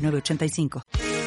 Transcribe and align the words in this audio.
8985. 0.00 1.19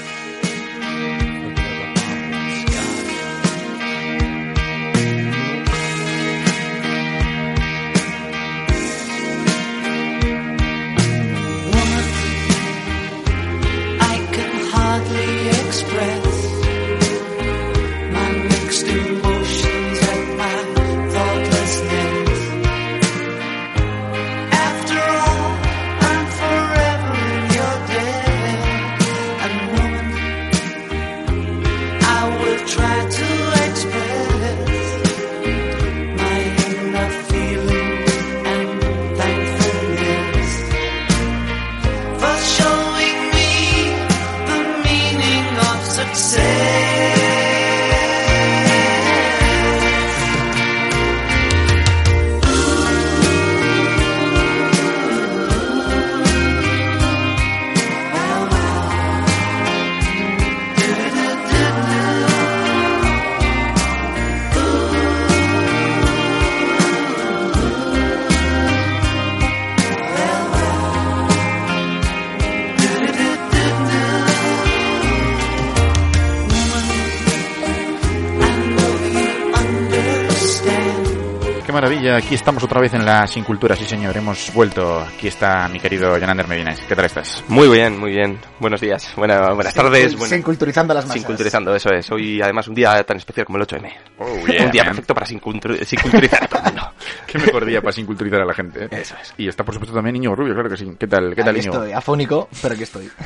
Aquí 82.15 82.35
estamos 82.35 82.63
otra 82.63 82.79
vez 82.81 82.93
en 82.93 83.05
la 83.05 83.25
Sin 83.27 83.43
Cultura, 83.43 83.75
sí 83.75 83.85
señor, 83.85 84.15
hemos 84.17 84.51
vuelto. 84.53 84.99
Aquí 85.01 85.27
está 85.27 85.67
mi 85.69 85.79
querido 85.79 86.17
Jonander 86.19 86.47
Medina, 86.47 86.73
¿qué 86.87 86.95
tal 86.95 87.05
estás? 87.05 87.43
Muy 87.47 87.67
bien, 87.67 87.97
muy 87.99 88.11
bien. 88.11 88.39
Buenos 88.59 88.81
días, 88.81 89.11
buena- 89.15 89.51
buenas 89.53 89.73
tardes. 89.73 90.15
Sin 90.27 90.41
culturizando 90.41 90.93
las 90.93 91.05
masas. 91.05 91.15
Sin 91.19 91.23
culturizando, 91.23 91.75
eso 91.75 91.89
es. 91.91 92.09
Hoy 92.11 92.41
además 92.41 92.67
un 92.67 92.75
día 92.75 93.03
tan 93.03 93.17
especial 93.17 93.45
como 93.45 93.57
el 93.57 93.63
8M. 93.65 93.91
Oh, 94.19 94.47
yeah, 94.47 94.65
un 94.65 94.71
día 94.71 94.83
man. 94.83 94.91
perfecto 94.91 95.13
para 95.13 95.25
sin, 95.25 95.39
cultu- 95.41 95.83
sin 95.83 95.99
culturizar 95.99 96.43
a 96.43 96.47
todo 96.47 96.59
el 96.59 96.65
mundo. 96.73 96.91
Qué 97.27 97.37
mejor 97.39 97.65
día 97.65 97.81
para 97.81 97.91
sin 97.93 98.05
culturizar 98.05 98.41
a 98.41 98.45
la 98.45 98.53
gente. 98.53 98.85
¿eh? 98.85 98.89
Eso 98.91 99.15
es. 99.21 99.33
Y 99.37 99.47
está 99.47 99.63
por 99.63 99.73
supuesto 99.73 99.95
también 99.95 100.15
Íñigo 100.15 100.35
Rubio, 100.35 100.53
claro 100.53 100.69
que 100.69 100.77
sí. 100.77 100.95
¿Qué 100.99 101.07
tal, 101.07 101.33
qué 101.35 101.41
tal 101.43 101.49
Aquí 101.55 101.59
Íñigo? 101.65 101.75
estoy, 101.75 101.91
afónico, 101.93 102.49
pero 102.61 102.73
aquí 102.73 102.83
estoy. 102.83 103.09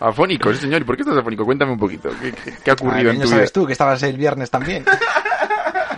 Afónico, 0.00 0.52
sí 0.52 0.60
señor. 0.60 0.82
¿Y 0.82 0.84
por 0.84 0.96
qué 0.96 1.02
estás 1.02 1.16
afónico? 1.16 1.44
Cuéntame 1.44 1.72
un 1.72 1.78
poquito. 1.78 2.10
¿Qué, 2.20 2.32
qué- 2.32 2.54
qué 2.64 2.70
ha 2.70 2.74
ocurrido 2.74 3.10
Ah, 3.10 3.14
en 3.14 3.20
tu 3.20 3.26
vida? 3.26 3.36
sabes 3.36 3.52
tú 3.52 3.66
que 3.66 3.72
estabas 3.72 4.02
el 4.02 4.16
viernes 4.16 4.50
también. 4.50 4.84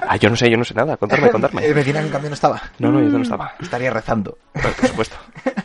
Ah, 0.09 0.17
yo 0.17 0.31
no 0.31 0.37
sé, 0.37 0.51
yo 0.51 0.57
no 0.57 0.65
sé 0.65 0.75
nada. 0.75 0.97
Contarme, 0.97 1.27
Eh, 1.29 1.31
contarme. 1.31 1.75
Medina 1.75 2.01
en 2.01 2.09
cambio 2.09 2.31
no 2.31 2.35
estaba. 2.35 2.63
No, 2.79 2.91
no, 2.91 3.01
yo 3.03 3.09
no 3.09 3.23
estaba. 3.23 3.55
Estaría 3.61 3.91
rezando. 3.91 4.39
Por, 4.53 4.73
por 4.73 4.89
supuesto. 4.89 5.17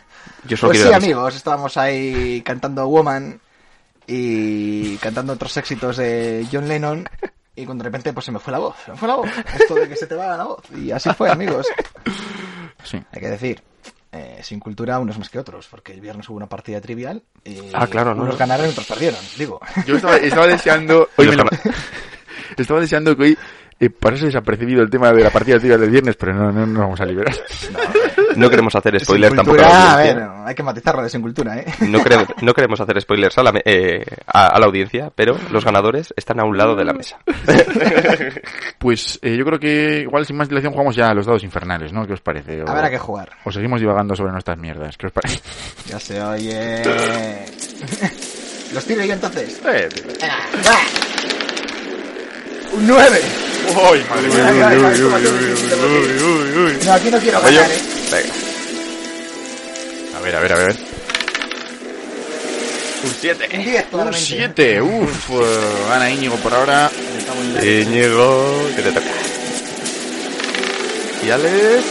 Yo 0.46 0.58
solo 0.58 0.72
Pues 0.72 0.82
quiero 0.82 1.00
sí, 1.00 1.06
amigos, 1.06 1.36
estábamos 1.38 1.78
ahí 1.78 2.42
cantando 2.42 2.86
Woman 2.90 3.40
y 4.06 4.98
cantando 4.98 5.32
otros 5.34 5.56
éxitos 5.56 5.96
de 5.98 6.46
John 6.52 6.68
Lennon 6.68 7.08
y 7.56 7.66
cuando 7.66 7.84
de 7.84 7.90
repente 7.90 8.12
pues 8.12 8.26
se 8.26 8.32
me 8.34 8.40
fue 8.40 8.52
la 8.52 8.60
voz, 8.60 8.76
se 8.84 8.92
me 8.92 8.98
fue 8.98 9.08
la 9.08 9.16
voz. 9.16 9.30
Esto 9.58 9.76
de 9.76 9.88
que 9.88 9.96
se 9.96 10.06
te 10.08 10.16
va 10.16 10.36
la 10.36 10.44
voz. 10.44 10.64
Y 10.76 10.92
así 10.92 11.10
fue, 11.14 11.30
amigos. 11.30 11.68
Sí. 12.84 13.02
Hay 13.14 13.22
que 13.22 13.30
decir, 13.30 13.64
eh, 14.12 14.40
sin 14.44 14.60
cultura 14.60 15.00
unos 15.00 15.18
más 15.18 15.30
que 15.30 15.40
otros, 15.40 15.68
porque 15.72 15.94
el 15.94 16.02
viernes 16.02 16.28
hubo 16.28 16.36
una 16.36 16.48
partida 16.50 16.82
trivial 16.82 17.24
y 17.46 17.60
Ah, 17.74 17.88
claro, 17.88 18.14
no, 18.14 18.24
unos 18.24 18.34
no. 18.36 18.40
ganaron 18.40 18.66
y 18.68 18.70
otros 18.72 18.86
perdieron, 18.88 19.20
digo. 19.38 19.62
Yo 19.86 19.96
estaba, 19.96 20.18
estaba 20.18 20.48
deseando... 20.48 21.08
Hoy 21.16 21.28
me 21.30 21.36
lo- 21.38 21.46
estaba 22.58 22.82
deseando 22.82 23.16
que 23.16 23.24
hoy 23.24 23.38
eh, 23.86 23.90
pasase 23.90 24.26
desapercibido 24.28 24.82
el 24.82 24.90
tema 24.90 25.12
de 25.12 25.24
la 25.24 25.30
partida 25.30 25.58
de 25.58 25.78
del 25.78 25.90
viernes, 25.90 26.16
pero 26.16 26.34
no, 26.34 26.52
no 26.52 26.66
nos 26.66 26.80
vamos 26.80 27.02
a 27.02 27.06
liberar. 27.06 27.36
No 28.36 28.50
queremos 28.50 28.74
hacer 28.76 29.00
spoilers 29.00 29.36
tampoco. 29.36 29.58
cultura, 29.58 29.70
a 29.70 29.86
la 29.86 29.94
a 29.94 29.98
ver, 29.98 30.24
hay 30.46 30.56
que 30.56 30.64
matizarlo 30.64 31.04
de 31.04 31.10
sin 31.10 31.22
cultura, 31.22 31.58
¿eh? 31.60 31.66
No 31.82 32.02
queremos, 32.04 32.28
no 32.42 32.54
queremos 32.54 32.82
hacer 32.82 33.00
spoilers 33.00 33.38
a 33.38 33.44
la, 33.44 33.62
eh, 33.64 34.04
a, 34.26 34.48
a 34.48 34.60
la 34.60 34.66
audiencia, 34.66 35.12
pero 35.16 35.38
los 35.52 35.64
ganadores 35.64 36.12
están 36.18 36.40
a 36.40 36.44
un 36.44 36.58
lado 36.58 36.76
de 36.76 36.86
la 36.86 36.94
mesa. 36.94 37.18
Pues 38.80 39.18
eh, 39.22 39.38
yo 39.38 39.46
creo 39.46 39.60
que 39.60 40.02
igual 40.02 40.26
sin 40.26 40.36
más 40.36 40.50
dilación 40.50 40.74
jugamos 40.74 40.96
ya 40.96 41.10
a 41.10 41.14
los 41.14 41.26
dados 41.26 41.44
infernales, 41.44 41.94
¿no? 41.94 42.06
¿Qué 42.06 42.14
os 42.14 42.22
parece? 42.22 42.62
O, 42.64 42.70
Habrá 42.70 42.90
que 42.90 42.98
jugar. 42.98 43.30
o 43.46 43.52
seguimos 43.52 43.80
divagando 43.80 44.14
sobre 44.16 44.32
nuestras 44.34 44.58
mierdas. 44.58 44.98
¿Qué 44.98 45.08
os 45.08 45.14
parece? 45.14 45.40
Ya 45.88 46.00
se 46.00 46.22
oye. 46.22 46.82
¿Los 48.74 48.86
tiro 48.86 49.04
yo 49.06 49.14
entonces? 49.14 49.62
Eh, 49.66 49.88
Venga, 50.20 50.36
va. 50.68 51.13
Un 52.74 52.88
9. 52.88 53.22
Uy, 53.68 54.04
madre 54.10 54.28
mía. 54.30 54.46
Uy, 54.50 54.74
uy, 54.74 54.82
uy, 54.82 55.02
uy, 55.02 55.04
uy, 55.04 55.24
uy, 55.84 56.10
uy, 56.22 56.24
uy, 56.24 56.66
uy. 56.66 56.74
No, 56.86 56.94
aquí 56.94 57.10
no 57.12 57.20
quiero 57.20 57.42
ganar, 57.42 57.72
eh. 57.72 57.82
Venga. 58.12 58.34
A 60.18 60.22
ver, 60.22 60.36
a 60.36 60.40
ver, 60.40 60.54
a 60.54 60.56
ver. 60.56 60.76
Un 63.04 63.12
7. 63.20 63.50
Un 63.94 64.00
Un 64.00 64.14
7. 64.14 64.82
Uf. 64.82 65.30
Eh, 65.30 65.86
gana 65.90 66.10
Íñigo 66.10 66.36
por 66.38 66.54
ahora. 66.54 66.90
Íñigo, 67.62 68.70
que 68.76 68.82
te 68.82 68.92
toca. 68.92 69.12
Y 71.26 71.30
Alex. 71.30 71.84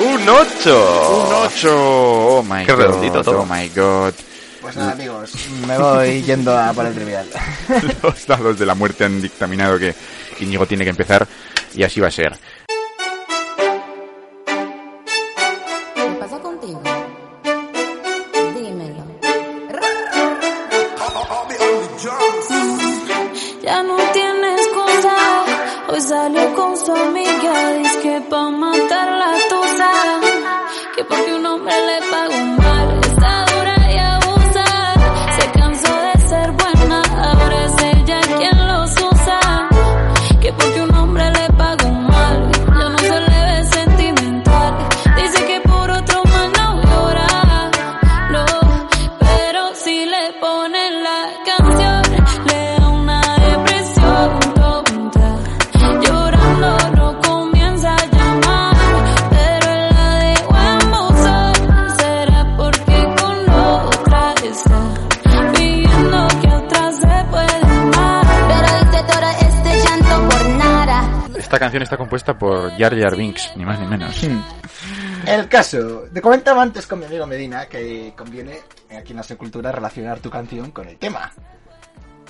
Un 0.00 0.28
8. 0.28 1.26
Un 1.26 1.34
8. 1.34 1.68
Oh 1.76 2.42
my 2.42 2.64
Qué 2.64 2.72
god. 2.72 2.80
Redondito 2.80 3.18
oh 3.18 3.22
todo. 3.22 3.40
Oh 3.40 3.46
my 3.46 3.68
god. 3.68 4.14
Pues 4.64 4.76
nada, 4.76 4.92
amigos, 4.92 5.30
me 5.68 5.76
voy 5.76 6.22
yendo 6.22 6.56
a 6.58 6.72
por 6.72 6.86
el 6.86 6.94
trivial. 6.94 7.26
Los 8.02 8.26
dados 8.26 8.58
de 8.58 8.64
la 8.64 8.74
muerte 8.74 9.04
han 9.04 9.20
dictaminado 9.20 9.78
que 9.78 9.94
Íñigo 10.40 10.64
tiene 10.64 10.84
que 10.84 10.90
empezar 10.90 11.28
y 11.74 11.82
así 11.82 12.00
va 12.00 12.08
a 12.08 12.10
ser. 12.10 12.34
Compuesta 72.24 72.38
por 72.38 72.70
Jar 72.78 72.98
Jar 72.98 73.16
Binks, 73.16 73.52
ni 73.56 73.64
más 73.64 73.78
ni 73.78 73.86
menos. 73.86 74.22
El 75.26 75.48
caso, 75.48 76.04
te 76.12 76.20
comentaba 76.20 76.62
antes 76.62 76.86
con 76.86 76.98
mi 76.98 77.06
amigo 77.06 77.26
Medina 77.26 77.66
que 77.66 78.12
conviene 78.16 78.60
aquí 78.96 79.12
en 79.12 79.16
la 79.16 79.22
Secultura 79.22 79.72
relacionar 79.72 80.20
tu 80.20 80.30
canción 80.30 80.70
con 80.70 80.88
el 80.88 80.96
tema. 80.96 81.32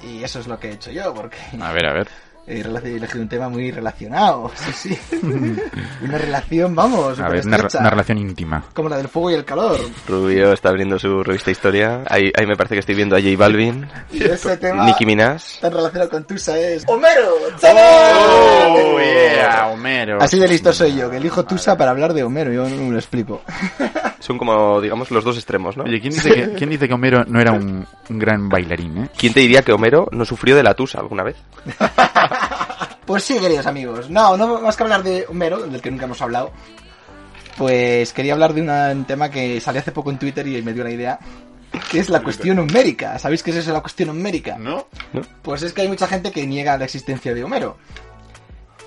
Y 0.03 0.23
eso 0.23 0.41
es 0.41 0.47
lo 0.47 0.59
que 0.59 0.69
he 0.69 0.73
hecho 0.73 0.91
yo, 0.91 1.15
porque 1.15 1.39
A 1.61 1.73
ver, 1.73 1.87
a 1.87 1.93
ver. 1.93 2.09
He 2.47 2.59
he 2.61 2.97
elegido 2.97 3.23
un 3.23 3.29
tema 3.29 3.49
muy 3.49 3.71
relacionado. 3.71 4.51
Sí, 4.75 4.95
sí. 5.11 5.57
una 6.03 6.19
relación, 6.19 6.75
vamos, 6.75 7.19
A 7.21 7.29
ver, 7.29 7.47
una, 7.47 7.57
una 7.81 7.91
relación 7.91 8.19
íntima. 8.19 8.65
como 8.75 8.89
la 8.89 8.97
del 8.99 9.09
fuego 9.09 9.31
y 9.31 9.35
el 9.35 9.45
calor. 9.45 9.79
Rubio 10.07 10.53
está 10.53 10.69
abriendo 10.69 10.99
su 10.99 11.23
revista 11.23 11.51
Historia. 11.51 12.03
Ahí, 12.09 12.31
ahí 12.37 12.47
me 12.47 12.57
parece 12.57 12.75
que 12.75 12.81
estoy 12.81 12.95
viendo 12.95 13.17
a 13.17 13.21
J 13.21 13.31
Balvin, 13.37 13.87
Y 14.13 14.25
ese 14.25 14.57
tema 14.59 14.85
Nicki 14.87 15.07
Minaj. 15.07 15.43
tan 15.61 15.73
relacionado 15.73 16.11
con 16.11 16.25
Tusa 16.25 16.59
es 16.59 16.85
Homero. 16.87 17.35
¡Oh, 17.35 17.59
¡Chaval! 17.61 18.97
yeah, 19.35 19.69
Homero! 19.69 20.19
Así 20.21 20.39
de 20.39 20.49
listo 20.49 20.73
soy 20.73 20.95
yo, 20.97 21.11
que 21.11 21.17
elijo 21.19 21.45
Tusa 21.45 21.77
para 21.77 21.91
hablar 21.93 22.13
de 22.13 22.25
Homero, 22.25 22.53
yo 22.53 22.69
no 22.69 22.77
me 22.77 22.91
lo 22.93 22.99
explico. 22.99 23.43
Son 24.25 24.39
como, 24.39 24.81
digamos, 24.81 25.11
los 25.11 25.23
dos 25.23 25.37
extremos, 25.37 25.77
¿no? 25.77 25.85
Oye, 25.85 26.01
¿quién 26.01 26.15
dice, 26.15 26.33
que, 26.33 26.53
quién 26.57 26.71
dice 26.71 26.89
que 26.89 26.95
Homero 26.95 27.25
no 27.27 27.41
era 27.43 27.53
un, 27.53 27.87
un 28.09 28.19
gran 28.19 28.49
bailarín, 28.49 28.97
eh? 29.05 29.09
¿Quién 29.19 29.35
te 29.35 29.41
diría 29.41 29.61
que 29.63 29.73
Homero 29.73 30.09
no 30.13 30.25
sufrió 30.25 30.57
de 30.57 30.63
la 30.63 30.73
tusa 30.75 30.99
alguna 31.01 31.23
vez? 31.25 31.37
Pues 33.07 33.23
sí, 33.23 33.39
queridos 33.39 33.67
amigos. 33.67 34.09
No, 34.09 34.35
no 34.35 34.63
más 34.63 34.79
que 34.79 34.83
hablar 34.83 35.03
de 35.03 35.27
Homero, 35.29 35.59
del 35.67 35.83
que 35.83 35.91
nunca 35.91 36.07
hemos 36.07 36.23
hablado. 36.23 36.53
Pues 37.59 38.15
quería 38.15 38.33
hablar 38.33 38.55
de 38.55 38.63
una- 38.63 38.91
un 38.93 39.05
tema 39.05 39.29
que 39.31 39.61
salió 39.61 39.81
hace 39.83 39.93
poco 39.93 40.11
en 40.11 40.19
Twitter 40.19 40.47
y 40.49 40.63
me 40.63 40.73
dio 40.73 40.83
la 40.85 40.91
idea. 40.91 41.19
Que 41.91 41.99
es 41.99 42.09
la 42.09 42.21
cuestión 42.23 42.57
numérica. 42.57 43.19
¿Sabéis 43.19 43.43
qué 43.43 43.51
es 43.51 43.57
eso, 43.59 43.73
la 43.75 43.83
cuestión 43.83 44.09
numérica? 44.09 44.57
¿No? 44.59 44.87
Pues 45.43 45.63
es 45.65 45.75
que 45.75 45.83
hay 45.83 45.89
mucha 45.89 46.07
gente 46.07 46.31
que 46.33 46.47
niega 46.47 46.79
la 46.79 46.87
existencia 46.87 47.35
de 47.35 47.45
Homero. 47.45 47.77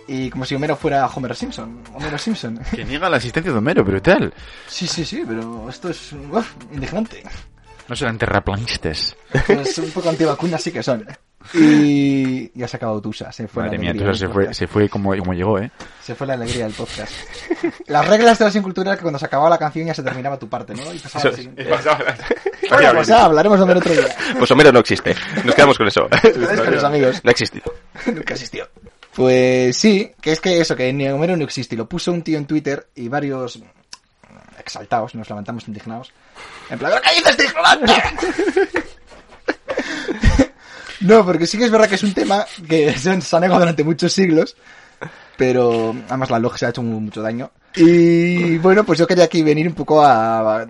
Y 0.07 0.29
como 0.29 0.45
si 0.45 0.55
Homero 0.55 0.75
fuera 0.75 1.05
Homer 1.07 1.35
Simpson. 1.35 1.83
Homero 1.93 2.17
Simpson. 2.17 2.59
Que 2.75 2.85
niega 2.85 3.09
la 3.09 3.17
existencia 3.17 3.51
de 3.51 3.57
Homero, 3.57 3.83
brutal. 3.83 4.33
Sí, 4.67 4.87
sí, 4.87 5.03
sí, 5.03 5.23
pero 5.27 5.69
esto 5.69 5.89
es 5.89 6.13
uf, 6.13 6.53
indignante. 6.71 7.23
No 7.87 7.95
serán 7.95 8.17
terraplanistas. 8.17 9.15
Pues 9.45 9.77
un 9.77 9.91
poco 9.91 10.09
antivacunas 10.09 10.61
sí 10.61 10.71
que 10.71 10.83
son. 10.83 11.05
Y 11.53 12.51
ya 12.59 12.67
se 12.67 12.75
ha 12.75 12.77
acabado 12.77 13.01
Tusa. 13.01 13.31
Se 13.31 13.47
fue 13.47 13.63
la 13.63 13.67
Madre 13.67 13.79
mía, 13.79 13.89
alegría 13.91 14.09
entonces 14.11 14.27
se 14.27 14.33
fue, 14.33 14.53
se 14.53 14.67
fue 14.67 14.89
como, 14.89 15.15
como 15.17 15.33
llegó, 15.33 15.59
¿eh? 15.59 15.71
Se 16.01 16.13
fue 16.13 16.27
la 16.27 16.33
alegría 16.33 16.65
del 16.65 16.73
podcast. 16.73 17.13
Las 17.87 18.05
reglas 18.07 18.39
de 18.39 18.45
la 18.45 18.51
sincultura 18.51 18.91
era 18.91 18.97
que 18.97 19.03
cuando 19.03 19.19
se 19.19 19.25
acababa 19.25 19.49
la 19.49 19.57
canción 19.57 19.85
ya 19.85 19.93
se 19.93 20.03
terminaba 20.03 20.37
tu 20.37 20.49
parte, 20.49 20.73
¿no? 20.73 20.93
Y 20.93 20.99
pasaba 20.99 21.21
Eso 21.21 21.29
la 21.29 21.35
siguiente. 21.35 21.63
Vaya, 21.63 21.97
Bueno, 22.69 22.93
pues 22.95 23.07
ya 23.07 23.23
hablaremos 23.23 23.57
de 23.57 23.63
Homero 23.63 23.79
otro 23.79 23.93
día. 23.93 24.07
Pues 24.37 24.51
Homero 24.51 24.71
no 24.73 24.79
existe. 24.79 25.15
Nos 25.45 25.55
quedamos 25.55 25.77
con 25.77 25.87
eso. 25.87 26.09
Con 26.09 26.71
los 26.71 26.83
amigos. 26.83 27.21
No 27.23 27.29
ha 27.29 27.31
existido. 27.31 27.73
Nunca 28.07 28.33
existió. 28.33 28.67
Pues 29.17 29.75
sí, 29.75 30.11
que 30.21 30.31
es 30.31 30.39
que 30.39 30.61
eso, 30.61 30.75
que 30.75 30.93
ni 30.93 31.09
Homero 31.09 31.35
no 31.35 31.43
existe. 31.43 31.73
Y 31.73 31.77
lo 31.79 31.89
puso 31.89 32.11
un 32.11 32.21
tío 32.21 32.37
en 32.37 32.45
Twitter 32.45 32.87
y 32.93 33.07
varios 33.07 33.59
exaltados, 34.59 35.15
nos 35.15 35.27
levantamos 35.27 35.67
indignados. 35.67 36.13
En 36.69 36.77
plan, 36.77 36.93
¿qué 37.03 37.43
ignorante?". 37.43 37.93
No, 41.01 41.23
porque 41.25 41.45
sí 41.45 41.57
que 41.57 41.65
es 41.65 41.71
verdad 41.71 41.87
que 41.87 41.95
es 41.95 42.03
un 42.03 42.13
tema 42.13 42.45
que 42.67 42.91
se 42.97 43.09
ha 43.11 43.39
negado 43.39 43.59
durante 43.59 43.83
muchos 43.83 44.11
siglos, 44.13 44.55
pero 45.37 45.95
además 46.07 46.29
la 46.31 46.39
log 46.39 46.57
se 46.57 46.65
ha 46.65 46.69
hecho 46.69 46.81
mu- 46.81 46.99
mucho 46.99 47.21
daño. 47.21 47.51
Y 47.77 48.57
bueno, 48.57 48.83
pues 48.83 48.97
yo 48.97 49.05
quería 49.05 49.25
aquí 49.25 49.43
venir 49.43 49.67
un 49.67 49.75
poco 49.75 50.03
a, 50.03 50.61
a 50.61 50.67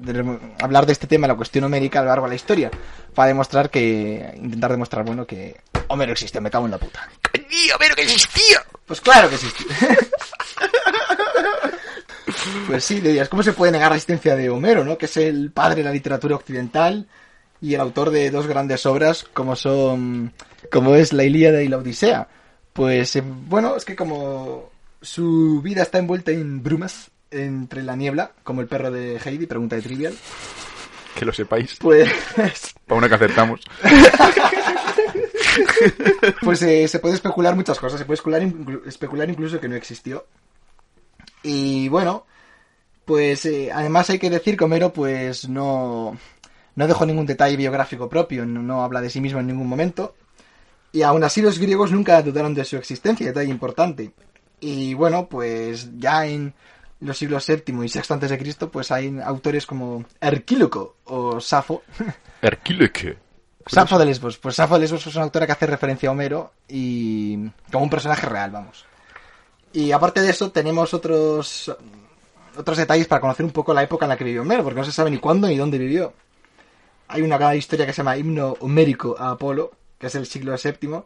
hablar 0.60 0.86
de 0.86 0.92
este 0.92 1.08
tema, 1.08 1.28
la 1.28 1.36
cuestión 1.36 1.64
homérica 1.64 2.00
a 2.00 2.04
lo 2.04 2.10
largo 2.10 2.26
de 2.26 2.30
la 2.30 2.36
historia, 2.36 2.70
para 3.14 3.30
demostrar 3.30 3.70
que, 3.70 4.34
intentar 4.36 4.72
demostrar, 4.72 5.06
bueno, 5.06 5.26
que 5.26 5.56
Homero 5.88 6.12
existe, 6.12 6.42
me 6.42 6.52
cago 6.52 6.66
en 6.66 6.72
la 6.72 6.78
puta. 6.78 7.08
Homero 7.76 7.96
que 7.96 8.04
existía! 8.04 8.64
Pues 8.86 9.02
claro 9.02 9.30
que 9.30 9.38
sí. 9.38 9.48
pues 12.68 12.84
sí, 12.84 13.00
dirías, 13.00 13.30
¿cómo 13.30 13.44
se 13.44 13.54
puede 13.54 13.72
negar 13.72 13.92
la 13.92 13.98
existencia 13.98 14.36
de 14.36 14.50
Homero, 14.50 14.84
no? 14.84 14.98
Que 14.98 15.06
es 15.06 15.18
el 15.18 15.52
padre 15.52 15.78
de 15.78 15.84
la 15.84 15.92
literatura 15.92 16.36
occidental 16.36 17.08
y 17.62 17.74
el 17.74 17.82
autor 17.82 18.12
de 18.12 18.30
dos 18.32 18.48
grandes 18.48 18.86
obras 18.86 19.26
como 19.34 19.56
son, 19.56 20.34
como 20.72 20.96
es 20.96 21.14
la 21.14 21.24
Ilíada 21.24 21.62
y 21.62 21.68
la 21.68 21.78
Odisea. 21.78 22.28
Pues 22.74 23.16
eh, 23.16 23.24
bueno, 23.26 23.76
es 23.76 23.86
que 23.86 23.96
como 23.96 24.70
su 25.02 25.62
vida 25.62 25.84
está 25.84 25.98
envuelta 26.00 26.32
en 26.32 26.64
brumas 26.64 27.12
entre 27.32 27.84
la 27.84 27.96
niebla, 27.96 28.32
como 28.44 28.62
el 28.62 28.68
perro 28.68 28.92
de 28.92 29.18
Heidi, 29.24 29.46
pregunta 29.48 29.76
de 29.76 29.82
Trivial, 29.82 30.16
Que 31.18 31.26
lo 31.26 31.34
sepáis. 31.34 31.76
pues 31.80 32.10
Para 32.86 32.98
una 33.00 33.10
que 33.10 33.16
aceptamos. 33.16 33.62
pues 36.42 36.62
eh, 36.62 36.88
se 36.88 37.00
puede 37.00 37.16
especular 37.16 37.56
muchas 37.56 37.80
cosas. 37.80 38.00
Se 38.00 38.06
puede 38.06 38.16
especular, 38.16 38.42
inclu- 38.42 38.86
especular 38.88 39.30
incluso 39.30 39.60
que 39.60 39.68
no 39.68 39.76
existió. 39.76 40.26
Y 41.44 41.88
bueno, 41.90 42.26
pues 43.06 43.46
eh, 43.46 43.72
además 43.74 44.10
hay 44.10 44.20
que 44.20 44.30
decir 44.30 44.58
que 44.58 44.64
Homero 44.64 44.92
pues 44.94 45.48
no, 45.50 46.18
no 46.76 46.88
dejó 46.88 47.06
ningún 47.06 47.26
detalle 47.26 47.58
biográfico 47.58 48.10
propio, 48.10 48.46
no, 48.46 48.62
no 48.62 48.84
habla 48.84 49.02
de 49.02 49.10
sí 49.10 49.22
mismo 49.22 49.40
en 49.40 49.48
ningún 49.48 49.68
momento. 49.68 50.16
Y 50.92 51.02
aún 51.04 51.24
así 51.24 51.42
los 51.42 51.60
griegos 51.60 51.92
nunca 51.92 52.22
dudaron 52.22 52.54
de 52.54 52.66
su 52.66 52.78
existencia, 52.78 53.28
detalle 53.28 53.50
importante. 53.52 54.12
Y 54.60 54.94
bueno, 54.94 55.28
pues 55.28 55.90
ya 55.98 56.26
en 56.26 56.54
los 57.00 57.18
siglos 57.18 57.46
VII 57.48 57.64
y 57.68 57.72
VI 57.72 58.02
antes 58.10 58.30
de 58.30 58.38
Cristo, 58.38 58.72
pues 58.72 58.92
hay 58.92 59.20
autores 59.24 59.66
como 59.66 60.06
Erquíloco 60.20 60.98
o 61.06 61.40
Safo, 61.40 61.84
Herquíleque. 62.42 63.18
Safo 63.66 64.00
de 64.00 64.06
Lesbos. 64.06 64.38
Pues 64.38 64.56
Safo 64.56 64.76
de 64.76 64.82
Lesbos 64.82 65.06
es 65.06 65.16
una 65.16 65.26
autora 65.26 65.46
que 65.46 65.52
hace 65.52 65.66
referencia 65.66 66.10
a 66.10 66.12
Homero 66.14 66.54
y 66.68 67.50
como 67.72 67.84
un 67.84 67.90
personaje 67.90 68.26
real, 68.26 68.52
vamos. 68.52 68.86
Y 69.74 69.92
aparte 69.92 70.22
de 70.22 70.30
eso, 70.30 70.52
tenemos 70.52 70.94
otros 70.94 71.76
otros 72.56 72.78
detalles 72.78 73.08
para 73.08 73.22
conocer 73.22 73.46
un 73.46 73.52
poco 73.52 73.74
la 73.74 73.84
época 73.84 74.06
en 74.06 74.10
la 74.10 74.18
que 74.18 74.24
vivió 74.24 74.42
Homero, 74.42 74.64
porque 74.64 74.80
no 74.80 74.86
se 74.86 74.92
sabe 74.92 75.12
ni 75.12 75.18
cuándo 75.18 75.48
ni 75.48 75.58
dónde 75.58 75.78
vivió. 75.78 76.14
Hay 77.08 77.22
una 77.22 77.38
gran 77.38 77.56
historia 77.56 77.86
que 77.86 77.94
se 77.94 77.98
llama 77.98 78.18
Himno 78.18 78.56
Homérico 78.60 79.16
a 79.20 79.32
Apolo, 79.32 79.72
que 80.00 80.08
es 80.08 80.14
del 80.14 80.26
siglo 80.26 80.56
VII, 80.62 81.04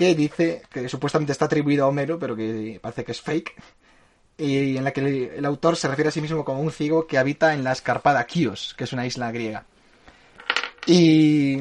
que 0.00 0.14
dice 0.14 0.62
que 0.72 0.88
supuestamente 0.88 1.32
está 1.32 1.44
atribuido 1.44 1.84
a 1.84 1.88
Homero, 1.88 2.18
pero 2.18 2.34
que 2.34 2.78
parece 2.80 3.04
que 3.04 3.12
es 3.12 3.20
fake, 3.20 3.52
y 4.38 4.78
en 4.78 4.82
la 4.84 4.92
que 4.94 5.30
el, 5.36 5.44
autor 5.44 5.76
se 5.76 5.88
refiere 5.88 6.08
a 6.08 6.10
sí 6.10 6.22
mismo 6.22 6.42
como 6.42 6.62
un 6.62 6.72
ciego 6.72 7.06
que 7.06 7.18
habita 7.18 7.52
en 7.52 7.62
la 7.62 7.72
escarpada 7.72 8.26
Chios, 8.26 8.72
que 8.78 8.84
es 8.84 8.94
una 8.94 9.04
isla 9.04 9.30
griega. 9.30 9.66
Y... 10.86 11.58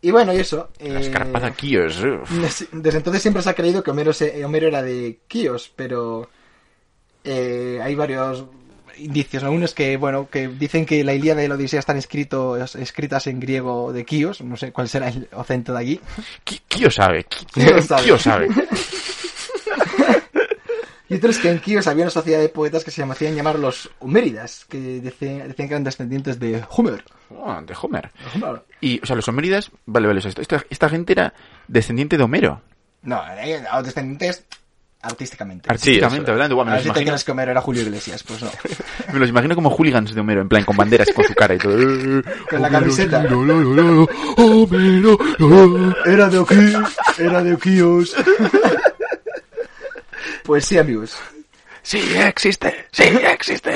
Y 0.00 0.10
bueno, 0.10 0.32
y 0.32 0.38
eso. 0.38 0.70
La 0.80 0.98
eh, 0.98 1.00
escarpada 1.02 1.50
Kios. 1.50 2.02
uf. 2.02 2.30
des- 2.40 2.68
Desde 2.72 2.96
entonces 2.98 3.20
siempre 3.20 3.42
se 3.42 3.50
ha 3.50 3.54
creído 3.54 3.82
que 3.82 3.90
Homero, 3.90 4.14
se- 4.14 4.42
Homero 4.42 4.68
era 4.68 4.80
de 4.82 5.20
Chios, 5.28 5.70
pero 5.76 6.30
eh, 7.22 7.80
hay 7.82 7.94
varios 7.94 8.46
indicios. 8.98 9.42
¿no? 9.42 9.50
Uno 9.52 9.64
es 9.64 9.74
que, 9.74 9.96
bueno, 9.96 10.28
que 10.30 10.48
dicen 10.48 10.86
que 10.86 11.02
la 11.04 11.14
Ilíada 11.14 11.42
y 11.44 11.48
la 11.48 11.54
Odisea 11.54 11.80
están 11.80 11.96
escritos, 11.96 12.74
escritas 12.76 13.26
en 13.26 13.40
griego 13.40 13.92
de 13.92 14.04
Chios, 14.04 14.40
no 14.42 14.56
sé 14.56 14.72
cuál 14.72 14.88
será 14.88 15.08
el 15.08 15.28
acento 15.32 15.72
de 15.72 15.78
allí. 15.78 16.00
Qui- 16.44 16.60
Kio 16.68 16.90
sabe. 16.90 17.26
Qui- 17.26 17.46
Kio 17.54 17.82
sabe. 17.82 18.02
Kio 18.04 18.18
sabe. 18.18 18.48
Y 21.06 21.16
otro 21.16 21.28
es 21.30 21.38
que 21.38 21.50
en 21.50 21.60
Chios 21.60 21.86
había 21.86 22.04
una 22.04 22.10
sociedad 22.10 22.40
de 22.40 22.48
poetas 22.48 22.82
que 22.82 22.90
se 22.90 23.02
hacían 23.02 23.36
llamar 23.36 23.58
los 23.58 23.90
Homéridas, 23.98 24.64
que 24.64 24.78
decían, 25.02 25.46
decían 25.48 25.68
que 25.68 25.74
eran 25.74 25.84
descendientes 25.84 26.40
de 26.40 26.64
Homer. 26.70 27.04
Oh, 27.28 27.60
de 27.60 27.74
Homer. 27.80 28.10
Homer. 28.34 28.62
Y, 28.80 29.00
o 29.02 29.06
sea, 29.06 29.14
los 29.14 29.28
homéridas... 29.28 29.70
Vale, 29.84 30.06
vale. 30.06 30.18
o 30.18 30.22
sea, 30.22 30.30
esto- 30.30 30.40
esta, 30.40 30.64
esta 30.70 30.88
gente 30.88 31.12
era 31.12 31.34
descendiente 31.68 32.16
de 32.16 32.22
Homero. 32.24 32.62
No, 33.02 33.22
eran 33.36 33.84
descendientes 33.84 34.44
artísticamente. 35.04 35.70
Artísticamente 35.70 36.24
eso. 36.24 36.32
hablando. 36.32 36.60
A 36.60 36.64
me, 36.64 36.70
ver 36.70 36.78
los 36.78 36.82
si 36.82 36.84
te 36.84 36.88
imagino, 36.90 37.10
crees 37.12 37.24
que 37.24 37.32
Homero 37.32 37.50
era 37.50 37.60
Julio 37.60 37.82
Iglesias, 37.82 38.22
pues 38.22 38.42
no. 38.42 38.50
me 39.12 39.18
los 39.18 39.28
imagino 39.28 39.54
como 39.54 39.70
hooligans 39.70 40.14
de 40.14 40.20
Homero, 40.20 40.40
en 40.40 40.48
plan, 40.48 40.64
con 40.64 40.76
banderas, 40.76 41.08
con 41.14 41.24
su 41.24 41.34
cara 41.34 41.54
y 41.54 41.58
todo. 41.58 41.74
Con 42.50 42.62
la 42.62 42.70
camiseta. 42.70 43.20
Homero. 44.36 45.96
Era 46.04 46.28
de 46.28 46.40
aquí, 46.40 46.72
era 47.18 47.42
de 47.42 47.54
Oquíos. 47.54 48.14
Pues 50.44 50.64
sí, 50.64 50.78
amigos. 50.78 51.16
Sí, 51.82 52.00
existe. 52.16 52.86
Sí, 52.92 53.04
existe. 53.04 53.74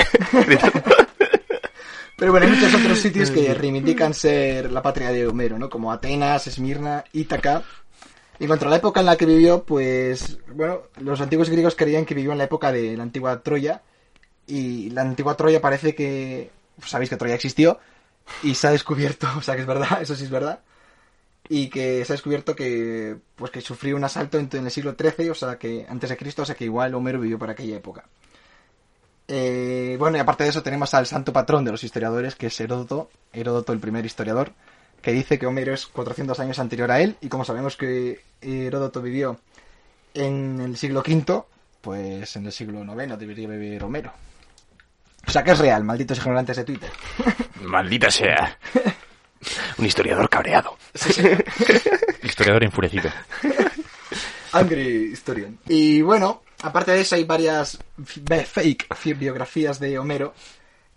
Pero 2.16 2.32
bueno, 2.32 2.47
hay 2.47 2.52
muchos 2.52 2.75
otros 2.75 2.99
sitios 2.99 3.30
que 3.30 3.54
reivindican 3.54 4.12
ser 4.12 4.73
la 4.73 4.82
patria 4.82 5.11
de 5.11 5.26
Homero, 5.26 5.58
¿no? 5.58 5.70
Como 5.70 5.92
Atenas, 5.92 6.47
Esmirna, 6.49 7.04
Ítaca. 7.12 7.62
Y 8.38 8.45
en 8.45 8.49
cuanto 8.49 8.66
a 8.66 8.71
la 8.71 8.76
época 8.76 9.00
en 9.00 9.07
la 9.07 9.16
que 9.16 9.26
vivió, 9.26 9.64
pues, 9.64 10.38
bueno, 10.54 10.83
los 11.00 11.21
antiguos 11.21 11.50
griegos 11.50 11.75
creían 11.75 12.04
que 12.04 12.14
vivió 12.14 12.33
en 12.33 12.38
la 12.38 12.45
época 12.45 12.71
de 12.71 12.97
la 12.97 13.02
antigua 13.02 13.42
Troya. 13.42 13.83
Y 14.47 14.90
la 14.90 15.02
antigua 15.02 15.37
Troya 15.37 15.61
parece 15.61 15.95
que, 15.95 16.50
pues, 16.78 16.90
sabéis 16.90 17.11
que 17.11 17.16
Troya 17.16 17.35
existió. 17.35 17.80
Y 18.42 18.54
se 18.54 18.68
ha 18.68 18.71
descubierto, 18.71 19.26
o 19.37 19.42
sea 19.42 19.57
que 19.57 19.62
es 19.62 19.66
verdad, 19.66 20.00
eso 20.02 20.14
sí 20.14 20.25
es 20.25 20.30
verdad. 20.30 20.61
Y 21.49 21.68
que 21.68 22.04
se 22.04 22.12
ha 22.12 22.14
descubierto 22.14 22.54
que, 22.54 23.16
pues 23.35 23.50
que 23.50 23.61
sufrió 23.61 23.97
un 23.97 24.04
asalto 24.04 24.38
en, 24.38 24.50
el 24.52 24.71
siglo 24.71 24.95
XIII, 24.99 25.30
o 25.30 25.35
sea 25.35 25.59
que 25.59 25.87
antes 25.88 26.11
de 26.11 26.16
Cristo, 26.16 26.42
o 26.42 26.45
sea 26.45 26.54
que 26.54 26.64
igual 26.64 26.95
Homero 26.95 27.21
vivió 27.21 27.38
por 27.38 27.50
aquella 27.50 27.76
época. 27.76 28.04
Eh, 29.28 29.97
bueno, 29.99 30.16
y 30.16 30.21
aparte 30.21 30.45
de 30.45 30.50
eso 30.50 30.62
tenemos 30.62 30.92
al 30.95 31.07
santo 31.07 31.33
patrón 31.33 31.64
de 31.64 31.73
los 31.73 31.85
historiadores, 31.85 32.35
que 32.35 32.49
es 32.49 32.61
Heródoto, 32.61 33.11
Heródoto 33.33 33.73
el 33.73 33.80
primer 33.80 34.04
historiador, 34.04 34.52
que 35.02 35.12
dice 35.12 35.38
que 35.38 35.47
Homero 35.47 35.75
es 35.75 35.87
400 35.87 36.38
años 36.40 36.59
anterior 36.59 36.90
a 36.90 37.00
él, 37.00 37.17
y 37.21 37.28
como 37.28 37.45
sabemos 37.45 37.76
que 37.76 38.21
Heródoto 38.40 39.02
vivió 39.02 39.38
en 40.14 40.61
el 40.61 40.76
siglo 40.76 41.00
V, 41.00 41.45
pues 41.81 42.37
en 42.37 42.47
el 42.47 42.52
siglo 42.52 42.83
IX 42.83 43.19
debería 43.19 43.49
vivir 43.49 43.83
Homero. 43.85 44.12
O 45.26 45.31
sea 45.31 45.45
que 45.45 45.50
es 45.50 45.59
real, 45.59 45.85
malditos 45.85 46.19
ignorantes 46.19 46.57
de 46.57 46.64
Twitter. 46.64 46.90
Maldita 47.62 48.11
sea. 48.11 48.59
Un 49.76 49.87
historiador 49.87 50.28
cabreado. 50.28 50.76
Historiador 52.23 52.64
enfurecido. 52.64 53.11
Angry 54.52 55.12
Historian. 55.12 55.59
Y 55.67 56.02
bueno, 56.02 56.43
aparte 56.62 56.93
de 56.93 57.02
eso 57.02 57.14
hay 57.14 57.25
varias 57.25 57.78
fake 58.17 59.19
biografías 59.19 59.78
de 59.78 59.99
Homero, 59.99 60.35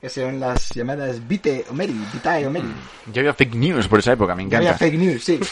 que 0.01 0.09
son 0.09 0.39
las 0.39 0.69
llamadas 0.71 1.25
Vite 1.27 1.63
Homeri, 1.69 1.93
Vitae 2.11 2.47
Homeri. 2.47 2.73
Yo 3.13 3.19
había 3.21 3.33
fake 3.35 3.53
news 3.55 3.87
por 3.87 3.99
esa 3.99 4.13
época, 4.13 4.33
me 4.35 4.49
Ya 4.49 4.57
había 4.57 4.69
encanta. 4.71 4.85
fake 4.85 4.99
news, 4.99 5.23
sí. 5.23 5.39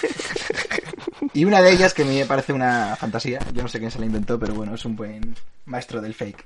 Y 1.33 1.45
una 1.45 1.61
de 1.61 1.71
ellas 1.71 1.93
que 1.93 2.03
me 2.03 2.25
parece 2.25 2.51
una 2.53 2.95
fantasía, 2.95 3.39
yo 3.53 3.61
no 3.61 3.67
sé 3.67 3.77
quién 3.77 3.91
se 3.91 3.99
la 3.99 4.05
inventó, 4.07 4.39
pero 4.39 4.55
bueno, 4.55 4.73
es 4.73 4.83
un 4.83 4.95
buen 4.95 5.35
maestro 5.65 6.01
del 6.01 6.15
fake. 6.15 6.43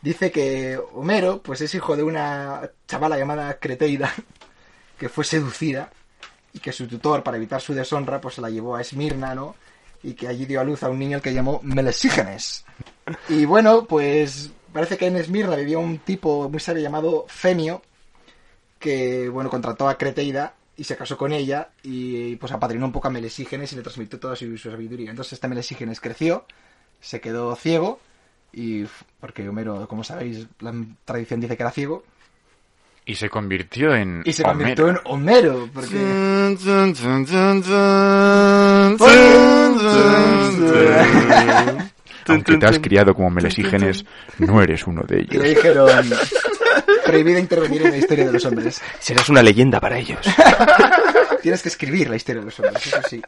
Dice 0.00 0.30
que 0.30 0.78
Homero, 0.94 1.42
pues 1.42 1.60
es 1.60 1.74
hijo 1.74 1.94
de 1.94 2.02
una 2.04 2.62
chavala 2.86 3.18
llamada 3.18 3.58
Creteida, 3.58 4.12
que 4.98 5.10
fue 5.10 5.24
seducida 5.24 5.90
y 6.54 6.58
que 6.60 6.72
su 6.72 6.86
tutor, 6.88 7.22
para 7.22 7.36
evitar 7.36 7.60
su 7.60 7.74
deshonra, 7.74 8.20
pues 8.20 8.36
se 8.36 8.40
la 8.40 8.48
llevó 8.48 8.76
a 8.76 8.80
Esmirna, 8.80 9.34
¿no? 9.34 9.54
Y 10.02 10.14
que 10.14 10.26
allí 10.28 10.46
dio 10.46 10.60
a 10.60 10.64
luz 10.64 10.82
a 10.84 10.88
un 10.88 10.98
niño 10.98 11.16
al 11.16 11.22
que 11.22 11.34
llamó 11.34 11.60
Melesígenes. 11.62 12.64
Y 13.28 13.44
bueno, 13.44 13.84
pues 13.84 14.50
parece 14.78 14.96
que 14.96 15.06
en 15.06 15.16
Esmirna 15.16 15.56
vivía 15.56 15.76
un 15.76 15.98
tipo 15.98 16.48
muy 16.48 16.60
sabio 16.60 16.84
llamado 16.84 17.24
Femio, 17.26 17.82
que 18.78 19.28
bueno 19.28 19.50
contrató 19.50 19.88
a 19.88 19.98
Creteida 19.98 20.54
y 20.76 20.84
se 20.84 20.96
casó 20.96 21.16
con 21.16 21.32
ella 21.32 21.70
y 21.82 22.36
pues 22.36 22.52
apadrinó 22.52 22.86
un 22.86 22.92
poco 22.92 23.08
a 23.08 23.10
Melesígenes 23.10 23.72
y 23.72 23.76
le 23.76 23.82
transmitió 23.82 24.20
toda 24.20 24.36
su, 24.36 24.56
su 24.56 24.70
sabiduría. 24.70 25.10
Entonces 25.10 25.32
este 25.32 25.48
Melesígenes 25.48 26.00
creció, 26.00 26.46
se 27.00 27.20
quedó 27.20 27.56
ciego 27.56 27.98
y 28.52 28.84
porque 29.18 29.48
Homero, 29.48 29.88
como 29.88 30.04
sabéis, 30.04 30.46
la 30.60 30.72
tradición 31.04 31.40
dice 31.40 31.56
que 31.56 31.62
era 31.64 31.72
ciego 31.72 32.04
Y 33.04 33.16
se 33.16 33.28
convirtió 33.28 33.96
en. 33.96 34.22
y 34.24 34.32
se 34.32 34.44
convirtió 34.44 34.84
Homero. 34.84 35.00
en 35.00 35.12
Homero 35.12 35.70
porque 35.74 35.96
Aunque 42.28 42.56
te 42.56 42.66
has 42.66 42.78
criado 42.78 43.14
como 43.14 43.30
melesígenes, 43.30 44.04
no 44.38 44.62
eres 44.62 44.86
uno 44.86 45.02
de 45.02 45.20
y 45.20 45.26
le 45.26 45.50
ellos. 45.50 45.56
dijeron 45.56 46.10
prohibido 47.04 47.38
intervenir 47.38 47.82
en 47.82 47.90
la 47.92 47.96
historia 47.96 48.26
de 48.26 48.32
los 48.32 48.44
hombres. 48.44 48.80
Serás 48.98 49.28
una 49.28 49.42
leyenda 49.42 49.80
para 49.80 49.98
ellos. 49.98 50.20
Tienes 51.42 51.62
que 51.62 51.68
escribir 51.68 52.10
la 52.10 52.16
historia 52.16 52.40
de 52.40 52.46
los 52.46 52.60
hombres, 52.60 52.86
eso 52.86 52.98
sí. 53.08 53.22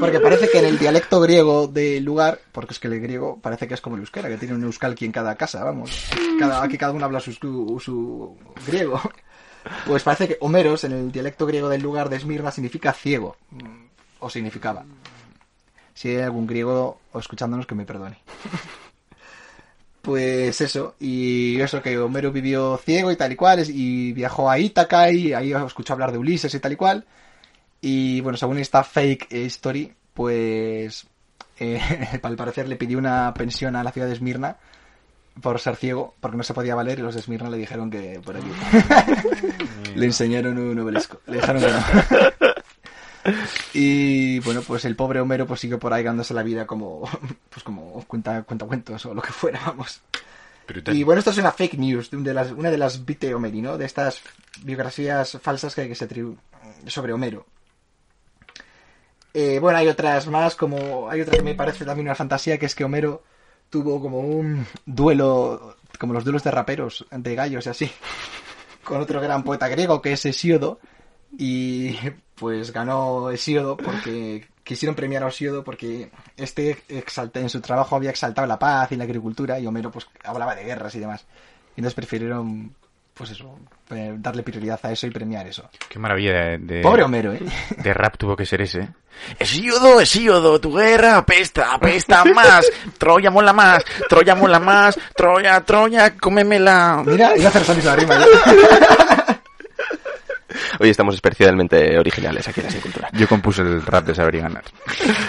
Porque 0.00 0.20
parece 0.20 0.48
que 0.48 0.58
en 0.58 0.66
el 0.66 0.78
dialecto 0.78 1.20
griego 1.20 1.66
del 1.66 2.04
lugar, 2.04 2.40
porque 2.52 2.74
es 2.74 2.78
que 2.78 2.88
el 2.88 3.00
griego 3.00 3.38
parece 3.40 3.66
que 3.66 3.74
es 3.74 3.80
como 3.80 3.96
el 3.96 4.02
euskera, 4.02 4.28
que 4.28 4.36
tiene 4.36 4.54
un 4.54 4.64
euskalki 4.64 5.04
en 5.04 5.12
cada 5.12 5.34
casa, 5.36 5.64
vamos. 5.64 6.08
Cada, 6.38 6.62
aquí 6.62 6.76
cada 6.78 6.92
uno 6.92 7.04
habla 7.04 7.20
su, 7.20 7.32
su, 7.32 7.80
su 7.82 8.36
griego. 8.66 9.00
Pues 9.86 10.02
parece 10.02 10.28
que 10.28 10.36
Homeros, 10.40 10.84
en 10.84 10.92
el 10.92 11.12
dialecto 11.12 11.46
griego 11.46 11.68
del 11.68 11.82
lugar 11.82 12.08
de 12.08 12.16
Esmirna, 12.16 12.50
significa 12.50 12.92
ciego. 12.92 13.36
O 14.20 14.30
significaba. 14.30 14.84
Si 15.98 16.10
hay 16.10 16.22
algún 16.22 16.46
griego 16.46 17.00
o 17.12 17.18
escuchándonos, 17.18 17.66
que 17.66 17.74
me 17.74 17.84
perdone. 17.84 18.18
Pues 20.00 20.58
eso, 20.62 20.94
y 20.98 21.60
eso 21.60 21.82
que 21.82 21.98
Homero 21.98 22.32
vivió 22.32 22.78
ciego 22.78 23.10
y 23.12 23.16
tal 23.16 23.32
y 23.32 23.36
cual, 23.36 23.62
y 23.68 24.12
viajó 24.14 24.48
a 24.48 24.58
Ítaca 24.58 25.10
y 25.10 25.34
ahí 25.34 25.52
escuchó 25.52 25.92
hablar 25.92 26.12
de 26.12 26.18
Ulises 26.18 26.54
y 26.54 26.60
tal 26.60 26.72
y 26.72 26.76
cual. 26.76 27.04
Y 27.82 28.22
bueno, 28.22 28.38
según 28.38 28.56
esta 28.56 28.84
fake 28.84 29.26
eh, 29.30 29.44
story, 29.46 29.92
pues 30.14 31.06
eh, 31.58 31.78
al 32.22 32.36
parecer 32.36 32.68
le 32.68 32.76
pidió 32.76 32.96
una 32.96 33.34
pensión 33.34 33.76
a 33.76 33.84
la 33.84 33.92
ciudad 33.92 34.06
de 34.06 34.14
Esmirna 34.14 34.56
por 35.42 35.58
ser 35.58 35.76
ciego, 35.76 36.14
porque 36.20 36.38
no 36.38 36.42
se 36.42 36.54
podía 36.54 36.74
valer 36.74 37.00
y 37.00 37.02
los 37.02 37.12
de 37.12 37.20
Esmirna 37.20 37.50
le 37.50 37.58
dijeron 37.58 37.90
que 37.90 38.18
por 38.24 38.36
aquí. 38.36 38.50
le 39.94 40.06
enseñaron 40.06 40.56
un 40.56 40.78
obelisco, 40.78 41.20
le 41.26 41.36
dijeron 41.38 41.60
que 41.60 41.68
no. 41.68 42.48
Y 43.74 44.40
bueno, 44.40 44.62
pues 44.62 44.84
el 44.84 44.96
pobre 44.96 45.20
Homero 45.20 45.46
pues 45.46 45.60
siguió 45.60 45.78
por 45.78 45.92
ahí 45.92 46.02
ganándose 46.02 46.34
la 46.34 46.42
vida 46.42 46.66
como 46.66 47.08
pues 47.50 47.62
como 47.62 48.04
cuenta 48.06 48.42
cuentos 48.42 49.06
o 49.06 49.14
lo 49.14 49.22
que 49.22 49.32
fuera, 49.32 49.60
vamos. 49.66 50.00
Brutal. 50.66 50.94
Y 50.94 51.02
bueno, 51.02 51.20
esto 51.20 51.30
es 51.30 51.38
una 51.38 51.52
fake 51.52 51.78
news, 51.78 52.10
de 52.10 52.34
las, 52.34 52.52
una 52.52 52.70
de 52.70 52.76
las 52.76 53.04
Vite 53.04 53.34
Homeri, 53.34 53.62
¿no? 53.62 53.78
De 53.78 53.86
estas 53.86 54.20
biografías 54.62 55.38
falsas 55.40 55.74
que, 55.74 55.88
que 55.88 55.94
se 55.94 56.04
atribuyen 56.04 56.38
sobre 56.86 57.12
Homero. 57.14 57.46
Eh, 59.34 59.58
bueno, 59.60 59.78
hay 59.78 59.88
otras 59.88 60.26
más, 60.26 60.56
como 60.56 61.08
hay 61.08 61.20
otra 61.20 61.36
que 61.36 61.42
me 61.42 61.54
parece 61.54 61.84
también 61.84 62.08
una 62.08 62.14
fantasía, 62.14 62.58
que 62.58 62.66
es 62.66 62.74
que 62.74 62.84
Homero 62.84 63.22
tuvo 63.70 64.00
como 64.00 64.20
un 64.20 64.66
duelo, 64.86 65.76
como 65.98 66.12
los 66.12 66.24
duelos 66.24 66.42
de 66.44 66.50
raperos, 66.50 67.06
de 67.10 67.34
gallos 67.34 67.66
y 67.66 67.68
así, 67.68 67.90
con 68.84 69.00
otro 69.00 69.20
gran 69.20 69.44
poeta 69.44 69.68
griego 69.68 70.00
que 70.02 70.12
es 70.12 70.26
Hesíodo, 70.26 70.80
y 71.36 71.96
pues 72.34 72.72
ganó 72.72 73.30
Hesíodo 73.30 73.76
porque 73.76 74.46
quisieron 74.64 74.94
premiar 74.94 75.22
a 75.24 75.28
Hesíodo 75.28 75.64
porque 75.64 76.10
este 76.36 76.78
exalta, 76.88 77.40
en 77.40 77.48
su 77.48 77.60
trabajo 77.60 77.96
había 77.96 78.10
exaltado 78.10 78.46
la 78.46 78.58
paz 78.58 78.92
y 78.92 78.96
la 78.96 79.04
agricultura 79.04 79.58
y 79.58 79.66
Homero 79.66 79.90
pues 79.90 80.06
hablaba 80.24 80.54
de 80.54 80.64
guerras 80.64 80.94
y 80.94 81.00
demás. 81.00 81.26
Y 81.76 81.80
entonces 81.80 81.94
prefirieron 81.94 82.74
pues 83.14 83.30
eso, 83.30 83.58
eh, 83.90 84.14
darle 84.18 84.44
prioridad 84.44 84.78
a 84.84 84.92
eso 84.92 85.08
y 85.08 85.10
premiar 85.10 85.44
eso. 85.48 85.68
Qué 85.88 85.98
maravilla 85.98 86.32
de, 86.34 86.58
de- 86.58 86.80
Pobre 86.82 87.02
Homero, 87.02 87.32
¿eh? 87.32 87.40
de 87.76 87.92
rap 87.92 88.16
tuvo 88.16 88.36
que 88.36 88.46
ser 88.46 88.60
ese. 88.62 88.88
Hesíodo, 89.40 90.00
Hesíodo, 90.00 90.60
tu 90.60 90.72
guerra 90.76 91.16
apesta, 91.16 91.72
apesta 91.74 92.24
más. 92.26 92.64
Troya 92.96 93.32
mola 93.32 93.52
más, 93.52 93.82
Troya 94.08 94.36
mola 94.36 94.60
más. 94.60 94.96
Troya, 95.16 95.60
Troya, 95.62 96.16
cómemela. 96.16 97.02
Mira, 97.04 97.36
iba 97.36 97.46
a 97.46 97.48
hacer 97.48 97.74
misma 97.76 97.96
rima 97.96 98.14
ya. 98.20 99.06
Hoy 100.78 100.90
estamos 100.90 101.14
especialmente 101.14 101.98
originales 101.98 102.46
aquí 102.48 102.60
en 102.60 102.66
la 102.66 102.80
cultura. 102.80 103.08
Yo 103.12 103.28
compuse 103.28 103.62
el 103.62 103.82
rap 103.84 104.06
de 104.06 104.14
Saber 104.14 104.34
y 104.36 104.40
Ganar. 104.40 104.64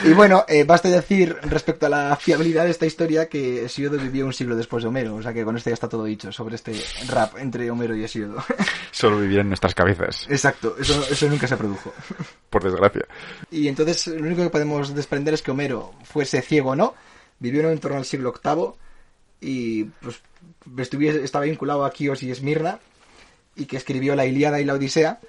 Y 0.04 0.14
bueno, 0.14 0.46
eh, 0.48 0.64
basta 0.64 0.90
decir 0.90 1.36
respecto 1.44 1.86
a 1.86 1.90
la 1.90 2.16
fiabilidad 2.16 2.66
de 2.66 2.72
esta 2.72 2.86
historia 2.86 3.28
que 3.28 3.66
Hesíodo 3.66 3.98
vivió 3.98 4.26
un 4.26 4.34
siglo 4.34 4.56
después 4.56 4.84
de 4.84 4.90
Homero. 4.90 5.16
O 5.16 5.22
sea 5.22 5.34
que 5.34 5.44
con 5.44 5.56
esto 5.58 5.70
ya 5.70 5.74
está 5.74 5.90
todo 5.90 6.06
dicho 6.06 6.32
sobre 6.32 6.56
este 6.56 6.74
rap 7.08 7.38
entre 7.38 7.70
Homero 7.72 7.96
y 7.96 8.04
Hesíodo. 8.04 8.44
Solo 8.92 9.20
vivía 9.20 9.42
en 9.42 9.48
nuestras 9.48 9.74
cabezas, 9.74 10.28
Exacto, 10.30 10.76
eso, 10.80 11.04
eso 11.10 11.28
nunca 11.28 11.48
se 11.48 11.58
produjo. 11.58 11.94
por 12.50 12.64
desgracia. 12.64 13.06
Y 13.52 13.68
entonces 13.68 14.08
lo 14.08 14.26
único 14.26 14.44
que 14.44 14.50
podemos 14.50 14.94
desprender 14.94 15.34
es 15.34 15.42
que 15.42 15.52
Homero 15.52 15.94
fuese 16.04 16.42
ciego 16.42 16.72
o 16.72 16.76
no, 16.76 16.96
vivió 17.40 17.70
en 17.70 17.80
torno 17.80 17.98
al 17.98 18.06
siglo 18.06 18.34
VIII 18.44 18.74
y 19.42 19.84
pues 19.86 20.22
estuviese, 20.78 21.24
estaba 21.24 21.46
vinculado 21.46 21.86
a 21.86 21.92
Quíos 21.92 22.24
y 22.24 22.32
Esmirna 22.32 22.80
y 23.60 23.66
que 23.66 23.78
escribió 23.78 24.16
la 24.16 24.26
Ilíada 24.26 24.60
y 24.60 24.66
la 24.66 24.74
Odisea 24.74 25.20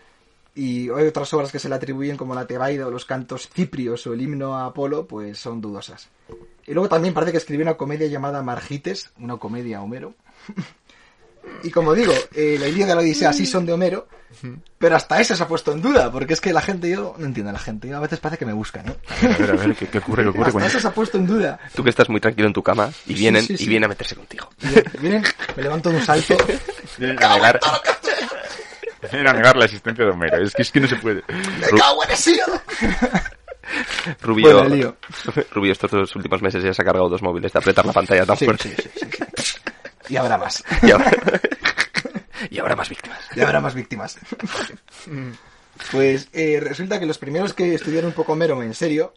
y 0.54 0.90
hay 0.90 1.06
otras 1.06 1.32
obras 1.34 1.52
que 1.52 1.58
se 1.58 1.68
le 1.68 1.74
atribuyen 1.74 2.16
como 2.16 2.34
la 2.34 2.46
Tebaida 2.46 2.86
o 2.86 2.90
los 2.90 3.04
cantos 3.04 3.48
ciprios 3.48 4.06
o 4.06 4.14
el 4.14 4.22
himno 4.22 4.56
a 4.56 4.66
Apolo 4.66 5.06
pues 5.06 5.38
son 5.38 5.60
dudosas. 5.60 6.08
Y 6.66 6.72
luego 6.72 6.88
también 6.88 7.14
parece 7.14 7.32
que 7.32 7.38
escribió 7.38 7.64
una 7.64 7.76
comedia 7.76 8.06
llamada 8.06 8.42
Margites, 8.42 9.10
una 9.18 9.36
comedia 9.36 9.82
Homero. 9.82 10.14
Y 11.62 11.70
como 11.70 11.94
digo, 11.94 12.12
eh, 12.34 12.56
la 12.58 12.68
Ilíada 12.68 12.92
y 12.92 12.96
la 12.96 13.00
Odisea 13.02 13.32
sí 13.32 13.46
son 13.46 13.66
de 13.66 13.72
Homero, 13.72 14.08
pero 14.78 14.96
hasta 14.96 15.20
esa 15.20 15.36
se 15.36 15.42
ha 15.42 15.48
puesto 15.48 15.72
en 15.72 15.82
duda, 15.82 16.10
porque 16.10 16.32
es 16.34 16.40
que 16.40 16.52
la 16.52 16.62
gente, 16.62 16.88
yo 16.88 17.14
no 17.18 17.26
entiendo 17.26 17.50
a 17.50 17.52
la 17.52 17.58
gente, 17.58 17.88
yo 17.88 17.96
a 17.96 18.00
veces 18.00 18.18
parece 18.20 18.38
que 18.38 18.46
me 18.46 18.52
buscan, 18.52 18.88
¿eh? 18.88 18.96
A 19.22 19.26
ver, 19.36 19.50
a 19.50 19.54
ver, 19.54 19.74
¿qué, 19.74 19.86
qué 19.88 19.98
ocurre? 19.98 20.22
¿Qué 20.22 20.28
ocurre? 20.30 20.42
Hasta 20.44 20.52
Cuenta. 20.52 20.68
eso 20.70 20.80
se 20.80 20.86
ha 20.88 20.92
puesto 20.92 21.18
en 21.18 21.26
duda. 21.26 21.58
Tú 21.74 21.82
que 21.84 21.90
estás 21.90 22.08
muy 22.08 22.20
tranquilo 22.20 22.46
en 22.46 22.52
tu 22.54 22.62
cama 22.62 22.90
y 23.06 23.14
vienen 23.14 23.42
sí, 23.44 23.56
sí. 23.56 23.64
y 23.64 23.68
vienen 23.68 23.84
a 23.84 23.88
meterse 23.88 24.14
contigo. 24.16 24.48
Y 24.62 24.98
Vienen, 24.98 25.22
me 25.56 25.62
levanto 25.62 25.90
de 25.90 25.96
un 25.96 26.02
salto. 26.02 26.36
Vienen 26.98 27.22
a 27.22 27.34
negar, 27.34 27.60
vienen 29.10 29.28
a 29.28 29.32
negar 29.32 29.56
la 29.56 29.64
existencia 29.64 30.04
de 30.04 30.10
Homero. 30.10 30.36
Es 30.38 30.54
que, 30.54 30.62
es 30.62 30.70
que 30.70 30.80
no 30.80 30.88
se 30.88 30.96
puede. 30.96 31.22
¡Me 31.28 31.78
cago 31.78 32.04
en 32.04 32.10
Hesíodo! 32.10 32.62
Rubio, 34.22 34.62
Bueno. 34.68 34.96
Rubio 35.52 35.72
estos 35.72 35.90
dos 35.90 36.16
últimos 36.16 36.42
meses 36.42 36.62
ya 36.62 36.74
se 36.74 36.82
ha 36.82 36.84
cargado 36.84 37.08
dos 37.08 37.22
móviles 37.22 37.52
de 37.52 37.58
apretar 37.58 37.84
la 37.86 37.92
pantalla 37.92 38.26
tan 38.26 38.36
fuerte. 38.36 38.74
Y 40.10 40.16
habrá 40.16 40.36
más. 40.36 40.62
Y 42.50 42.58
habrá 42.58 42.74
más 42.74 42.88
víctimas. 42.88 43.18
Y 43.36 43.40
habrá 43.40 43.60
más 43.60 43.74
víctimas. 43.74 44.18
Pues 45.92 46.28
eh, 46.32 46.58
resulta 46.60 46.98
que 46.98 47.06
los 47.06 47.18
primeros 47.18 47.52
que 47.52 47.74
estudiaron 47.74 48.08
un 48.08 48.14
poco 48.14 48.32
Homero 48.32 48.62
en 48.62 48.74
serio 48.74 49.12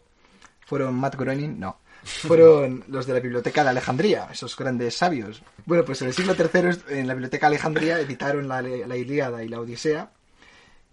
fueron 0.66 0.94
Matt 0.94 1.16
Groening, 1.16 1.58
no. 1.58 1.78
Fueron 2.02 2.84
los 2.88 3.06
de 3.06 3.14
la 3.14 3.20
Biblioteca 3.20 3.64
de 3.64 3.70
Alejandría, 3.70 4.28
esos 4.30 4.54
grandes 4.56 4.94
sabios. 4.96 5.42
Bueno, 5.64 5.84
pues 5.86 6.02
en 6.02 6.08
el 6.08 6.14
siglo 6.14 6.34
III, 6.38 6.98
en 6.98 7.06
la 7.06 7.14
Biblioteca 7.14 7.46
de 7.46 7.54
Alejandría, 7.56 7.98
editaron 7.98 8.46
la, 8.46 8.60
la 8.60 8.96
Ilíada 8.96 9.42
y 9.42 9.48
la 9.48 9.60
Odisea. 9.60 10.10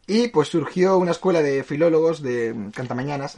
Y 0.08 0.30
pues 0.30 0.48
surgió 0.48 0.98
una 0.98 1.12
escuela 1.12 1.42
de 1.42 1.64
filólogos 1.64 2.22
de 2.22 2.56
cantamañanas 2.74 3.36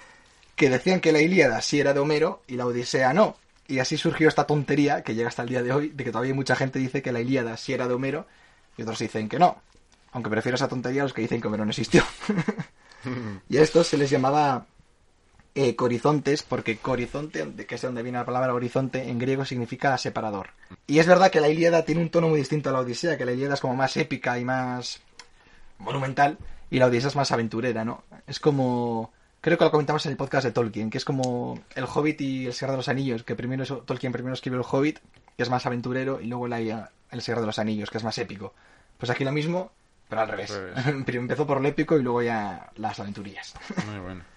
que 0.56 0.70
decían 0.70 1.00
que 1.00 1.12
la 1.12 1.20
Ilíada 1.20 1.60
sí 1.60 1.78
era 1.78 1.92
de 1.92 2.00
Homero 2.00 2.42
y 2.46 2.56
la 2.56 2.66
Odisea 2.66 3.12
no. 3.12 3.36
Y 3.70 3.78
así 3.78 3.96
surgió 3.96 4.26
esta 4.26 4.48
tontería 4.48 5.04
que 5.04 5.14
llega 5.14 5.28
hasta 5.28 5.42
el 5.42 5.48
día 5.48 5.62
de 5.62 5.72
hoy, 5.72 5.90
de 5.90 6.02
que 6.02 6.10
todavía 6.10 6.34
mucha 6.34 6.56
gente 6.56 6.80
dice 6.80 7.02
que 7.02 7.12
la 7.12 7.20
Ilíada 7.20 7.56
sí 7.56 7.72
era 7.72 7.86
de 7.86 7.94
Homero 7.94 8.26
y 8.76 8.82
otros 8.82 8.98
dicen 8.98 9.28
que 9.28 9.38
no. 9.38 9.62
Aunque 10.10 10.28
prefiero 10.28 10.56
esa 10.56 10.66
tontería 10.66 11.02
a 11.02 11.04
los 11.04 11.12
que 11.12 11.22
dicen 11.22 11.40
que 11.40 11.46
Homero 11.46 11.64
no 11.64 11.70
existió. 11.70 12.02
y 13.48 13.58
a 13.58 13.62
estos 13.62 13.86
se 13.86 13.96
les 13.96 14.10
llamaba 14.10 14.66
eh, 15.54 15.76
corizontes, 15.76 16.42
porque 16.42 16.78
corizonte, 16.78 17.48
que 17.64 17.76
es 17.76 17.80
de 17.80 17.86
donde 17.86 18.02
viene 18.02 18.18
la 18.18 18.24
palabra 18.24 18.52
horizonte, 18.52 19.08
en 19.08 19.20
griego 19.20 19.44
significa 19.44 19.96
separador. 19.98 20.50
Y 20.88 20.98
es 20.98 21.06
verdad 21.06 21.30
que 21.30 21.40
la 21.40 21.48
Ilíada 21.48 21.84
tiene 21.84 22.02
un 22.02 22.10
tono 22.10 22.28
muy 22.28 22.40
distinto 22.40 22.70
a 22.70 22.72
la 22.72 22.80
Odisea, 22.80 23.16
que 23.16 23.24
la 23.24 23.32
Ilíada 23.32 23.54
es 23.54 23.60
como 23.60 23.76
más 23.76 23.96
épica 23.96 24.36
y 24.36 24.44
más 24.44 25.00
monumental, 25.78 26.38
y 26.72 26.80
la 26.80 26.86
Odisea 26.86 27.08
es 27.08 27.16
más 27.16 27.30
aventurera, 27.30 27.84
¿no? 27.84 28.02
Es 28.26 28.40
como... 28.40 29.12
Creo 29.40 29.56
que 29.56 29.64
lo 29.64 29.70
comentamos 29.70 30.04
en 30.06 30.12
el 30.12 30.18
podcast 30.18 30.44
de 30.44 30.52
Tolkien, 30.52 30.90
que 30.90 30.98
es 30.98 31.04
como 31.04 31.58
el 31.74 31.84
Hobbit 31.84 32.20
y 32.20 32.46
el 32.46 32.52
Señor 32.52 32.72
de 32.72 32.76
los 32.76 32.88
Anillos, 32.88 33.22
que 33.22 33.34
primero 33.34 33.62
es- 33.62 33.72
Tolkien 33.86 34.12
primero 34.12 34.34
escribió 34.34 34.58
el 34.60 34.66
Hobbit, 34.70 34.98
que 35.36 35.42
es 35.42 35.48
más 35.50 35.64
aventurero, 35.64 36.20
y 36.20 36.26
luego 36.26 36.46
la, 36.46 36.58
el 37.10 37.22
Señor 37.22 37.40
de 37.40 37.46
los 37.46 37.58
Anillos, 37.58 37.90
que 37.90 37.98
es 37.98 38.04
más 38.04 38.18
épico. 38.18 38.52
Pues 38.98 39.08
aquí 39.10 39.24
lo 39.24 39.32
mismo, 39.32 39.72
pero 40.08 40.20
al 40.22 40.28
revés. 40.28 40.60
Empezó 41.06 41.46
por 41.46 41.60
lo 41.62 41.68
épico 41.68 41.98
y 41.98 42.02
luego 42.02 42.20
ya 42.22 42.70
las 42.76 43.00
aventurillas. 43.00 43.54
Muy 43.86 43.98
bueno. 44.00 44.22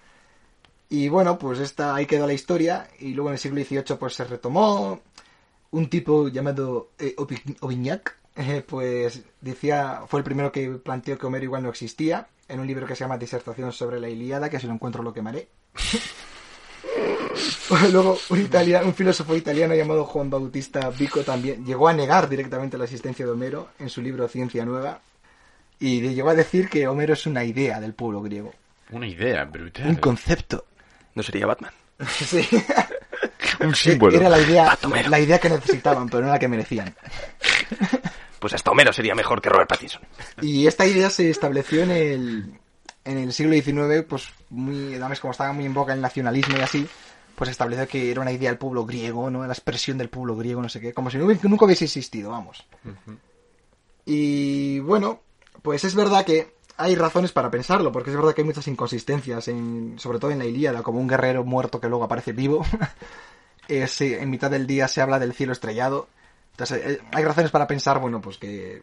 Y 0.90 1.08
bueno, 1.08 1.38
pues 1.38 1.58
esta 1.58 1.94
ahí 1.94 2.06
quedó 2.06 2.26
la 2.26 2.34
historia. 2.34 2.86
Y 3.00 3.14
luego 3.14 3.30
en 3.30 3.32
el 3.32 3.38
siglo 3.40 3.60
XVIII 3.64 3.96
pues 3.98 4.14
se 4.14 4.22
retomó. 4.24 5.00
Un 5.72 5.88
tipo 5.90 6.28
llamado 6.28 6.90
eh, 6.98 7.16
eh, 8.36 8.64
pues 8.66 9.22
decía, 9.40 10.02
fue 10.08 10.20
el 10.20 10.24
primero 10.24 10.50
que 10.50 10.68
planteó 10.70 11.18
que 11.18 11.26
Homero 11.26 11.44
igual 11.44 11.62
no 11.62 11.70
existía. 11.70 12.28
En 12.48 12.60
un 12.60 12.66
libro 12.66 12.86
que 12.86 12.94
se 12.94 13.00
llama 13.00 13.16
Disertación 13.16 13.72
sobre 13.72 14.00
la 14.00 14.08
Ilíada, 14.08 14.50
que 14.50 14.60
si 14.60 14.66
lo 14.66 14.74
encuentro 14.74 15.02
lo 15.02 15.14
quemaré. 15.14 15.48
Luego 17.90 18.18
un, 18.28 18.40
italiano, 18.40 18.86
un 18.86 18.94
filósofo 18.94 19.34
italiano 19.34 19.74
llamado 19.74 20.04
Juan 20.04 20.30
Bautista 20.30 20.90
Vico 20.90 21.22
también 21.22 21.64
llegó 21.64 21.88
a 21.88 21.92
negar 21.92 22.28
directamente 22.28 22.78
la 22.78 22.84
existencia 22.84 23.24
de 23.24 23.32
Homero 23.32 23.70
en 23.78 23.88
su 23.88 24.02
libro 24.02 24.28
Ciencia 24.28 24.64
Nueva. 24.64 25.00
Y 25.80 26.00
llegó 26.00 26.30
a 26.30 26.34
decir 26.34 26.68
que 26.68 26.86
Homero 26.86 27.14
es 27.14 27.26
una 27.26 27.44
idea 27.44 27.80
del 27.80 27.94
pueblo 27.94 28.22
griego. 28.22 28.52
Una 28.90 29.06
idea 29.06 29.44
brutal. 29.44 29.88
Un 29.88 29.96
concepto. 29.96 30.66
No 31.14 31.22
sería 31.22 31.46
Batman. 31.46 31.72
Sí. 32.06 32.46
Un 33.60 33.74
símbolo. 33.74 34.16
Era 34.16 34.28
la 34.28 34.40
idea, 34.40 34.78
la 35.08 35.20
idea 35.20 35.38
que 35.38 35.48
necesitaban, 35.48 36.08
pero 36.08 36.24
no 36.24 36.32
la 36.32 36.38
que 36.38 36.48
merecían. 36.48 36.94
Pues 38.44 38.52
hasta 38.52 38.70
Homero 38.70 38.92
sería 38.92 39.14
mejor 39.14 39.40
que 39.40 39.48
Robert 39.48 39.70
Pattinson. 39.70 40.02
Y 40.42 40.66
esta 40.66 40.84
idea 40.86 41.08
se 41.08 41.30
estableció 41.30 41.82
en 41.82 41.90
el, 41.90 42.60
en 43.06 43.16
el 43.16 43.32
siglo 43.32 43.54
XIX, 43.54 44.02
pues 44.06 44.28
muy, 44.50 44.92
además 44.96 45.18
como 45.18 45.30
estaba 45.30 45.54
muy 45.54 45.64
en 45.64 45.72
boca 45.72 45.94
el 45.94 46.02
nacionalismo 46.02 46.58
y 46.58 46.60
así, 46.60 46.86
pues 47.36 47.48
estableció 47.48 47.88
que 47.88 48.10
era 48.10 48.20
una 48.20 48.32
idea 48.32 48.50
del 48.50 48.58
pueblo 48.58 48.84
griego, 48.84 49.30
¿no? 49.30 49.46
La 49.46 49.54
expresión 49.54 49.96
del 49.96 50.10
pueblo 50.10 50.36
griego, 50.36 50.60
no 50.60 50.68
sé 50.68 50.78
qué, 50.78 50.92
como 50.92 51.08
si 51.10 51.16
nunca 51.16 51.64
hubiese 51.64 51.86
existido, 51.86 52.32
vamos. 52.32 52.66
Y 54.04 54.80
bueno, 54.80 55.22
pues 55.62 55.84
es 55.84 55.94
verdad 55.94 56.24
que 56.26 56.54
hay 56.76 56.94
razones 56.96 57.32
para 57.32 57.50
pensarlo, 57.50 57.92
porque 57.92 58.10
es 58.10 58.16
verdad 58.16 58.34
que 58.34 58.42
hay 58.42 58.46
muchas 58.46 58.68
inconsistencias, 58.68 59.48
en, 59.48 59.94
sobre 59.98 60.18
todo 60.18 60.30
en 60.32 60.38
la 60.40 60.44
Ilíada, 60.44 60.82
como 60.82 61.00
un 61.00 61.08
guerrero 61.08 61.44
muerto 61.44 61.80
que 61.80 61.88
luego 61.88 62.04
aparece 62.04 62.32
vivo. 62.32 62.64
Eh, 63.66 63.86
se- 63.86 64.20
en 64.20 64.28
mitad 64.28 64.50
del 64.50 64.66
día 64.66 64.88
se 64.88 65.00
habla 65.00 65.18
del 65.18 65.32
cielo 65.32 65.54
estrellado. 65.54 66.06
Entonces, 66.54 66.82
eh, 66.84 67.00
hay 67.12 67.24
razones 67.24 67.50
para 67.50 67.66
pensar, 67.66 67.98
bueno, 67.98 68.20
pues 68.20 68.38
que, 68.38 68.82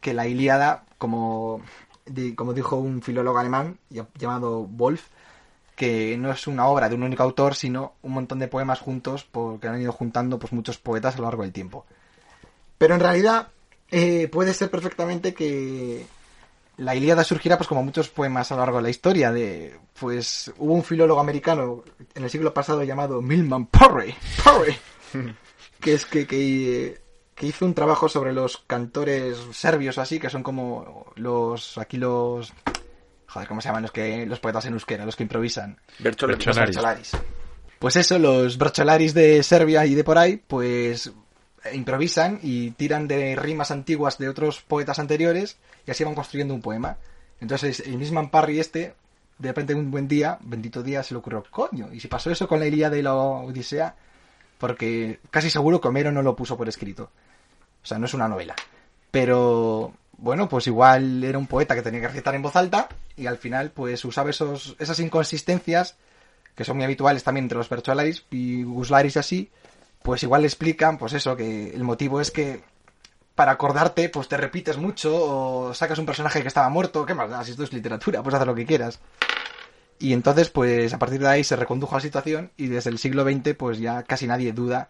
que 0.00 0.14
la 0.14 0.26
Ilíada, 0.26 0.84
como, 0.96 1.60
como 2.34 2.54
dijo 2.54 2.76
un 2.76 3.02
filólogo 3.02 3.38
alemán 3.38 3.78
ll- 3.92 4.06
llamado 4.18 4.64
Wolf, 4.64 5.04
que 5.76 6.16
no 6.18 6.32
es 6.32 6.46
una 6.46 6.66
obra 6.66 6.88
de 6.88 6.94
un 6.94 7.02
único 7.02 7.22
autor, 7.22 7.54
sino 7.54 7.92
un 8.02 8.12
montón 8.12 8.38
de 8.38 8.48
poemas 8.48 8.80
juntos, 8.80 9.24
porque 9.30 9.68
han 9.68 9.80
ido 9.80 9.92
juntando 9.92 10.38
pues 10.38 10.52
muchos 10.52 10.78
poetas 10.78 11.14
a 11.14 11.18
lo 11.18 11.24
largo 11.24 11.42
del 11.42 11.52
tiempo. 11.52 11.84
Pero 12.78 12.94
en 12.94 13.00
realidad 13.00 13.48
eh, 13.90 14.28
puede 14.28 14.54
ser 14.54 14.70
perfectamente 14.70 15.34
que 15.34 16.06
la 16.78 16.94
Ilíada 16.94 17.22
surgiera 17.22 17.56
pues 17.58 17.68
como 17.68 17.82
muchos 17.82 18.08
poemas 18.08 18.50
a 18.50 18.54
lo 18.54 18.60
largo 18.62 18.78
de 18.78 18.82
la 18.84 18.90
historia. 18.90 19.30
De, 19.30 19.76
pues 20.00 20.50
hubo 20.58 20.72
un 20.74 20.84
filólogo 20.84 21.20
americano 21.20 21.82
en 22.14 22.24
el 22.24 22.30
siglo 22.30 22.54
pasado 22.54 22.82
llamado 22.82 23.20
Milman 23.20 23.66
Parry, 23.66 24.14
Parry 24.42 24.74
que 25.80 25.94
es 25.94 26.04
que, 26.04 26.26
que, 26.26 27.00
que 27.34 27.46
hizo 27.46 27.64
un 27.64 27.74
trabajo 27.74 28.08
sobre 28.08 28.32
los 28.32 28.58
cantores 28.58 29.38
serbios 29.52 29.98
así, 29.98 30.18
que 30.18 30.30
son 30.30 30.42
como 30.42 31.12
los 31.16 31.78
aquí 31.78 31.96
los 31.96 32.52
joder, 33.26 33.48
¿cómo 33.48 33.60
se 33.60 33.68
llaman 33.68 33.82
los 33.82 33.92
que 33.92 34.26
los 34.26 34.40
poetas 34.40 34.64
en 34.66 34.74
euskera, 34.74 35.04
los 35.04 35.16
que 35.16 35.22
improvisan? 35.22 35.78
Bercholaris. 35.98 36.46
Los 36.46 36.56
Bercholaris. 36.56 37.12
Pues 37.78 37.96
eso, 37.96 38.18
los 38.18 38.58
Bercholaris 38.58 39.14
de 39.14 39.42
Serbia 39.42 39.86
y 39.86 39.94
de 39.94 40.02
por 40.02 40.18
ahí, 40.18 40.36
pues 40.36 41.12
improvisan 41.72 42.38
y 42.42 42.70
tiran 42.72 43.08
de 43.08 43.36
rimas 43.36 43.70
antiguas 43.70 44.18
de 44.18 44.28
otros 44.28 44.62
poetas 44.62 44.98
anteriores 44.98 45.58
y 45.86 45.90
así 45.90 46.04
van 46.04 46.14
construyendo 46.14 46.54
un 46.54 46.62
poema. 46.62 46.96
Entonces 47.40 47.80
el 47.80 47.98
mismo 47.98 48.30
Parry 48.30 48.58
este, 48.58 48.94
de 49.38 49.48
repente 49.48 49.74
un 49.74 49.90
buen 49.90 50.08
día, 50.08 50.38
bendito 50.40 50.82
día, 50.82 51.02
se 51.02 51.14
le 51.14 51.18
ocurrió, 51.18 51.44
coño, 51.50 51.92
y 51.92 52.00
si 52.00 52.08
pasó 52.08 52.30
eso 52.30 52.48
con 52.48 52.58
la 52.58 52.66
Ilíada 52.66 52.96
y 52.96 53.02
la 53.02 53.14
Odisea, 53.14 53.94
porque 54.58 55.20
casi 55.30 55.50
seguro 55.50 55.80
que 55.80 55.88
Homero 55.88 56.12
no 56.12 56.22
lo 56.22 56.36
puso 56.36 56.56
por 56.56 56.68
escrito. 56.68 57.10
O 57.82 57.86
sea, 57.86 57.98
no 57.98 58.06
es 58.06 58.14
una 58.14 58.28
novela. 58.28 58.54
Pero 59.10 59.92
bueno, 60.18 60.48
pues 60.48 60.66
igual 60.66 61.22
era 61.24 61.38
un 61.38 61.46
poeta 61.46 61.74
que 61.74 61.82
tenía 61.82 62.00
que 62.00 62.08
recitar 62.08 62.34
en 62.34 62.42
voz 62.42 62.56
alta 62.56 62.88
y 63.16 63.26
al 63.26 63.38
final 63.38 63.70
pues 63.70 64.04
usaba 64.04 64.30
esos, 64.30 64.76
esas 64.78 64.98
inconsistencias 65.00 65.96
que 66.54 66.64
son 66.64 66.76
muy 66.76 66.84
habituales 66.84 67.22
también 67.22 67.44
entre 67.44 67.58
los 67.58 67.68
Bercholaris 67.68 68.24
y 68.32 68.64
Guslaris 68.64 69.14
y 69.14 69.18
así, 69.20 69.50
pues 70.02 70.24
igual 70.24 70.42
le 70.42 70.48
explican 70.48 70.98
pues 70.98 71.12
eso, 71.12 71.36
que 71.36 71.70
el 71.70 71.84
motivo 71.84 72.20
es 72.20 72.32
que 72.32 72.62
para 73.36 73.52
acordarte 73.52 74.08
pues 74.08 74.26
te 74.26 74.36
repites 74.36 74.76
mucho 74.76 75.14
o 75.14 75.72
sacas 75.72 76.00
un 76.00 76.06
personaje 76.06 76.42
que 76.42 76.48
estaba 76.48 76.68
muerto, 76.68 77.06
¿qué 77.06 77.14
más 77.14 77.30
da? 77.30 77.44
Si 77.44 77.52
esto 77.52 77.62
es 77.62 77.72
literatura, 77.72 78.20
puedes 78.24 78.34
hacer 78.34 78.48
lo 78.48 78.56
que 78.56 78.66
quieras. 78.66 78.98
Y 80.00 80.12
entonces 80.12 80.48
pues 80.50 80.92
a 80.94 80.98
partir 80.98 81.20
de 81.20 81.28
ahí 81.28 81.44
se 81.44 81.56
recondujo 81.56 81.94
la 81.96 82.00
situación 82.00 82.50
y 82.56 82.68
desde 82.68 82.90
el 82.90 82.98
siglo 82.98 83.24
XX 83.24 83.54
pues 83.56 83.78
ya 83.78 84.02
casi 84.04 84.26
nadie 84.26 84.52
duda 84.52 84.88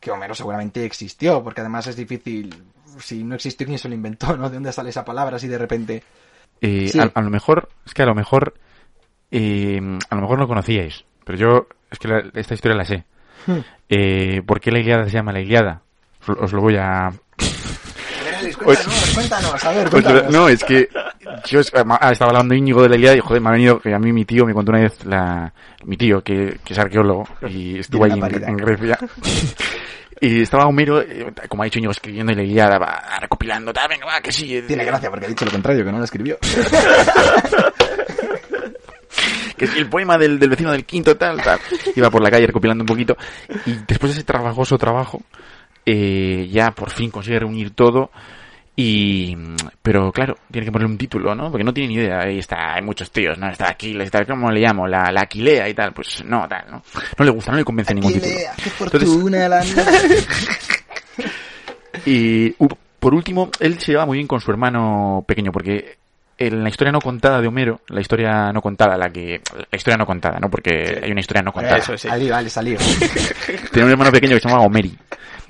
que 0.00 0.10
Homero 0.10 0.34
seguramente 0.34 0.84
existió, 0.84 1.42
porque 1.44 1.60
además 1.60 1.86
es 1.86 1.94
difícil, 1.96 2.54
si 2.98 3.22
no 3.22 3.34
existió, 3.34 3.66
¿quién 3.66 3.78
se 3.78 3.88
lo 3.88 3.94
inventó? 3.94 4.36
¿no? 4.36 4.48
¿De 4.48 4.54
dónde 4.54 4.72
sale 4.72 4.90
esa 4.90 5.04
palabra 5.04 5.36
así 5.36 5.46
de 5.46 5.58
repente? 5.58 6.02
Eh, 6.60 6.88
Sí. 6.88 6.98
a, 6.98 7.10
a 7.14 7.22
lo 7.22 7.30
mejor, 7.30 7.68
es 7.86 7.94
que 7.94 8.02
a 8.02 8.06
lo 8.06 8.14
mejor, 8.14 8.54
eh, 9.30 9.78
a 10.08 10.14
lo 10.14 10.20
mejor 10.22 10.38
no 10.38 10.48
conocíais, 10.48 11.04
pero 11.24 11.38
yo, 11.38 11.66
es 11.90 11.98
que 11.98 12.08
la- 12.08 12.24
esta 12.34 12.54
historia 12.54 12.76
la 12.76 12.84
sé. 12.84 13.04
Hmm. 13.46 13.58
Eh, 13.88 14.42
¿Por 14.46 14.60
qué 14.60 14.70
la 14.70 14.80
Iliada 14.80 15.04
se 15.04 15.10
llama 15.10 15.32
la 15.32 15.40
Iliada? 15.40 15.82
Os, 16.22 16.36
os 16.38 16.52
lo 16.52 16.60
voy 16.60 16.76
a... 16.76 17.12
Cuéntanos, 18.64 19.10
cuéntanos, 19.14 19.64
a 19.64 19.70
ver, 19.72 19.90
Pues, 19.90 20.04
cuéntanos. 20.04 20.32
no, 20.32 20.48
es 20.48 20.62
que 20.64 20.88
yo 21.46 21.60
es- 21.60 21.72
ah, 21.74 22.10
estaba 22.12 22.30
hablando 22.30 22.54
Íñigo 22.54 22.82
de 22.82 22.88
la 22.90 22.96
Ilíada 22.96 23.16
y 23.16 23.20
joder, 23.20 23.42
me 23.42 23.48
ha 23.48 23.52
venido 23.52 23.80
que 23.80 23.94
a 23.94 23.98
mí 23.98 24.12
mi 24.12 24.24
tío 24.24 24.44
me 24.44 24.52
contó 24.54 24.72
una 24.72 24.82
vez 24.82 25.04
la 25.04 25.52
mi 25.84 25.96
tío 25.96 26.22
que, 26.22 26.58
que 26.64 26.72
es 26.74 26.78
arqueólogo 26.78 27.26
y 27.48 27.78
estuvo 27.78 28.04
ahí 28.04 28.18
la 28.18 28.26
en, 28.28 28.48
en 28.48 28.56
Grecia. 28.56 28.98
Y 30.22 30.42
estaba 30.42 30.66
Homero, 30.66 31.00
eh, 31.00 31.32
como 31.48 31.62
ha 31.62 31.64
dicho 31.64 31.78
Íñigo, 31.78 31.92
escribiendo 31.92 32.30
la 32.34 32.42
Ilíada, 32.42 32.78
va 32.78 33.02
recopilando, 33.22 33.72
tal, 33.72 33.88
venga, 33.88 34.04
va, 34.04 34.20
que 34.20 34.30
sí. 34.30 34.62
Tiene 34.66 34.84
gracia 34.84 35.08
porque 35.08 35.24
ha 35.24 35.28
dicho 35.30 35.46
lo 35.46 35.50
contrario, 35.50 35.82
que 35.82 35.90
no 35.90 35.96
lo 35.96 36.04
escribió. 36.04 36.36
que 39.56 39.64
el 39.64 39.88
poema 39.88 40.16
del, 40.18 40.38
del 40.38 40.50
vecino 40.50 40.72
del 40.72 40.84
quinto, 40.84 41.16
tal, 41.16 41.40
tal. 41.42 41.58
Iba 41.94 42.10
por 42.10 42.22
la 42.22 42.30
calle 42.30 42.46
recopilando 42.46 42.82
un 42.82 42.86
poquito. 42.86 43.16
Y 43.66 43.74
después 43.86 44.12
de 44.12 44.18
ese 44.18 44.24
trabajoso 44.24 44.76
trabajo, 44.78 45.22
eh, 45.86 46.48
ya 46.50 46.70
por 46.72 46.90
fin 46.90 47.10
consigue 47.10 47.38
reunir 47.38 47.70
todo. 47.74 48.10
Y, 48.76 49.36
pero 49.82 50.10
claro, 50.10 50.36
tiene 50.50 50.64
que 50.64 50.72
ponerle 50.72 50.92
un 50.92 50.98
título, 50.98 51.34
¿no? 51.34 51.50
Porque 51.50 51.64
no 51.64 51.74
tiene 51.74 51.88
ni 51.88 51.94
idea. 51.96 52.20
Ahí 52.20 52.38
está, 52.38 52.74
hay 52.74 52.82
muchos 52.82 53.10
tíos, 53.10 53.36
¿no? 53.36 53.50
Está 53.50 53.68
Aquiles, 53.68 54.10
tal, 54.10 54.26
¿cómo 54.26 54.50
le 54.50 54.60
llamo? 54.60 54.86
La, 54.86 55.10
la 55.12 55.22
Aquilea 55.22 55.68
y 55.68 55.74
tal. 55.74 55.92
Pues 55.92 56.24
no, 56.24 56.48
tal, 56.48 56.64
¿no? 56.70 56.82
No 57.18 57.24
le 57.24 57.30
gusta, 57.30 57.50
no 57.50 57.58
le 57.58 57.64
convence 57.64 57.94
ningún 57.94 58.12
título. 58.14 58.32
Aquilea, 58.32 58.52
qué 58.56 58.70
Entonces- 58.84 59.08
fortuna 59.08 59.48
la 59.48 59.60
mía. 59.64 59.84
Y 62.06 62.50
por 62.98 63.14
último, 63.14 63.50
él 63.60 63.78
se 63.78 63.92
lleva 63.92 64.06
muy 64.06 64.16
bien 64.18 64.26
con 64.26 64.40
su 64.40 64.50
hermano 64.50 65.24
pequeño, 65.26 65.52
porque 65.52 65.96
en 66.38 66.62
la 66.62 66.68
historia 66.70 66.92
no 66.92 67.00
contada 67.00 67.40
de 67.40 67.48
Homero, 67.48 67.80
la 67.88 68.00
historia 68.00 68.50
no 68.52 68.62
contada, 68.62 68.96
la 68.96 69.10
que. 69.10 69.42
La 69.70 69.76
historia 69.76 69.98
no 69.98 70.06
contada, 70.06 70.38
¿no? 70.40 70.48
Porque 70.50 71.00
hay 71.02 71.10
una 71.10 71.20
historia 71.20 71.42
no 71.42 71.52
contada. 71.52 71.76
Eso 71.76 71.98
sí. 71.98 72.08
Al 72.08 72.26
vale, 72.30 72.48
salió. 72.48 72.78
Tenía 73.72 73.84
un 73.84 73.90
hermano 73.90 74.10
pequeño 74.10 74.34
que 74.36 74.40
se 74.40 74.48
llamaba 74.48 74.64
Homeri. 74.66 74.96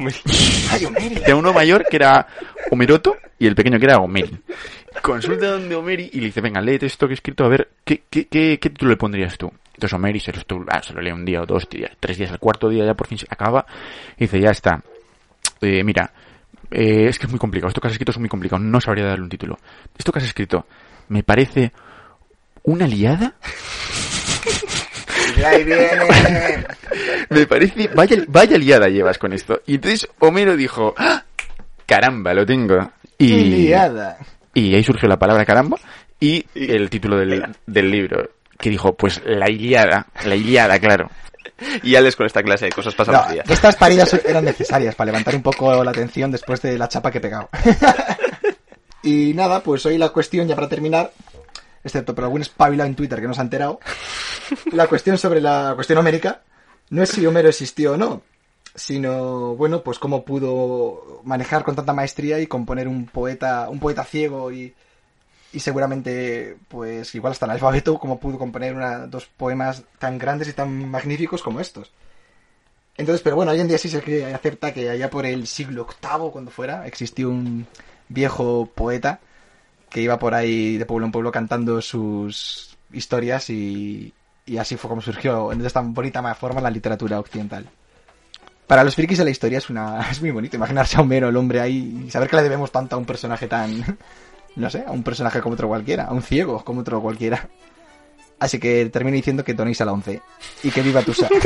Tenía 1.15 1.37
uno 1.37 1.53
mayor 1.53 1.85
que 1.89 1.97
era 1.97 2.27
Homeroto 2.71 3.17
y 3.39 3.47
el 3.47 3.55
pequeño 3.55 3.79
que 3.79 3.85
era 3.87 3.99
Homeri. 3.99 4.39
Consulta 5.03 5.53
donde 5.53 5.75
Homeri 5.75 6.11
y 6.13 6.21
le 6.21 6.27
dice, 6.27 6.41
venga, 6.41 6.61
léete 6.61 6.87
esto 6.87 7.07
que 7.07 7.13
he 7.13 7.15
escrito, 7.15 7.45
a 7.45 7.49
ver, 7.49 7.69
¿qué, 7.85 8.03
qué, 8.09 8.27
qué, 8.27 8.59
qué 8.59 8.71
título 8.71 8.91
le 8.91 8.97
pondrías 8.97 9.37
tú? 9.37 9.51
Entonces 9.75 9.95
Homeri 9.95 10.21
se 10.21 10.33
lo, 10.33 10.41
ah, 10.69 10.83
se 10.83 10.93
lo 10.93 11.01
lee 11.01 11.13
un 11.13 11.25
día 11.25 11.43
o 11.43 11.47
dos 11.47 11.69
días, 11.69 11.93
tres 11.99 12.19
días, 12.19 12.31
el 12.31 12.39
cuarto 12.39 12.69
día 12.69 12.85
ya 12.85 12.95
por 12.95 13.07
fin 13.07 13.19
se 13.19 13.27
acaba 13.29 13.65
y 14.17 14.25
dice, 14.25 14.41
ya 14.41 14.51
está. 14.51 14.83
Eh, 15.61 15.83
mira, 15.85 16.13
eh, 16.71 17.07
es 17.09 17.19
que 17.19 17.27
es 17.27 17.31
muy 17.31 17.39
complicado, 17.39 17.69
esto 17.69 17.81
que 17.81 17.89
has 17.89 17.93
escrito 17.93 18.13
es 18.13 18.19
muy 18.19 18.29
complicado, 18.29 18.63
no 18.63 18.81
sabría 18.81 19.07
darle 19.07 19.25
un 19.25 19.31
título. 19.31 19.59
Esto 19.97 20.13
que 20.13 20.19
has 20.19 20.25
escrito, 20.25 20.67
me 21.09 21.23
parece 21.23 21.73
una 22.63 22.87
liada 22.87 23.37
Y 25.41 25.45
ahí 25.45 25.65
viene. 25.65 25.89
Me 27.31 27.47
parece, 27.47 27.89
vaya, 27.95 28.17
vaya 28.29 28.59
liada 28.59 28.89
llevas 28.89 29.19
con 29.19 29.33
esto. 29.33 29.61
Y 29.67 29.77
entonces 29.77 30.09
Homero 30.19 30.57
dijo, 30.57 30.95
¡Ah! 30.99 31.25
caramba, 31.87 32.35
lo 32.35 32.45
tengo. 32.45 32.93
Y, 33.19 33.33
Iliada. 33.35 34.19
y 34.55 34.75
ahí 34.75 34.83
surgió 34.85 35.09
la 35.09 35.19
palabra 35.19 35.45
caramba 35.45 35.77
y 36.19 36.45
el 36.55 36.89
título 36.91 37.17
del, 37.19 37.45
del 37.67 37.91
libro. 37.91 38.31
que 38.59 38.71
dijo, 38.71 38.95
pues 38.95 39.21
la 39.25 39.51
Iliada, 39.51 40.07
la 40.25 40.35
Iliada, 40.37 40.79
claro. 40.79 41.11
Y 41.83 41.95
Alex 41.95 42.17
con 42.17 42.25
esta 42.27 42.43
clase 42.43 42.67
de 42.67 42.73
cosas 42.73 42.95
pasan 42.95 43.15
No, 43.15 43.21
los 43.23 43.33
días. 43.33 43.51
estas 43.51 43.77
paridas 43.77 44.13
eran 44.25 44.45
necesarias 44.45 44.95
para 44.95 45.07
levantar 45.11 45.35
un 45.35 45.43
poco 45.43 45.83
la 45.85 45.91
atención 45.91 46.31
después 46.31 46.61
de 46.63 46.79
la 46.79 46.89
chapa 46.89 47.11
que 47.11 47.19
he 47.19 47.21
pegado. 47.21 47.49
y 49.03 49.33
nada, 49.35 49.61
pues 49.63 49.85
hoy 49.87 49.99
la 49.99 50.09
cuestión, 50.11 50.47
ya 50.49 50.55
para 50.55 50.69
terminar, 50.69 51.11
excepto 51.83 52.15
por 52.15 52.25
algún 52.25 52.43
espabilado 52.43 52.89
en 52.89 52.97
Twitter 52.97 53.21
que 53.21 53.29
no 53.29 53.35
se 53.35 53.41
ha 53.41 53.45
enterado, 53.45 53.81
la 54.73 54.87
cuestión 54.87 55.19
sobre 55.19 55.41
la 55.41 55.73
cuestión 55.75 55.99
homérica 55.99 56.43
no 56.91 57.03
es 57.03 57.11
si 57.11 57.25
Homero 57.25 57.49
existió 57.49 57.93
o 57.93 57.97
no, 57.97 58.23
sino, 58.75 59.55
bueno, 59.55 59.83
pues 59.83 59.99
cómo 59.99 60.25
pudo 60.25 61.21
manejar 61.25 61.63
con 61.63 61.77
tanta 61.77 61.93
maestría 61.93 62.41
y 62.41 62.47
componer 62.47 62.89
un 62.89 63.07
poeta, 63.07 63.69
un 63.71 63.79
poeta 63.79 64.05
ciego 64.05 64.53
y, 64.53 64.75
seguramente, 65.57 66.57
pues 66.69 67.15
igual 67.15 67.33
hasta 67.33 67.47
el 67.47 67.53
alfabeto, 67.53 67.99
cómo 67.99 68.19
pudo 68.19 68.39
componer 68.39 68.75
una, 68.75 69.07
dos 69.07 69.27
poemas 69.27 69.85
tan 69.99 70.19
grandes 70.19 70.49
y 70.49 70.53
tan 70.53 70.91
magníficos 70.91 71.43
como 71.43 71.61
estos. 71.61 71.93
Entonces, 72.97 73.23
pero 73.23 73.37
bueno, 73.37 73.53
hoy 73.53 73.61
en 73.61 73.69
día 73.69 73.79
sí 73.79 73.89
se 73.89 74.35
acepta 74.35 74.75
que 74.75 74.91
allá 74.91 75.09
por 75.11 75.27
el 75.27 75.47
siglo 75.47 75.87
VIII, 75.87 76.31
cuando 76.33 76.51
fuera, 76.51 76.87
existió 76.87 77.31
un 77.31 77.67
viejo 78.09 78.69
poeta 78.75 79.21
que 79.91 80.01
iba 80.01 80.19
por 80.19 80.35
ahí 80.35 80.79
de 80.79 80.87
pueblo 80.87 81.07
en 81.07 81.13
pueblo 81.13 81.33
cantando 81.33 81.81
sus 81.83 82.77
historias 82.93 83.51
y, 83.51 84.13
y 84.47 84.57
así 84.59 84.77
fue 84.77 84.89
como 84.89 85.03
surgió 85.03 85.51
de 85.51 85.67
esta 85.67 85.81
bonita 85.81 86.23
ma- 86.23 86.35
forma 86.35 86.61
la 86.61 86.71
literatura 86.71 87.19
occidental. 87.19 87.67
Para 88.67 88.85
los 88.85 88.95
frikis 88.95 89.19
de 89.19 89.25
la 89.25 89.31
historia 89.31 89.59
es 89.59 89.69
una 89.69 90.01
es 90.11 90.21
muy 90.21 90.31
bonito 90.31 90.57
imaginarse 90.57 90.97
a 90.97 91.01
Homero, 91.01 91.29
el 91.29 91.37
hombre 91.37 91.61
ahí, 91.61 92.05
y 92.07 92.11
saber 92.11 92.29
que 92.29 92.37
le 92.37 92.43
debemos 92.43 92.71
tanto 92.71 92.97
a 92.97 92.99
un 92.99 93.05
personaje 93.05 93.49
tan, 93.49 93.99
no 94.57 94.71
sé, 94.71 94.85
a 94.87 94.93
un 94.93 95.03
personaje 95.03 95.41
como 95.41 95.55
otro 95.55 95.69
cualquiera, 95.69 96.05
a 96.05 96.13
un 96.13 96.23
ciego 96.23 96.65
como 96.65 96.81
otro 96.83 97.01
cualquiera. 97.03 97.49
Así 98.39 98.59
que 98.59 98.87
termino 98.87 99.17
diciendo 99.17 99.45
que 99.45 99.55
tonéis 99.55 99.81
a 99.81 99.85
la 99.85 99.93
11 99.93 100.23
y 100.63 100.71
que 100.71 100.83
viva 100.83 101.03
Tusa. 101.03 101.29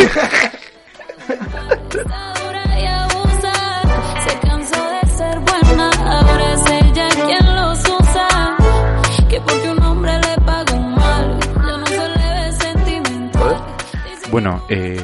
Bueno, 14.34 14.66
eh, 14.68 15.00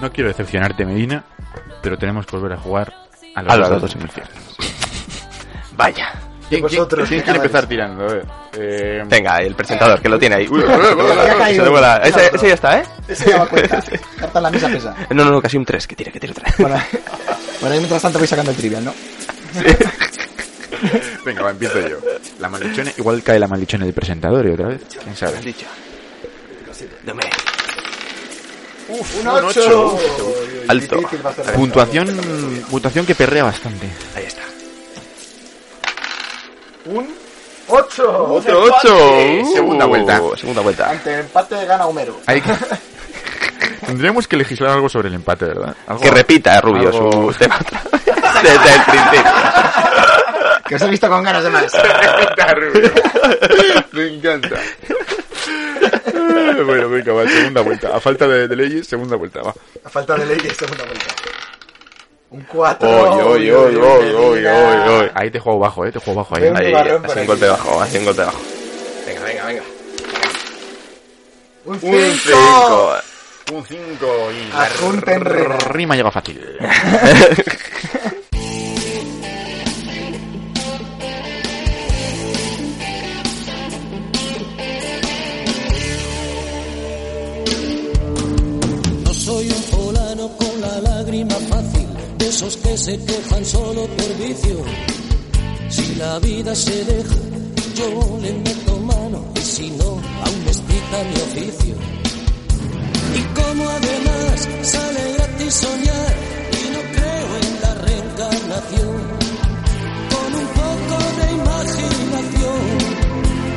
no 0.00 0.10
quiero 0.10 0.26
decepcionarte, 0.26 0.84
Medina, 0.84 1.24
pero 1.80 1.96
tenemos 1.96 2.26
que 2.26 2.34
volver 2.34 2.54
a 2.54 2.56
jugar 2.56 2.92
a 3.36 3.40
los, 3.40 3.52
A 3.52 3.56
los 3.78 3.94
el 3.94 4.10
cielo. 4.10 4.28
Vaya. 5.76 6.12
¿Quién, 6.48 6.64
quiere 6.64 7.36
empezar 7.36 7.68
tirando? 7.68 8.04
A 8.04 8.22
eh, 8.58 9.04
Venga, 9.06 9.40
el 9.40 9.54
presentador, 9.54 10.02
que 10.02 10.08
lo 10.08 10.18
tiene 10.18 10.34
ahí. 10.34 10.48
Ese, 12.02 12.30
ese 12.34 12.48
ya 12.48 12.54
está, 12.54 12.80
¿eh? 12.80 12.82
Ese 13.06 13.30
ya 13.30 13.38
va 13.38 13.46
cuenta. 13.46 13.84
Carta 14.18 14.38
en 14.40 14.42
la 14.42 14.50
mesa 14.50 14.68
pesa. 14.68 14.96
No, 15.10 15.26
no, 15.26 15.30
no, 15.30 15.40
casi 15.40 15.56
un 15.56 15.64
3. 15.64 15.86
Que 15.86 15.94
tire, 15.94 16.10
que 16.10 16.18
tire 16.18 16.34
3. 16.34 16.54
Bueno, 16.58 16.76
bueno, 17.60 17.76
y 17.76 17.78
mientras 17.78 18.02
tanto 18.02 18.18
voy 18.18 18.26
sacando 18.26 18.50
el 18.50 18.56
trivial, 18.56 18.84
¿no? 18.84 18.92
Venga, 21.24 21.42
va, 21.42 21.50
empiezo 21.52 21.78
yo. 21.86 21.98
La 22.40 22.48
maldición, 22.48 22.88
igual 22.98 23.22
cae 23.22 23.38
la 23.38 23.46
maldición 23.46 23.82
del 23.82 23.92
presentador 23.92 24.44
y 24.44 24.50
otra 24.50 24.66
vez. 24.66 24.80
¿Quién 25.04 25.14
sabe? 25.14 25.40
dicho. 25.40 25.66
Dame. 27.06 27.22
Un 29.20 29.28
ocho. 29.28 29.98
Alto. 30.68 31.00
Puntuación, 31.54 32.06
puntuación 32.70 33.06
que 33.06 33.14
perrea 33.14 33.44
bastante. 33.44 33.88
Ahí 34.14 34.24
está. 34.24 34.42
Un 36.86 37.14
8. 37.68 38.24
Otro 38.32 38.62
8. 38.64 38.98
Segunda 39.54 39.84
vuelta. 39.86 40.20
Segunda 40.36 40.62
vuelta. 40.62 40.90
Ante 40.90 41.14
el 41.14 41.20
empate 41.20 41.64
gana 41.64 41.86
Homero. 41.86 42.20
Hay 42.26 42.40
que- 42.40 42.52
Tendríamos 43.86 44.26
que 44.28 44.36
legislar 44.36 44.70
algo 44.70 44.88
sobre 44.88 45.08
el 45.08 45.14
empate, 45.14 45.46
¿verdad? 45.46 45.74
Algo- 45.86 46.02
Que 46.02 46.10
repita, 46.10 46.60
Rubio, 46.60 46.88
algo- 46.88 47.32
su 47.32 47.38
tema. 47.38 47.58
Desde 48.42 48.74
el 48.74 48.82
principio. 48.82 49.32
Que 50.66 50.74
os 50.76 50.82
he 50.82 50.88
visto 50.88 51.08
con 51.08 51.22
ganas 51.22 51.44
de 51.44 51.50
más. 51.50 51.72
Repita, 51.72 52.54
Rubio. 52.54 52.90
Me 53.92 54.06
encanta. 54.14 54.56
Bueno, 56.64 56.88
venga, 56.88 57.12
va, 57.12 57.28
segunda 57.28 57.60
vuelta. 57.62 57.96
A 57.96 58.00
falta 58.00 58.28
de, 58.28 58.46
de 58.46 58.56
leyes, 58.56 58.86
segunda 58.86 59.16
vuelta, 59.16 59.42
va. 59.42 59.54
A 59.84 59.88
falta 59.88 60.16
de 60.16 60.26
leyes, 60.26 60.56
segunda 60.56 60.84
vuelta. 60.84 61.06
Un 62.30 62.42
4. 62.42 62.88
Oy, 62.88 63.20
oy, 63.20 63.50
oy, 63.50 63.76
oy, 63.76 64.10
oy, 64.14 64.46
oy, 64.46 64.46
oy. 64.46 65.10
Ahí 65.14 65.30
te 65.30 65.38
juego 65.38 65.58
bajo, 65.58 65.84
eh, 65.84 65.92
te 65.92 65.98
juego 65.98 66.20
bajo 66.20 66.36
ahí. 66.36 66.44
Ahí, 66.54 66.72
hace 66.72 67.20
un 67.20 67.26
golpe 67.26 67.46
bajo, 67.46 67.82
hace 67.82 67.98
un 67.98 68.04
golpe 68.06 68.22
bajo. 68.22 68.40
Venga, 69.06 69.22
venga, 69.24 69.46
venga. 69.46 69.62
Un 71.64 71.74
Un 71.74 71.80
5. 71.80 71.92
5. 72.24 72.92
Un 73.52 73.64
5 73.66 74.32
y 74.32 74.48
la 74.50 75.58
rima 75.68 75.94
llega 75.96 76.10
fácil. 76.10 76.40
esos 92.28 92.56
que 92.56 92.76
se 92.76 92.98
quejan 93.04 93.44
solo 93.44 93.86
por 93.86 94.16
vicio. 94.18 94.62
Si 95.68 95.94
la 95.96 96.18
vida 96.18 96.54
se 96.54 96.84
deja, 96.84 97.16
yo 97.74 98.18
le 98.20 98.32
meto 98.32 98.76
mano, 98.78 99.24
y 99.34 99.40
si 99.40 99.70
no, 99.70 99.90
aún 100.24 100.42
explica 100.46 100.96
mi 101.10 101.16
oficio. 101.28 101.74
Y 103.18 103.22
como 103.38 103.68
además 103.68 104.48
sale 104.62 105.12
gratis 105.14 105.54
soñar, 105.54 106.14
y 106.60 106.62
no 106.74 106.80
creo 106.96 107.28
en 107.42 107.60
la 107.62 107.74
reencarnación, 107.86 108.96
con 110.12 110.34
un 110.42 110.48
poco 110.60 110.96
de 111.18 111.26
imaginación, 111.40 112.62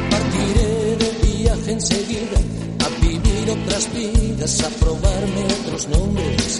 partiré 0.09 0.95
de 1.01 1.09
viaje 1.27 1.71
enseguida 1.71 2.39
a 2.85 2.89
vivir 3.01 3.49
otras 3.51 3.93
vidas, 3.93 4.63
a 4.63 4.69
probarme 4.69 5.45
otros 5.59 5.87
nombres, 5.89 6.59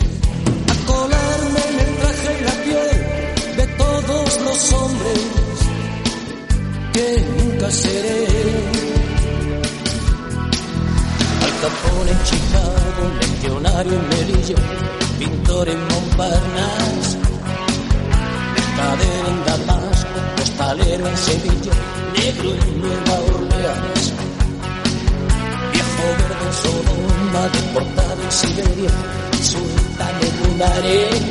colarme 0.96 1.62
en 1.70 1.80
el 1.86 1.92
traje 2.00 2.30
y 2.40 2.44
la 2.50 2.56
piel 2.66 2.98
de 3.60 3.66
todos 3.84 4.28
los 4.48 4.74
hombres 4.74 5.22
que 6.94 7.08
nunca 7.38 7.68
seré. 7.72 8.20
Al 11.46 11.54
Capone 11.64 12.12
en 12.16 12.22
Chicago, 12.30 13.02
legionario 13.22 13.94
en 14.00 14.10
Melilla, 14.10 14.60
pintor 15.20 15.70
en 15.70 15.82
Montparnasse, 15.90 17.18
mercader 18.56 19.24
en 19.32 19.40
Damasco, 19.50 20.18
costalero 20.38 21.08
en 21.08 21.18
Sevilla, 21.18 21.74
negro 22.18 22.50
en 22.64 22.82
Nueva 22.82 23.16
Orleans, 23.34 24.04
viejo 25.74 26.06
verde 26.20 26.44
en 26.48 26.54
Sodoma, 26.64 27.42
deportado 27.58 28.20
en 28.24 28.32
Siberia, 28.32 28.92
sultán 29.46 30.16
en 30.28 30.52
un 30.52 30.62
harén, 30.62 31.24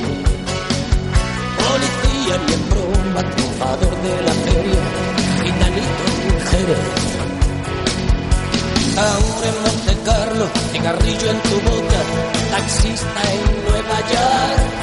policía 1.64 2.34
y 2.48 2.52
en 2.56 2.62
broma, 2.70 3.20
triunfador 3.34 3.94
de 4.04 4.14
la 4.26 4.34
feria, 4.46 4.82
gitanito 5.42 6.04
en 6.28 6.40
Jerez. 6.48 7.14
Ahora 8.96 9.46
en 9.50 9.56
Monte 9.64 9.94
Carlo, 10.04 10.46
cigarrillo 10.72 11.30
en 11.30 11.40
tu 11.42 11.56
boca, 11.70 12.00
taxista 12.52 13.20
en 13.34 13.42
Nueva 13.68 13.98
York. 14.12 14.74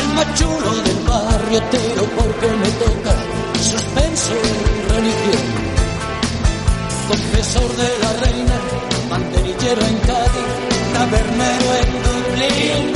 El 0.00 0.08
machulo 0.18 0.70
del 0.86 1.00
barrio 1.06 1.62
tero 1.70 2.02
porque 2.18 2.48
me 2.62 2.70
toca, 2.82 3.14
suspenso 3.60 4.32
en 4.32 4.94
religión. 4.94 5.77
Confesor 7.08 7.74
de 7.74 7.88
la 8.02 8.12
reina, 8.20 8.56
mantenillero 9.08 9.80
en 9.80 9.98
Cádiz, 10.00 10.48
tabernero 10.92 11.68
en 11.80 11.90
Dublín. 12.04 12.92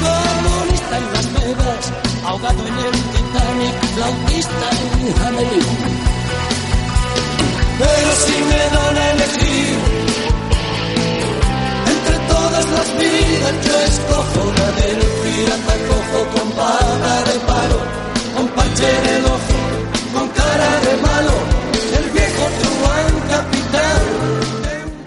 Comunista 0.00 0.96
en 0.96 1.12
Las 1.12 1.32
Vegas, 1.34 1.92
ahogado 2.24 2.66
en 2.66 2.78
el 2.78 2.92
Titanic, 3.12 3.76
flautista 3.94 4.68
en 4.96 5.22
Hamelin. 5.22 6.04
Pero 7.78 8.10
si 8.24 8.36
me 8.50 8.62
dan 8.74 8.96
a 8.96 9.10
elegir 9.10 9.78
entre 11.92 12.18
todas 12.32 12.66
las 12.70 12.88
vidas, 12.98 13.54
yo 13.66 13.80
escojo 13.80 14.52
la 14.56 14.68
del 14.80 15.00
pirata 15.22 15.74
cojo 15.88 16.20
con 16.34 16.50
pata 16.52 17.14
de 17.28 17.38
palo, 17.40 17.78
con 18.34 18.48
parche 18.48 18.88
en 18.88 19.06
el 19.16 19.24
ojo, 19.26 19.56
con 20.14 20.28
cara 20.30 20.80
de 20.80 20.96
malo, 21.02 21.32
el. 21.98 22.23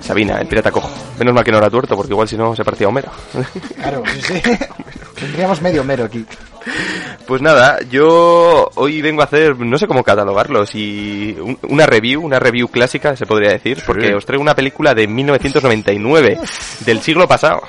Sabina, 0.02 0.40
el 0.40 0.48
pirata 0.48 0.72
cojo. 0.72 0.90
Menos 1.20 1.34
mal 1.34 1.44
que 1.44 1.52
no 1.52 1.58
era 1.58 1.70
tuerto, 1.70 1.96
porque 1.96 2.14
igual 2.14 2.28
si 2.30 2.38
no 2.38 2.56
se 2.56 2.64
partía 2.64 2.88
Homero. 2.88 3.12
Claro, 3.76 4.04
sí, 4.14 4.22
sí. 4.22 4.42
Tendríamos 5.20 5.62
medio 5.62 5.82
Homero 5.82 6.06
aquí. 6.06 6.26
Pues 7.26 7.42
nada, 7.42 7.80
yo 7.90 8.70
hoy 8.76 9.02
vengo 9.02 9.22
a 9.22 9.26
hacer, 9.26 9.58
no 9.60 9.78
sé 9.78 9.86
cómo 9.86 10.04
catalogarlo, 10.04 10.66
si 10.66 11.36
un- 11.42 11.60
una 11.70 11.86
review, 11.86 12.24
una 12.24 12.40
review 12.40 12.70
clásica 12.70 13.18
se 13.18 13.26
podría 13.26 13.52
decir, 13.52 13.84
porque 13.86 14.14
os 14.16 14.26
traigo 14.26 14.42
una 14.42 14.56
película 14.56 14.94
de 14.94 15.08
1999, 15.08 16.40
del 16.86 17.02
siglo 17.02 17.28
pasado. 17.28 17.62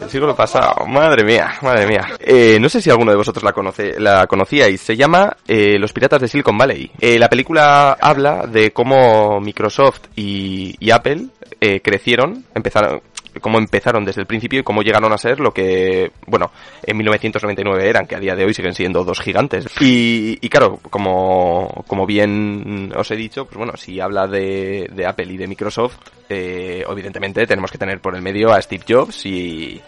Del 0.00 0.10
siglo 0.10 0.34
pasado, 0.34 0.86
madre 0.86 1.24
mía, 1.24 1.54
madre 1.62 1.86
mía. 1.86 2.06
Eh, 2.20 2.58
no 2.60 2.68
sé 2.68 2.80
si 2.80 2.90
alguno 2.90 3.10
de 3.10 3.16
vosotros 3.16 3.42
la, 3.42 3.52
conoce, 3.52 3.98
la 3.98 4.26
conocíais, 4.26 4.80
se 4.80 4.96
llama 4.96 5.36
eh, 5.46 5.78
Los 5.78 5.92
Piratas 5.92 6.20
de 6.20 6.28
Silicon 6.28 6.56
Valley. 6.56 6.90
Eh, 7.00 7.18
la 7.18 7.28
película 7.28 7.92
habla 8.00 8.46
de 8.46 8.72
cómo 8.72 9.40
Microsoft 9.40 10.02
y, 10.16 10.74
y 10.78 10.90
Apple 10.90 11.26
eh, 11.60 11.80
crecieron, 11.80 12.44
empezaron, 12.54 13.02
cómo 13.40 13.58
empezaron 13.58 14.04
desde 14.04 14.22
el 14.22 14.26
principio 14.26 14.60
y 14.60 14.62
cómo 14.62 14.82
llegaron 14.82 15.12
a 15.12 15.18
ser 15.18 15.40
lo 15.40 15.52
que, 15.52 16.10
bueno, 16.26 16.50
en 16.82 16.96
1999 16.96 17.88
eran, 17.88 18.06
que 18.06 18.16
a 18.16 18.20
día 18.20 18.34
de 18.34 18.44
hoy 18.44 18.54
siguen 18.54 18.74
siendo 18.74 19.04
dos 19.04 19.20
gigantes. 19.20 19.66
Y, 19.80 20.38
y 20.40 20.48
claro, 20.48 20.78
como, 20.90 21.84
como 21.86 22.06
bien 22.06 22.92
os 22.96 23.10
he 23.10 23.16
dicho, 23.16 23.44
pues 23.44 23.56
bueno, 23.56 23.76
si 23.76 24.00
habla 24.00 24.26
de, 24.26 24.88
de 24.92 25.06
Apple 25.06 25.32
y 25.32 25.36
de 25.36 25.46
Microsoft, 25.46 25.96
eh, 26.28 26.84
evidentemente 26.88 27.46
tenemos 27.46 27.70
que 27.70 27.78
tener 27.78 28.00
por 28.00 28.14
el 28.14 28.22
medio 28.22 28.52
a 28.52 28.60
Steve 28.60 28.84
Jobs 28.88 29.26
y, 29.26 29.80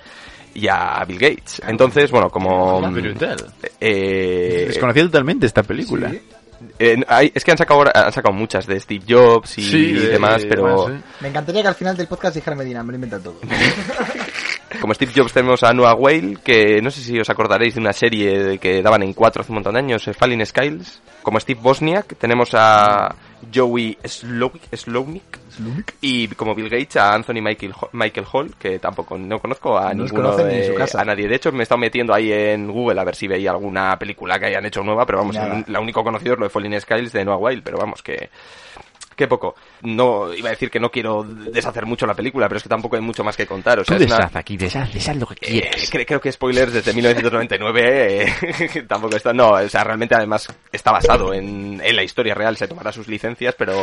y 0.55 0.69
a 0.69 1.05
Bill 1.07 1.19
Gates. 1.19 1.63
Entonces, 1.67 2.11
bueno, 2.11 2.31
como... 2.31 2.81
Brutal. 2.91 3.53
Eh, 3.81 4.65
Desconocía 4.69 5.05
totalmente 5.05 5.47
esta 5.47 5.63
película. 5.63 6.13
Eh, 6.79 6.97
hay- 7.09 7.33
es 7.35 7.45
que 7.45 7.51
han 7.51 7.59
sacado, 7.59 7.85
han 7.93 8.13
sacado 8.13 8.35
muchas 8.35 8.67
de 8.67 8.79
Steve 8.81 9.05
Jobs 9.09 9.59
y, 9.59 9.63
Sí, 9.63 9.93
demás, 9.93 10.45
pero... 10.49 10.89
Me 11.21 11.29
encantaría 11.29 11.63
que 11.63 11.69
al 11.69 11.75
final 11.75 11.97
del 11.97 12.07
podcast 12.07 12.35
dijera 12.35 12.57
Medina, 12.57 12.83
me 12.83 12.93
lo 12.93 12.97
inventa 12.97 13.19
todo. 13.19 13.37
Como 14.81 14.95
Steve 14.95 15.13
Jobs 15.15 15.33
tenemos 15.33 15.63
a 15.65 15.73
Noah 15.73 15.95
Whale, 15.95 16.39
que 16.45 16.81
no 16.81 16.91
sé 16.91 17.01
si 17.01 17.19
os 17.19 17.29
acordaréis 17.29 17.75
de 17.75 17.81
una 17.81 17.93
serie 17.93 18.39
de 18.39 18.59
que 18.59 18.83
daban 18.83 19.03
en 19.03 19.13
cuatro 19.15 19.43
hace 19.43 19.51
un 19.51 19.57
montón 19.57 19.75
de 19.75 19.81
años, 19.81 20.07
eh, 20.07 20.15
Falling 20.15 20.47
Skies. 20.47 21.03
Como 21.23 21.41
Steve 21.41 21.61
Bosniak 21.61 22.17
tenemos 22.17 22.51
a 22.55 23.15
Joey 23.53 23.99
Slownik. 24.05 25.40
Y 26.01 26.29
como 26.29 26.55
Bill 26.55 26.69
Gates 26.69 26.97
a 26.97 27.15
Anthony 27.15 27.43
Michael, 27.43 27.75
Michael 27.93 28.27
Hall, 28.33 28.55
que 28.59 28.79
tampoco 28.79 29.19
no 29.19 29.39
conozco 29.39 29.79
a 29.79 29.95
No 29.95 30.05
ninguno 30.05 30.37
ni 30.39 30.55
en 30.55 30.67
su 30.67 30.75
casa. 30.75 31.01
a 31.01 31.05
nadie. 31.05 31.29
De 31.29 31.37
hecho, 31.37 31.53
me 31.53 31.61
he 31.61 31.63
estado 31.63 31.79
metiendo 31.79 32.15
ahí 32.15 32.33
en 32.33 32.71
Google 32.71 33.01
a 33.01 33.05
ver 33.05 33.15
si 33.15 33.29
veía 33.29 33.51
alguna 33.51 33.99
película 33.99 34.39
que 34.39 34.47
hayan 34.47 34.67
hecho 34.67 34.83
nueva, 34.83 35.05
pero 35.07 35.19
vamos, 35.19 35.35
Nada. 35.37 35.65
la 35.67 35.81
único 35.81 36.03
conocido 36.03 36.35
es 36.35 36.39
lo 36.39 36.47
de 36.47 36.51
Falling 36.51 36.81
Skies 36.81 37.13
de 37.13 37.25
Noah 37.25 37.39
Whale, 37.39 37.63
pero 37.63 37.79
vamos, 37.79 38.03
que... 38.03 38.31
Qué 39.21 39.29
poco. 39.29 39.55
No, 39.83 40.33
iba 40.33 40.49
a 40.49 40.53
decir 40.53 40.71
que 40.71 40.81
no 40.81 40.91
quiero 40.91 41.23
deshacer 41.25 41.85
mucho 41.85 42.07
la 42.07 42.15
película, 42.15 42.49
pero 42.49 42.57
es 42.57 42.63
que 42.63 42.71
tampoco 42.71 42.97
hay 42.97 43.03
mucho 43.03 43.23
más 43.23 43.37
que 43.37 43.45
contar. 43.47 43.79
O 43.79 43.85
sea, 43.85 43.99
Tú 43.99 44.03
es 44.03 44.09
una- 44.09 44.17
deshaz 44.17 44.37
aquí, 44.37 44.57
deshaz, 44.57 44.91
deshaz 44.95 45.15
lo 45.17 45.27
que 45.27 45.35
eh, 45.35 45.39
quieras. 45.61 45.93
cre- 45.93 46.07
creo 46.07 46.21
que 46.23 46.33
spoilers 46.33 46.73
desde 46.73 46.95
1999 46.95 48.23
eh, 48.25 48.83
tampoco 48.89 49.17
está. 49.17 49.35
No, 49.35 49.51
o 49.51 49.69
sea, 49.69 49.85
realmente 49.85 50.15
además 50.15 50.49
está 50.73 50.91
basado 50.91 51.35
en, 51.35 51.83
en 51.85 51.97
la 51.97 52.03
historia 52.03 52.35
real, 52.35 52.57
se 52.57 52.67
tomará 52.67 52.93
sus 52.93 53.09
licencias, 53.09 53.55
pero. 53.59 53.75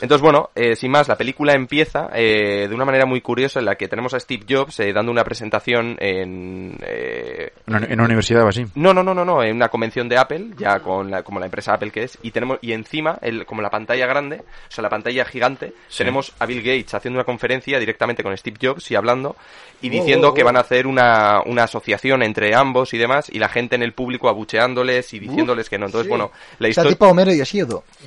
Entonces, 0.00 0.20
bueno, 0.20 0.50
eh, 0.56 0.74
sin 0.74 0.90
más, 0.90 1.06
la 1.06 1.16
película 1.16 1.52
empieza 1.52 2.08
eh, 2.12 2.66
de 2.68 2.74
una 2.74 2.84
manera 2.84 3.06
muy 3.06 3.20
curiosa 3.20 3.60
en 3.60 3.66
la 3.66 3.76
que 3.76 3.86
tenemos 3.86 4.14
a 4.14 4.18
Steve 4.18 4.44
Jobs 4.48 4.78
dando 4.92 5.12
una 5.12 5.22
presentación 5.22 5.96
en. 6.00 6.76
En 6.82 7.50
una- 7.76 7.86
en 7.86 7.92
una 7.94 8.04
universidad 8.04 8.42
o 8.44 8.48
así. 8.48 8.64
no, 8.74 8.92
no, 8.92 9.04
no, 9.04 9.14
no, 9.14 9.24
no, 9.24 9.44
en 9.44 9.54
una 9.54 9.68
convención 9.68 10.08
de 10.08 10.18
Apple, 10.18 10.50
ya 10.58 10.80
con 10.80 11.08
la, 11.08 11.22
como 11.22 11.38
la 11.38 11.46
empresa 11.46 11.72
Apple 11.74 11.92
que 11.92 12.02
es, 12.02 12.18
y 12.22 12.32
tenemos, 12.32 12.58
y 12.62 12.72
encima, 12.72 13.18
el, 13.22 13.46
como 13.46 13.62
la 13.62 13.70
pantalla 13.70 14.06
grande, 14.06 14.42
o 14.72 14.74
sea, 14.74 14.82
la 14.82 14.88
pantalla 14.88 15.26
gigante, 15.26 15.74
tenemos 15.94 16.32
a 16.38 16.46
Bill 16.46 16.62
Gates 16.62 16.94
haciendo 16.94 17.18
una 17.18 17.24
conferencia 17.24 17.78
directamente 17.78 18.22
con 18.22 18.34
Steve 18.38 18.56
Jobs 18.60 18.90
y 18.90 18.94
hablando, 18.94 19.36
y 19.82 19.90
diciendo 19.90 20.30
oh, 20.30 20.34
que 20.34 20.40
oh. 20.40 20.46
van 20.46 20.56
a 20.56 20.60
hacer 20.60 20.86
una, 20.86 21.42
una 21.44 21.64
asociación 21.64 22.22
entre 22.22 22.54
ambos 22.54 22.94
y 22.94 22.98
demás, 22.98 23.28
y 23.30 23.38
la 23.38 23.50
gente 23.50 23.74
en 23.74 23.82
el 23.82 23.92
público 23.92 24.30
abucheándoles 24.30 25.12
y 25.12 25.18
diciéndoles 25.18 25.68
que 25.68 25.76
no. 25.76 25.86
Entonces, 25.86 26.06
sí. 26.06 26.08
bueno, 26.08 26.30
la 26.58 26.68
Está 26.68 26.80
historia... 26.80 26.92
tipo 26.92 27.06
Homero 27.08 27.34
y 27.34 27.40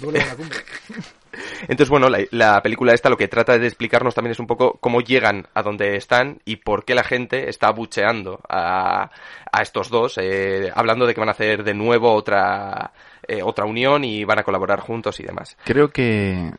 cumbre. 0.02 0.24
Entonces, 1.68 1.90
bueno, 1.90 2.10
la, 2.10 2.20
la 2.32 2.62
película 2.62 2.94
esta 2.94 3.10
lo 3.10 3.18
que 3.18 3.28
trata 3.28 3.58
de 3.58 3.68
explicarnos 3.68 4.16
también 4.16 4.32
es 4.32 4.40
un 4.40 4.48
poco 4.48 4.78
cómo 4.80 5.02
llegan 5.02 5.48
a 5.54 5.62
donde 5.62 5.98
están 5.98 6.40
y 6.46 6.56
por 6.56 6.86
qué 6.86 6.96
la 6.96 7.04
gente 7.04 7.50
está 7.50 7.72
bucheando 7.72 8.40
a, 8.48 9.12
a 9.52 9.62
estos 9.62 9.90
dos, 9.90 10.18
eh, 10.18 10.72
hablando 10.74 11.06
de 11.06 11.14
que 11.14 11.20
van 11.20 11.30
a 11.30 11.34
hacer 11.34 11.64
de 11.64 11.74
nuevo 11.74 12.14
otra, 12.14 12.92
eh, 13.28 13.42
otra 13.44 13.66
unión 13.66 14.04
y 14.04 14.24
van 14.24 14.40
a 14.40 14.44
colaborar 14.44 14.80
juntos 14.80 15.20
y 15.20 15.24
demás. 15.24 15.58
Creo 15.66 15.90
que... 15.90 16.52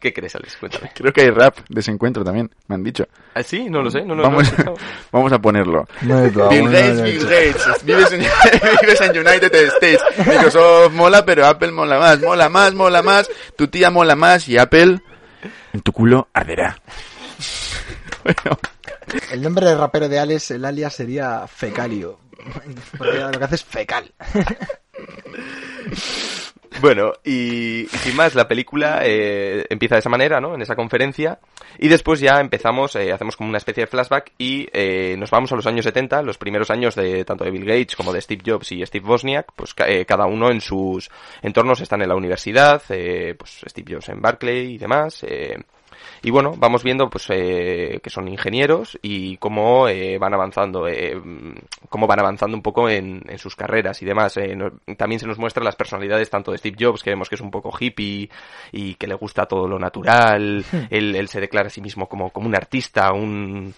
¿Qué 0.00 0.12
crees, 0.12 0.34
Alex? 0.34 0.56
Cuéntame. 0.56 0.90
Creo 0.94 1.12
que 1.12 1.22
hay 1.22 1.30
rap 1.30 1.58
de 1.68 1.80
ese 1.80 1.90
encuentro 1.90 2.24
también, 2.24 2.50
me 2.68 2.74
han 2.74 2.82
dicho. 2.82 3.06
¿Ah, 3.34 3.42
sí? 3.42 3.70
No 3.70 3.80
lo 3.80 3.90
sé, 3.90 4.02
no, 4.02 4.14
no, 4.14 4.22
vamos, 4.22 4.42
no 4.42 4.42
lo 4.42 4.48
he 4.48 4.74
escuchado. 4.74 4.76
vamos 5.12 5.32
a 5.32 5.38
ponerlo. 5.38 5.86
No 6.02 6.22
Bill 6.22 6.68
Gates, 6.70 7.02
Bill. 7.02 7.22
Gates. 7.22 7.84
Vives 7.84 8.12
en, 8.12 8.20
vives 8.20 9.00
en 9.00 9.10
United 9.10 9.54
States. 9.54 10.02
Microsoft 10.18 10.92
mola, 10.92 11.24
pero 11.24 11.46
Apple 11.46 11.70
mola 11.70 11.98
más. 11.98 12.20
Mola 12.20 12.48
más, 12.48 12.74
mola 12.74 13.02
más. 13.02 13.30
Tu 13.56 13.68
tía 13.68 13.90
mola 13.90 14.16
más 14.16 14.48
y 14.48 14.58
Apple 14.58 15.00
en 15.72 15.80
tu 15.80 15.92
culo 15.92 16.28
arderá. 16.32 16.76
bueno, 18.24 18.58
El 19.30 19.42
nombre 19.42 19.66
de 19.66 19.74
rapero 19.74 20.08
de 20.08 20.18
Alex, 20.18 20.50
el 20.52 20.64
alias 20.64 20.94
sería 20.94 21.46
Fecalio. 21.46 22.18
Porque 22.98 23.18
lo 23.18 23.30
que 23.30 23.44
hace 23.44 23.54
es 23.54 23.64
fecal. 23.64 24.12
Bueno, 26.80 27.12
y, 27.24 27.86
sin 27.86 28.16
más, 28.16 28.34
la 28.34 28.48
película 28.48 29.00
eh, 29.04 29.64
empieza 29.68 29.96
de 29.96 30.00
esa 30.00 30.08
manera, 30.08 30.40
¿no? 30.40 30.54
En 30.54 30.62
esa 30.62 30.74
conferencia. 30.74 31.38
Y 31.78 31.88
después 31.88 32.20
ya 32.20 32.40
empezamos, 32.40 32.96
eh, 32.96 33.12
hacemos 33.12 33.36
como 33.36 33.48
una 33.48 33.58
especie 33.58 33.84
de 33.84 33.86
flashback 33.86 34.32
y 34.38 34.68
eh, 34.72 35.16
nos 35.18 35.30
vamos 35.30 35.52
a 35.52 35.56
los 35.56 35.66
años 35.66 35.84
70, 35.84 36.22
los 36.22 36.38
primeros 36.38 36.70
años 36.70 36.94
de 36.94 37.24
tanto 37.24 37.44
de 37.44 37.50
Bill 37.50 37.64
Gates 37.64 37.96
como 37.96 38.12
de 38.12 38.20
Steve 38.20 38.42
Jobs 38.44 38.72
y 38.72 38.84
Steve 38.84 39.06
Wozniak. 39.06 39.52
Pues 39.54 39.74
eh, 39.86 40.04
cada 40.06 40.26
uno 40.26 40.50
en 40.50 40.60
sus 40.60 41.10
entornos 41.42 41.80
están 41.80 42.02
en 42.02 42.08
la 42.08 42.16
universidad, 42.16 42.82
eh, 42.88 43.34
pues 43.38 43.60
Steve 43.66 43.94
Jobs 43.94 44.08
en 44.08 44.20
Berkeley 44.20 44.74
y 44.74 44.78
demás. 44.78 45.24
Y 46.22 46.30
bueno, 46.30 46.54
vamos 46.56 46.82
viendo 46.82 47.08
pues 47.10 47.26
eh, 47.30 48.00
que 48.02 48.10
son 48.10 48.28
ingenieros 48.28 48.98
y 49.02 49.36
cómo 49.38 49.88
eh, 49.88 50.18
van 50.18 50.34
avanzando, 50.34 50.86
eh, 50.88 51.14
mm, 51.16 51.52
cómo 51.88 52.06
van 52.06 52.20
avanzando 52.20 52.56
un 52.56 52.62
poco 52.62 52.88
en, 52.88 53.22
en 53.28 53.38
sus 53.38 53.56
carreras 53.56 54.00
y 54.02 54.04
demás. 54.06 54.36
eh, 54.36 54.54
no- 54.56 54.70
también 54.96 55.18
se 55.20 55.26
nos 55.26 55.38
muestran 55.38 55.64
las 55.64 55.76
personalidades 55.76 56.30
tanto 56.30 56.52
de 56.52 56.58
Steve 56.58 56.76
Jobs, 56.78 57.02
que 57.02 57.10
vemos 57.10 57.28
que 57.28 57.34
es 57.36 57.40
un 57.40 57.50
poco 57.50 57.72
hippie 57.78 58.28
y 58.72 58.94
que 58.94 59.06
le 59.06 59.14
gusta 59.14 59.46
todo 59.46 59.66
lo 59.68 59.78
natural. 59.78 60.64
él, 60.90 61.14
él 61.16 61.28
se 61.28 61.40
declara 61.40 61.66
a 61.68 61.70
sí 61.70 61.80
mismo 61.80 62.08
como, 62.08 62.30
como 62.30 62.46
un 62.48 62.54
artista, 62.56 63.12
un, 63.12 63.72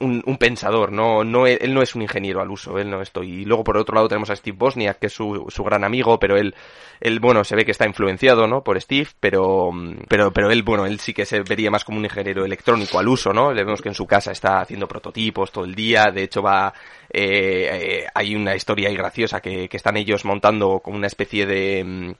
un, 0.00 0.22
un 0.24 0.36
pensador, 0.38 0.92
no, 0.92 1.24
no, 1.24 1.46
e- 1.46 1.58
él 1.60 1.74
no 1.74 1.82
es 1.82 1.94
un 1.94 2.02
ingeniero 2.02 2.40
al 2.40 2.50
uso, 2.50 2.78
él 2.78 2.90
no 2.90 3.00
estoy. 3.02 3.42
Y 3.42 3.44
luego 3.44 3.64
por 3.64 3.76
otro 3.76 3.94
lado 3.94 4.08
tenemos 4.08 4.30
a 4.30 4.36
Steve 4.36 4.56
Bosniak, 4.58 4.98
que 4.98 5.06
es 5.06 5.12
su, 5.12 5.46
su 5.48 5.62
gran 5.64 5.84
amigo, 5.84 6.18
pero 6.18 6.36
él, 6.36 6.54
él, 7.00 7.20
bueno, 7.20 7.44
se 7.44 7.56
ve 7.56 7.64
que 7.64 7.70
está 7.72 7.86
influenciado, 7.86 8.46
¿no? 8.46 8.62
Por 8.62 8.80
Steve, 8.80 9.08
pero, 9.20 9.70
mm, 9.72 9.94
pero, 10.08 10.32
pero 10.32 10.50
él, 10.50 10.62
bueno, 10.62 10.86
él 10.86 11.00
sí 11.00 11.12
que 11.14 11.24
se 11.26 11.42
vería 11.54 11.70
más 11.70 11.84
como 11.84 11.98
un 11.98 12.04
ingeniero 12.04 12.44
electrónico 12.44 12.98
al 12.98 13.06
uso, 13.06 13.32
¿no? 13.32 13.52
Le 13.52 13.62
vemos 13.62 13.80
que 13.80 13.88
en 13.88 13.94
su 13.94 14.06
casa 14.06 14.32
está 14.32 14.60
haciendo 14.60 14.88
prototipos 14.88 15.52
todo 15.52 15.64
el 15.64 15.74
día, 15.74 16.06
de 16.12 16.24
hecho 16.24 16.42
va, 16.42 16.74
eh, 17.08 18.02
eh, 18.02 18.06
hay 18.12 18.34
una 18.34 18.56
historia 18.56 18.88
ahí 18.88 18.96
graciosa 18.96 19.40
que, 19.40 19.68
que 19.68 19.76
están 19.76 19.96
ellos 19.96 20.24
montando 20.24 20.80
como 20.80 20.96
una 20.96 21.06
especie 21.06 21.46
de, 21.46 21.84
mm, 21.84 22.12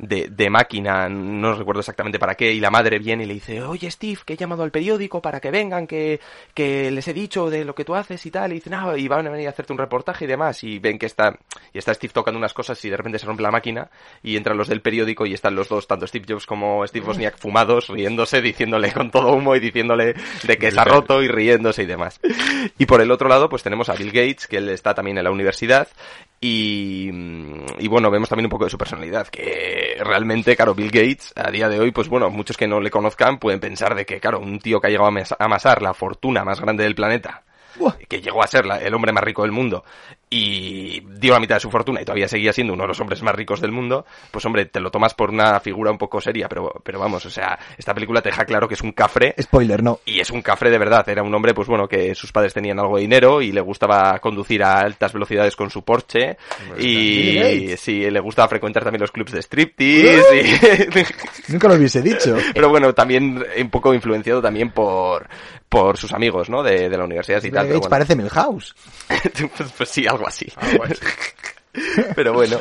de, 0.00 0.28
de 0.30 0.50
máquina, 0.50 1.08
no 1.08 1.54
recuerdo 1.54 1.80
exactamente 1.80 2.18
para 2.18 2.34
qué, 2.34 2.52
y 2.52 2.60
la 2.60 2.70
madre 2.70 2.98
viene 2.98 3.24
y 3.24 3.26
le 3.26 3.34
dice, 3.34 3.62
oye 3.62 3.90
Steve, 3.90 4.20
que 4.24 4.32
he 4.32 4.36
llamado 4.36 4.62
al 4.62 4.70
periódico 4.70 5.20
para 5.20 5.40
que 5.40 5.50
vengan, 5.50 5.86
que, 5.86 6.20
que 6.54 6.90
les 6.90 7.06
he 7.06 7.12
dicho 7.12 7.50
de 7.50 7.64
lo 7.64 7.74
que 7.74 7.84
tú 7.84 7.94
haces 7.94 8.24
y 8.24 8.30
tal, 8.30 8.52
y 8.52 8.56
dicen, 8.56 8.74
ah, 8.74 8.96
y 8.96 9.08
van 9.08 9.26
a 9.26 9.30
venir 9.30 9.46
a 9.46 9.50
hacerte 9.50 9.72
un 9.72 9.78
reportaje 9.78 10.24
y 10.24 10.28
demás, 10.28 10.64
y 10.64 10.78
ven 10.78 10.98
que 10.98 11.06
está, 11.06 11.38
y 11.72 11.78
está 11.78 11.92
Steve 11.92 12.12
tocando 12.14 12.38
unas 12.38 12.54
cosas 12.54 12.82
y 12.84 12.90
de 12.90 12.96
repente 12.96 13.18
se 13.18 13.26
rompe 13.26 13.42
la 13.42 13.50
máquina, 13.50 13.90
y 14.22 14.36
entran 14.36 14.56
los 14.56 14.68
del 14.68 14.80
periódico 14.80 15.26
y 15.26 15.34
están 15.34 15.54
los 15.54 15.68
dos, 15.68 15.86
tanto 15.86 16.06
Steve 16.06 16.24
Jobs 16.26 16.46
como 16.46 16.86
Steve 16.86 17.06
Wozniak 17.06 17.36
fumados, 17.38 17.88
riéndose, 17.88 18.40
diciéndole 18.40 18.92
con 18.92 19.10
todo 19.10 19.32
humo 19.32 19.54
y 19.54 19.60
diciéndole 19.60 20.14
de 20.44 20.56
que 20.58 20.68
está 20.68 20.84
roto 20.84 21.22
y 21.22 21.28
riéndose 21.28 21.82
y 21.82 21.86
demás. 21.86 22.20
Y 22.78 22.86
por 22.86 23.02
el 23.02 23.10
otro 23.10 23.28
lado, 23.28 23.50
pues 23.50 23.62
tenemos 23.62 23.90
a 23.90 23.94
Bill 23.94 24.12
Gates, 24.12 24.46
que 24.46 24.56
él 24.56 24.68
está 24.70 24.94
también 24.94 25.18
en 25.18 25.24
la 25.24 25.30
universidad, 25.30 25.88
y, 26.40 27.10
y 27.78 27.88
bueno, 27.88 28.10
vemos 28.10 28.28
también 28.28 28.46
un 28.46 28.50
poco 28.50 28.64
de 28.64 28.70
su 28.70 28.78
personalidad, 28.78 29.28
que 29.28 29.96
realmente, 30.02 30.56
claro, 30.56 30.74
Bill 30.74 30.90
Gates, 30.90 31.32
a 31.36 31.50
día 31.50 31.68
de 31.68 31.78
hoy, 31.78 31.90
pues 31.90 32.08
bueno, 32.08 32.30
muchos 32.30 32.56
que 32.56 32.66
no 32.66 32.80
le 32.80 32.90
conozcan 32.90 33.38
pueden 33.38 33.60
pensar 33.60 33.94
de 33.94 34.06
que, 34.06 34.20
claro, 34.20 34.40
un 34.40 34.58
tío 34.58 34.80
que 34.80 34.86
ha 34.86 34.90
llegado 34.90 35.06
a 35.06 35.10
amas- 35.12 35.32
a 35.38 35.44
amasar 35.44 35.82
la 35.82 35.92
fortuna 35.94 36.44
más 36.44 36.60
grande 36.60 36.84
del 36.84 36.94
planeta, 36.94 37.42
que 38.08 38.20
llegó 38.22 38.42
a 38.42 38.46
ser 38.46 38.64
la- 38.66 38.78
el 38.78 38.94
hombre 38.94 39.12
más 39.12 39.22
rico 39.22 39.42
del 39.42 39.52
mundo, 39.52 39.84
y 40.32 41.00
dio 41.18 41.32
la 41.32 41.40
mitad 41.40 41.56
de 41.56 41.60
su 41.60 41.70
fortuna 41.70 42.00
y 42.00 42.04
todavía 42.04 42.28
seguía 42.28 42.52
siendo 42.52 42.72
uno 42.72 42.84
de 42.84 42.88
los 42.88 43.00
hombres 43.00 43.20
más 43.22 43.34
ricos 43.34 43.60
del 43.60 43.72
mundo, 43.72 44.06
pues 44.30 44.44
hombre, 44.46 44.64
te 44.66 44.78
lo 44.78 44.90
tomas 44.90 45.12
por 45.12 45.30
una 45.30 45.58
figura 45.58 45.90
un 45.90 45.98
poco 45.98 46.20
seria, 46.20 46.48
pero, 46.48 46.72
pero 46.84 47.00
vamos, 47.00 47.26
o 47.26 47.30
sea, 47.30 47.58
esta 47.76 47.92
película 47.94 48.22
te 48.22 48.28
deja 48.28 48.44
claro 48.44 48.68
que 48.68 48.74
es 48.74 48.80
un 48.82 48.92
cafre 48.92 49.34
Spoiler, 49.40 49.82
no. 49.82 49.98
y 50.04 50.20
es 50.20 50.30
un 50.30 50.40
cafre 50.40 50.70
de 50.70 50.78
verdad. 50.78 51.08
Era 51.08 51.22
un 51.24 51.34
hombre, 51.34 51.52
pues 51.52 51.66
bueno, 51.66 51.88
que 51.88 52.14
sus 52.14 52.30
padres 52.30 52.54
tenían 52.54 52.78
algo 52.78 52.94
de 52.96 53.02
dinero 53.02 53.42
y 53.42 53.50
le 53.50 53.60
gustaba 53.60 54.18
conducir 54.20 54.62
a 54.62 54.78
altas 54.80 55.12
velocidades 55.12 55.56
con 55.56 55.68
su 55.68 55.82
Porsche. 55.82 56.36
Y 56.78 57.76
sí, 57.76 58.08
le 58.10 58.20
gustaba 58.20 58.48
frecuentar 58.48 58.84
también 58.84 59.00
los 59.00 59.10
clubs 59.12 59.32
de 59.32 59.42
striptease. 59.42 60.42
y- 60.42 61.04
Nunca 61.52 61.68
lo 61.68 61.74
hubiese 61.74 62.00
dicho. 62.02 62.36
Pero 62.54 62.68
bueno, 62.68 62.94
también 62.94 63.44
un 63.60 63.70
poco 63.70 63.92
influenciado 63.94 64.40
también 64.40 64.70
por, 64.70 65.28
por 65.68 65.96
sus 65.96 66.12
amigos, 66.12 66.48
¿no? 66.48 66.62
De, 66.62 66.88
de 66.88 66.96
la 66.96 67.04
universidad 67.04 67.42
y 67.42 67.50
tal. 67.50 67.66
pero 67.66 67.78
bueno. 67.80 67.90
parece 67.90 68.14
Milhouse. 68.16 68.74
pues, 69.56 69.72
pues 69.76 69.88
sí, 69.88 70.06
algo 70.06 70.19
algo 70.20 70.28
así. 70.28 70.46
Pero 72.16 72.32
bueno, 72.32 72.58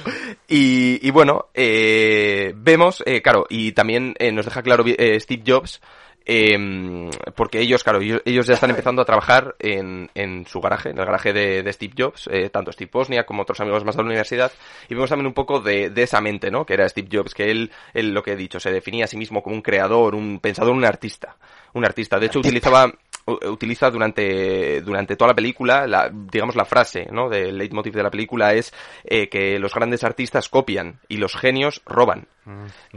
y, 0.48 1.06
y 1.06 1.12
bueno, 1.12 1.48
eh, 1.54 2.54
vemos, 2.56 3.02
eh, 3.06 3.22
claro, 3.22 3.46
y 3.50 3.72
también 3.72 4.14
eh, 4.20 4.32
nos 4.32 4.46
deja 4.46 4.62
claro 4.62 4.84
eh, 4.86 5.20
Steve 5.20 5.44
Jobs, 5.46 5.82
eh, 6.26 7.10
porque 7.36 7.60
ellos, 7.60 7.84
claro, 7.84 8.02
ellos, 8.02 8.22
ellos 8.24 8.46
ya 8.46 8.54
están 8.54 8.70
empezando 8.70 9.02
a 9.02 9.06
trabajar 9.06 9.56
en, 9.58 10.12
en 10.14 10.46
su 10.46 10.62
garaje, 10.62 10.92
en 10.92 11.00
el 11.00 11.06
garaje 11.06 11.34
de, 11.34 11.64
de 11.64 11.74
Steve 11.74 11.94
Jobs, 11.98 12.30
tanto 12.52 12.72
Steve 12.72 12.92
Bosnia 12.94 13.26
como 13.26 13.42
otros 13.42 13.60
amigos 13.62 13.84
más 13.84 13.96
de 13.96 14.04
la 14.04 14.10
universidad, 14.10 14.52
y 14.88 14.94
vemos 14.94 15.10
también 15.10 15.26
un 15.26 15.34
poco 15.34 15.60
de, 15.60 15.90
de 15.90 16.04
esa 16.04 16.22
mente, 16.22 16.52
¿no? 16.52 16.68
Que 16.68 16.76
era 16.76 16.88
Steve 16.88 17.10
Jobs, 17.12 17.34
que 17.34 17.50
él, 17.50 17.72
él, 17.96 18.14
lo 18.14 18.22
que 18.22 18.34
he 18.34 18.36
dicho, 18.36 18.60
se 18.60 18.72
definía 18.72 19.06
a 19.06 19.08
sí 19.08 19.18
mismo 19.18 19.42
como 19.42 19.56
un 19.56 19.64
creador, 19.64 20.14
un 20.14 20.40
pensador, 20.40 20.76
un 20.76 20.86
artista. 20.86 21.36
Un 21.74 21.86
artista. 21.86 22.20
De 22.20 22.28
hecho, 22.28 22.40
utilizaba, 22.40 22.92
utiliza 23.30 23.90
durante, 23.90 24.82
durante 24.82 25.16
toda 25.16 25.30
la 25.30 25.36
película, 25.36 25.88
la, 25.88 26.10
digamos, 26.12 26.56
la 26.56 26.66
frase, 26.66 27.08
¿no? 27.12 27.30
Del 27.30 27.58
leitmotiv 27.58 27.94
de 27.94 28.04
la 28.04 28.12
película 28.12 28.54
es 28.54 28.74
eh, 29.04 29.30
que 29.30 29.60
los 29.60 29.74
grandes 29.74 30.04
artistas 30.04 30.50
copian 30.50 31.00
y 31.08 31.18
los 31.18 31.36
genios 31.36 31.82
roban. 31.86 32.28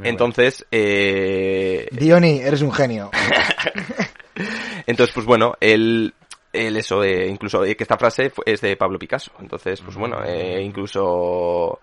Entonces, 0.02 0.66
eh, 0.70 1.86
Diony, 1.90 2.40
eres 2.40 2.62
un 2.62 2.72
genio. 2.72 3.10
entonces, 4.86 5.14
pues 5.14 5.26
bueno, 5.26 5.54
él, 5.60 6.14
él 6.52 6.76
eso, 6.76 7.02
eh, 7.02 7.28
incluso 7.28 7.64
eh, 7.64 7.74
que 7.76 7.84
esta 7.84 7.96
frase 7.96 8.32
es 8.44 8.60
de 8.60 8.76
Pablo 8.76 8.98
Picasso. 8.98 9.32
Entonces, 9.40 9.80
pues 9.80 9.96
bueno, 9.96 10.18
eh, 10.24 10.60
incluso, 10.62 11.80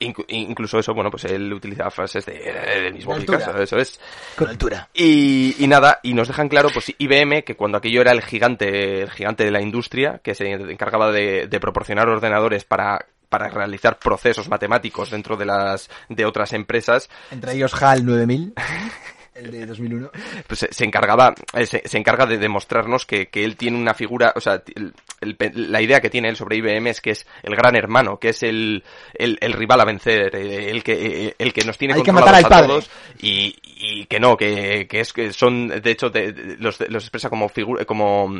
incu- 0.00 0.24
incluso 0.28 0.78
eso, 0.78 0.94
bueno, 0.94 1.10
pues 1.10 1.24
él 1.24 1.52
utilizaba 1.52 1.90
frases 1.90 2.24
de, 2.26 2.36
eh, 2.36 2.80
del 2.82 2.94
mismo 2.94 3.12
De 3.14 3.20
altura. 3.20 3.38
Picasso, 3.38 3.58
eso 3.62 3.76
es. 3.78 4.00
Con 4.36 4.48
altura. 4.48 4.88
Y, 4.94 5.56
y 5.58 5.66
nada, 5.66 6.00
y 6.02 6.14
nos 6.14 6.28
dejan 6.28 6.48
claro, 6.48 6.68
pues 6.72 6.92
IBM, 6.98 7.42
que 7.42 7.56
cuando 7.56 7.78
aquello 7.78 8.00
era 8.00 8.12
el 8.12 8.22
gigante, 8.22 9.02
el 9.02 9.10
gigante 9.10 9.44
de 9.44 9.50
la 9.50 9.60
industria, 9.60 10.20
que 10.22 10.34
se 10.34 10.50
encargaba 10.50 11.10
de, 11.10 11.46
de 11.48 11.60
proporcionar 11.60 12.08
ordenadores 12.08 12.64
para 12.64 13.06
para 13.28 13.48
realizar 13.50 13.98
procesos 13.98 14.48
matemáticos 14.48 15.10
dentro 15.10 15.36
de 15.36 15.44
las 15.44 15.90
de 16.08 16.24
otras 16.24 16.54
empresas 16.54 17.10
Entre 17.30 17.52
ellos 17.52 17.74
HAL 17.82 18.06
9000, 18.06 18.54
el 19.38 19.50
de 19.50 19.66
2001. 19.66 20.10
pues 20.46 20.60
se, 20.60 20.68
se 20.72 20.84
encargaba 20.84 21.34
eh, 21.54 21.66
se, 21.66 21.82
se 21.84 21.98
encarga 21.98 22.26
de 22.26 22.38
demostrarnos 22.38 23.06
que, 23.06 23.28
que 23.28 23.44
él 23.44 23.56
tiene 23.56 23.76
una 23.78 23.94
figura 23.94 24.32
o 24.36 24.40
sea 24.40 24.62
el- 24.74 24.92
el 25.20 25.36
pe- 25.36 25.52
la 25.54 25.80
idea 25.82 26.00
que 26.00 26.10
tiene 26.10 26.28
él 26.28 26.36
sobre 26.36 26.56
IBM 26.56 26.86
es 26.90 27.00
que 27.00 27.10
es 27.10 27.26
el 27.42 27.56
gran 27.56 27.74
hermano 27.76 28.18
que 28.18 28.28
es 28.30 28.42
el, 28.42 28.84
el, 29.14 29.36
el 29.40 29.52
rival 29.52 29.80
a 29.80 29.84
vencer 29.84 30.34
eh, 30.36 30.70
el 30.70 30.82
que 30.84 31.26
eh, 31.28 31.34
el 31.38 31.52
que 31.52 31.64
nos 31.64 31.76
tiene 31.78 31.94
Hay 31.94 32.02
que 32.02 32.12
controlados 32.12 32.42
matar 32.42 32.52
al 32.58 32.62
a 32.62 32.66
padre. 32.68 32.68
todos 32.68 32.90
y, 33.20 33.56
y 33.64 34.06
que 34.06 34.20
no 34.20 34.36
que, 34.36 34.86
que 34.88 35.00
es 35.00 35.12
que 35.12 35.32
son 35.32 35.68
de 35.68 35.90
hecho 35.90 36.10
de- 36.10 36.32
de- 36.32 36.56
los, 36.58 36.78
los 36.88 37.04
expresa 37.04 37.28
como 37.30 37.48
figura 37.48 37.84
como 37.84 38.32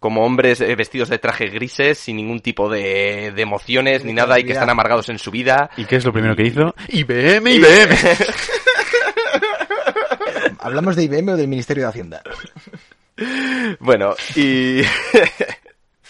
como 0.00 0.24
hombres 0.24 0.60
eh, 0.60 0.74
vestidos 0.74 1.08
de 1.08 1.18
traje 1.18 1.46
grises 1.46 1.98
sin 1.98 2.16
ningún 2.16 2.40
tipo 2.40 2.68
de, 2.68 3.32
de 3.34 3.42
emociones 3.42 4.04
ni 4.04 4.12
nada 4.12 4.38
y 4.40 4.44
que 4.44 4.52
están 4.52 4.70
amargados 4.70 5.08
en 5.08 5.18
su 5.18 5.30
vida 5.30 5.70
¿Y 5.76 5.84
qué 5.84 5.96
es 5.96 6.04
lo 6.04 6.12
primero 6.12 6.34
que 6.36 6.42
hizo? 6.44 6.74
IBM, 6.88 7.50
IBM. 7.52 7.94
¿Hablamos 10.66 10.96
de 10.96 11.04
IBM 11.04 11.32
o 11.32 11.36
del 11.36 11.48
Ministerio 11.48 11.84
de 11.84 11.90
Hacienda? 11.90 12.22
Bueno, 13.80 14.14
y. 14.34 14.82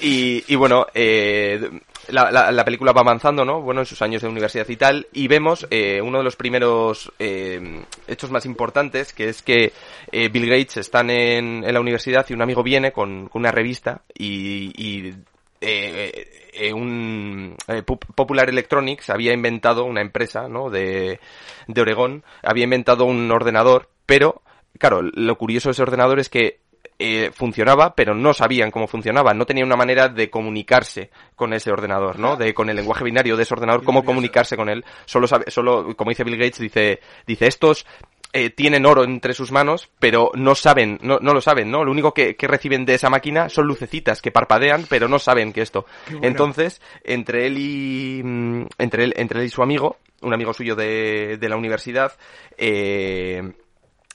y, 0.00 0.44
y 0.46 0.54
bueno, 0.54 0.86
eh, 0.94 1.80
la, 2.08 2.30
la- 2.30 2.52
la 2.52 2.64
película 2.64 2.92
va 2.92 3.00
avanzando, 3.00 3.42
¿no? 3.44 3.62
Bueno, 3.62 3.80
en 3.80 3.86
sus 3.86 4.02
años 4.02 4.20
de 4.22 4.28
universidad 4.28 4.68
y 4.68 4.76
tal, 4.76 5.06
y 5.14 5.26
vemos 5.28 5.66
eh, 5.70 6.00
uno 6.02 6.18
de 6.18 6.24
los 6.24 6.36
primeros 6.36 7.10
eh, 7.18 7.82
hechos 8.06 8.30
más 8.30 8.44
importantes, 8.44 9.12
que 9.14 9.30
es 9.30 9.40
que 9.42 9.72
eh, 10.12 10.28
Bill 10.28 10.46
Gates 10.48 10.76
están 10.76 11.08
en, 11.10 11.64
en 11.64 11.72
la 11.74 11.80
universidad 11.80 12.26
y 12.28 12.34
un 12.34 12.42
amigo 12.42 12.62
viene 12.62 12.92
con, 12.92 13.28
con 13.28 13.40
una 13.40 13.50
revista 13.52 14.02
y. 14.14 14.72
y 14.76 15.14
eh, 15.60 16.50
eh, 16.52 16.72
un 16.72 17.56
eh, 17.68 17.82
Pop- 17.82 18.04
Popular 18.14 18.48
Electronics 18.48 19.10
había 19.10 19.32
inventado 19.32 19.84
una 19.84 20.00
empresa 20.00 20.48
¿no? 20.48 20.70
de, 20.70 21.20
de 21.66 21.80
Oregón 21.80 22.24
había 22.42 22.64
inventado 22.64 23.04
un 23.04 23.30
ordenador 23.30 23.88
pero 24.06 24.42
claro 24.78 25.02
lo 25.02 25.36
curioso 25.36 25.68
de 25.68 25.72
ese 25.72 25.82
ordenador 25.82 26.18
es 26.18 26.28
que 26.28 26.60
eh, 27.02 27.30
funcionaba, 27.32 27.94
pero 27.94 28.14
no 28.14 28.34
sabían 28.34 28.70
cómo 28.70 28.86
funcionaba, 28.86 29.32
no 29.32 29.46
tenían 29.46 29.66
una 29.66 29.76
manera 29.76 30.08
de 30.08 30.28
comunicarse 30.28 31.10
con 31.34 31.54
ese 31.54 31.70
ordenador, 31.70 32.18
¿no? 32.18 32.36
De 32.36 32.52
con 32.52 32.68
el 32.68 32.76
lenguaje 32.76 33.04
binario 33.04 33.38
de 33.38 33.42
ese 33.44 33.54
ordenador, 33.54 33.84
cómo 33.84 34.04
comunicarse 34.04 34.54
con 34.54 34.68
él. 34.68 34.84
Solo 35.06 35.26
sabe, 35.26 35.50
solo, 35.50 35.96
como 35.96 36.10
dice 36.10 36.24
Bill 36.24 36.36
Gates, 36.36 36.58
dice, 36.58 37.00
dice 37.26 37.46
estos 37.46 37.86
eh, 38.32 38.50
tienen 38.50 38.86
oro 38.86 39.04
entre 39.04 39.34
sus 39.34 39.50
manos, 39.52 39.90
pero 39.98 40.30
no 40.34 40.54
saben, 40.54 40.98
no, 41.02 41.18
no 41.20 41.34
lo 41.34 41.40
saben, 41.40 41.70
¿no? 41.70 41.84
Lo 41.84 41.90
único 41.90 42.14
que, 42.14 42.36
que 42.36 42.46
reciben 42.46 42.84
de 42.84 42.94
esa 42.94 43.10
máquina 43.10 43.48
son 43.48 43.66
lucecitas 43.66 44.22
que 44.22 44.30
parpadean, 44.30 44.86
pero 44.88 45.08
no 45.08 45.18
saben 45.18 45.52
que 45.52 45.62
esto. 45.62 45.86
Entonces, 46.22 46.80
entre 47.04 47.46
él 47.46 47.58
y 47.58 48.22
mm, 48.22 48.66
entre 48.78 49.04
él, 49.04 49.14
entre 49.16 49.40
él 49.40 49.46
y 49.46 49.50
su 49.50 49.62
amigo, 49.62 49.98
un 50.22 50.34
amigo 50.34 50.52
suyo 50.52 50.76
de, 50.76 51.38
de 51.38 51.48
la 51.48 51.56
universidad, 51.56 52.12
eh, 52.56 53.52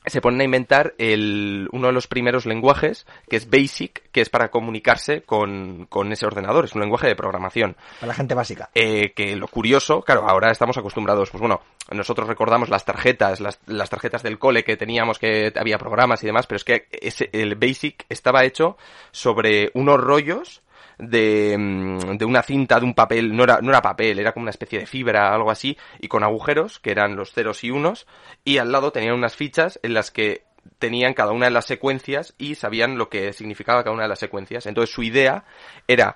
se 0.07 0.21
ponen 0.21 0.41
a 0.41 0.43
inventar 0.43 0.93
el, 0.97 1.67
uno 1.71 1.87
de 1.87 1.93
los 1.93 2.07
primeros 2.07 2.45
lenguajes, 2.45 3.05
que 3.29 3.37
es 3.37 3.49
BASIC, 3.49 4.11
que 4.11 4.21
es 4.21 4.29
para 4.29 4.49
comunicarse 4.49 5.21
con, 5.21 5.85
con 5.87 6.11
ese 6.11 6.25
ordenador, 6.25 6.65
es 6.65 6.75
un 6.75 6.81
lenguaje 6.81 7.07
de 7.07 7.15
programación. 7.15 7.75
Para 7.99 8.07
la 8.07 8.13
gente 8.13 8.35
básica. 8.35 8.69
Eh, 8.75 9.13
que 9.13 9.35
lo 9.35 9.47
curioso, 9.47 10.01
claro, 10.01 10.27
ahora 10.27 10.51
estamos 10.51 10.77
acostumbrados, 10.77 11.29
pues 11.29 11.39
bueno, 11.41 11.61
nosotros 11.91 12.27
recordamos 12.27 12.69
las 12.69 12.85
tarjetas, 12.85 13.39
las, 13.39 13.59
las 13.65 13.89
tarjetas 13.89 14.23
del 14.23 14.39
cole 14.39 14.63
que 14.63 14.77
teníamos, 14.77 15.19
que 15.19 15.53
había 15.55 15.77
programas 15.77 16.23
y 16.23 16.27
demás, 16.27 16.47
pero 16.47 16.57
es 16.57 16.63
que 16.63 16.87
ese, 16.91 17.29
el 17.33 17.55
BASIC 17.55 18.05
estaba 18.09 18.43
hecho 18.43 18.77
sobre 19.11 19.71
unos 19.73 19.99
rollos 19.99 20.61
de, 20.97 21.55
mm, 21.57 22.17
de 22.17 22.25
una 22.25 22.41
cinta, 22.41 22.79
de 22.79 22.85
un 22.85 22.93
papel, 22.93 23.35
no 23.35 23.43
era, 23.43 23.59
no 23.61 23.69
era 23.69 23.81
papel, 23.81 24.19
era 24.19 24.31
como 24.33 24.43
una 24.43 24.51
especie 24.51 24.79
de 24.79 24.85
fibra, 24.85 25.33
algo 25.33 25.51
así, 25.51 25.77
y 25.99 26.07
con 26.07 26.23
agujeros, 26.23 26.79
que 26.79 26.91
eran 26.91 27.15
los 27.15 27.31
ceros 27.31 27.63
y 27.63 27.71
unos, 27.71 28.07
y 28.43 28.57
al 28.57 28.71
lado 28.71 28.91
tenían 28.91 29.15
unas 29.15 29.35
fichas 29.35 29.79
en 29.83 29.93
las 29.93 30.11
que 30.11 30.43
tenían 30.79 31.13
cada 31.13 31.31
una 31.31 31.45
de 31.45 31.51
las 31.51 31.65
secuencias 31.65 32.33
y 32.37 32.55
sabían 32.55 32.97
lo 32.97 33.09
que 33.09 33.33
significaba 33.33 33.83
cada 33.83 33.93
una 33.93 34.03
de 34.03 34.09
las 34.09 34.19
secuencias. 34.19 34.65
Entonces 34.65 34.93
su 34.93 35.03
idea 35.03 35.43
era 35.87 36.15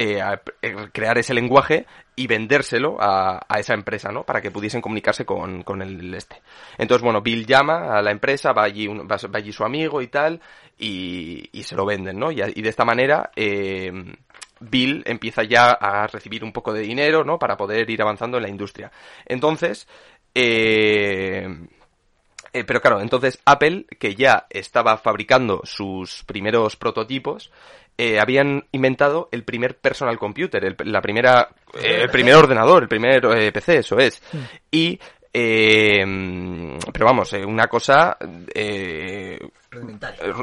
eh, 0.00 0.22
eh, 0.62 0.76
crear 0.92 1.18
ese 1.18 1.34
lenguaje 1.34 1.84
y 2.14 2.28
vendérselo 2.28 2.96
a, 3.00 3.44
a 3.48 3.58
esa 3.58 3.74
empresa, 3.74 4.10
¿no? 4.12 4.22
Para 4.22 4.40
que 4.40 4.52
pudiesen 4.52 4.80
comunicarse 4.80 5.24
con, 5.24 5.64
con 5.64 5.82
el 5.82 6.14
este. 6.14 6.40
Entonces, 6.78 7.02
bueno, 7.02 7.20
Bill 7.22 7.46
llama 7.46 7.98
a 7.98 8.02
la 8.02 8.12
empresa, 8.12 8.52
va 8.52 8.62
allí, 8.62 8.86
un- 8.86 9.00
va, 9.10 9.16
va 9.16 9.38
allí 9.38 9.52
su 9.52 9.64
amigo 9.64 10.00
y 10.00 10.06
tal, 10.06 10.40
y, 10.78 11.48
y 11.52 11.62
se 11.62 11.74
lo 11.76 11.84
venden, 11.84 12.18
¿no? 12.18 12.30
Y, 12.30 12.36
de 12.36 12.68
esta 12.68 12.84
manera, 12.84 13.30
eh, 13.34 13.92
Bill 14.60 15.02
empieza 15.06 15.42
ya 15.42 15.72
a 15.72 16.06
recibir 16.06 16.44
un 16.44 16.52
poco 16.52 16.72
de 16.72 16.80
dinero, 16.80 17.24
¿no? 17.24 17.38
Para 17.38 17.56
poder 17.56 17.88
ir 17.90 18.02
avanzando 18.02 18.36
en 18.36 18.44
la 18.44 18.48
industria. 18.48 18.90
Entonces, 19.26 19.88
eh, 20.34 21.48
eh, 22.52 22.64
pero 22.64 22.80
claro, 22.80 23.00
entonces 23.00 23.40
Apple, 23.44 23.86
que 23.98 24.14
ya 24.14 24.46
estaba 24.50 24.96
fabricando 24.98 25.60
sus 25.64 26.24
primeros 26.24 26.76
prototipos, 26.76 27.52
eh, 27.96 28.20
habían 28.20 28.64
inventado 28.72 29.28
el 29.32 29.44
primer 29.44 29.76
personal 29.76 30.18
computer, 30.18 30.64
el, 30.64 30.76
la 30.84 31.02
primera, 31.02 31.48
eh, 31.74 32.02
el 32.02 32.10
primer 32.10 32.36
ordenador, 32.36 32.84
el 32.84 32.88
primer 32.88 33.52
PC, 33.52 33.78
eso 33.78 33.98
es. 33.98 34.22
Y, 34.70 34.98
eh, 35.40 36.78
pero 36.92 37.06
vamos, 37.06 37.32
eh, 37.32 37.44
una 37.44 37.66
cosa 37.68 38.16
eh, 38.54 39.38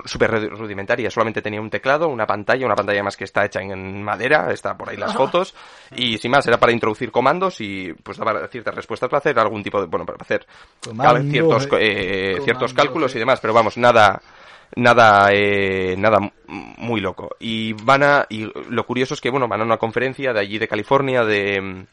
súper 0.05 0.31
ru- 0.31 0.49
rudimentaria. 0.57 1.09
Solamente 1.09 1.41
tenía 1.41 1.59
un 1.61 1.69
teclado, 1.69 2.07
una 2.07 2.25
pantalla, 2.25 2.65
una 2.65 2.75
pantalla 2.75 3.03
más 3.03 3.17
que 3.17 3.25
está 3.25 3.45
hecha 3.45 3.61
en 3.61 4.03
madera, 4.03 4.51
está 4.51 4.77
por 4.77 4.89
ahí 4.89 4.97
las 4.97 5.13
fotos, 5.13 5.53
y 5.95 6.17
sin 6.17 6.31
más, 6.31 6.47
era 6.47 6.57
para 6.57 6.71
introducir 6.71 7.11
comandos 7.11 7.59
y 7.61 7.93
pues 7.93 8.17
daba 8.17 8.47
ciertas 8.47 8.75
respuestas 8.75 9.09
para 9.09 9.19
hacer 9.19 9.37
algún 9.39 9.63
tipo 9.63 9.81
de, 9.81 9.87
bueno, 9.87 10.05
para 10.05 10.17
hacer 10.21 10.45
ciertos, 11.29 11.65
eh. 11.73 12.35
eh, 12.37 12.41
ciertos 12.43 12.73
cálculos 12.73 13.13
y 13.13 13.17
eh. 13.17 13.19
demás, 13.19 13.39
pero 13.39 13.53
vamos, 13.53 13.77
nada, 13.77 14.21
nada, 14.75 15.29
eh, 15.31 15.95
nada 15.97 16.19
muy 16.47 17.01
loco. 17.01 17.35
Y 17.39 17.73
van 17.73 18.03
a, 18.03 18.25
y 18.29 18.49
lo 18.69 18.85
curioso 18.85 19.13
es 19.13 19.21
que, 19.21 19.29
bueno, 19.29 19.47
van 19.47 19.61
a 19.61 19.65
una 19.65 19.77
conferencia 19.77 20.33
de 20.33 20.39
allí 20.39 20.57
de 20.57 20.67
California 20.67 21.23
de, 21.23 21.85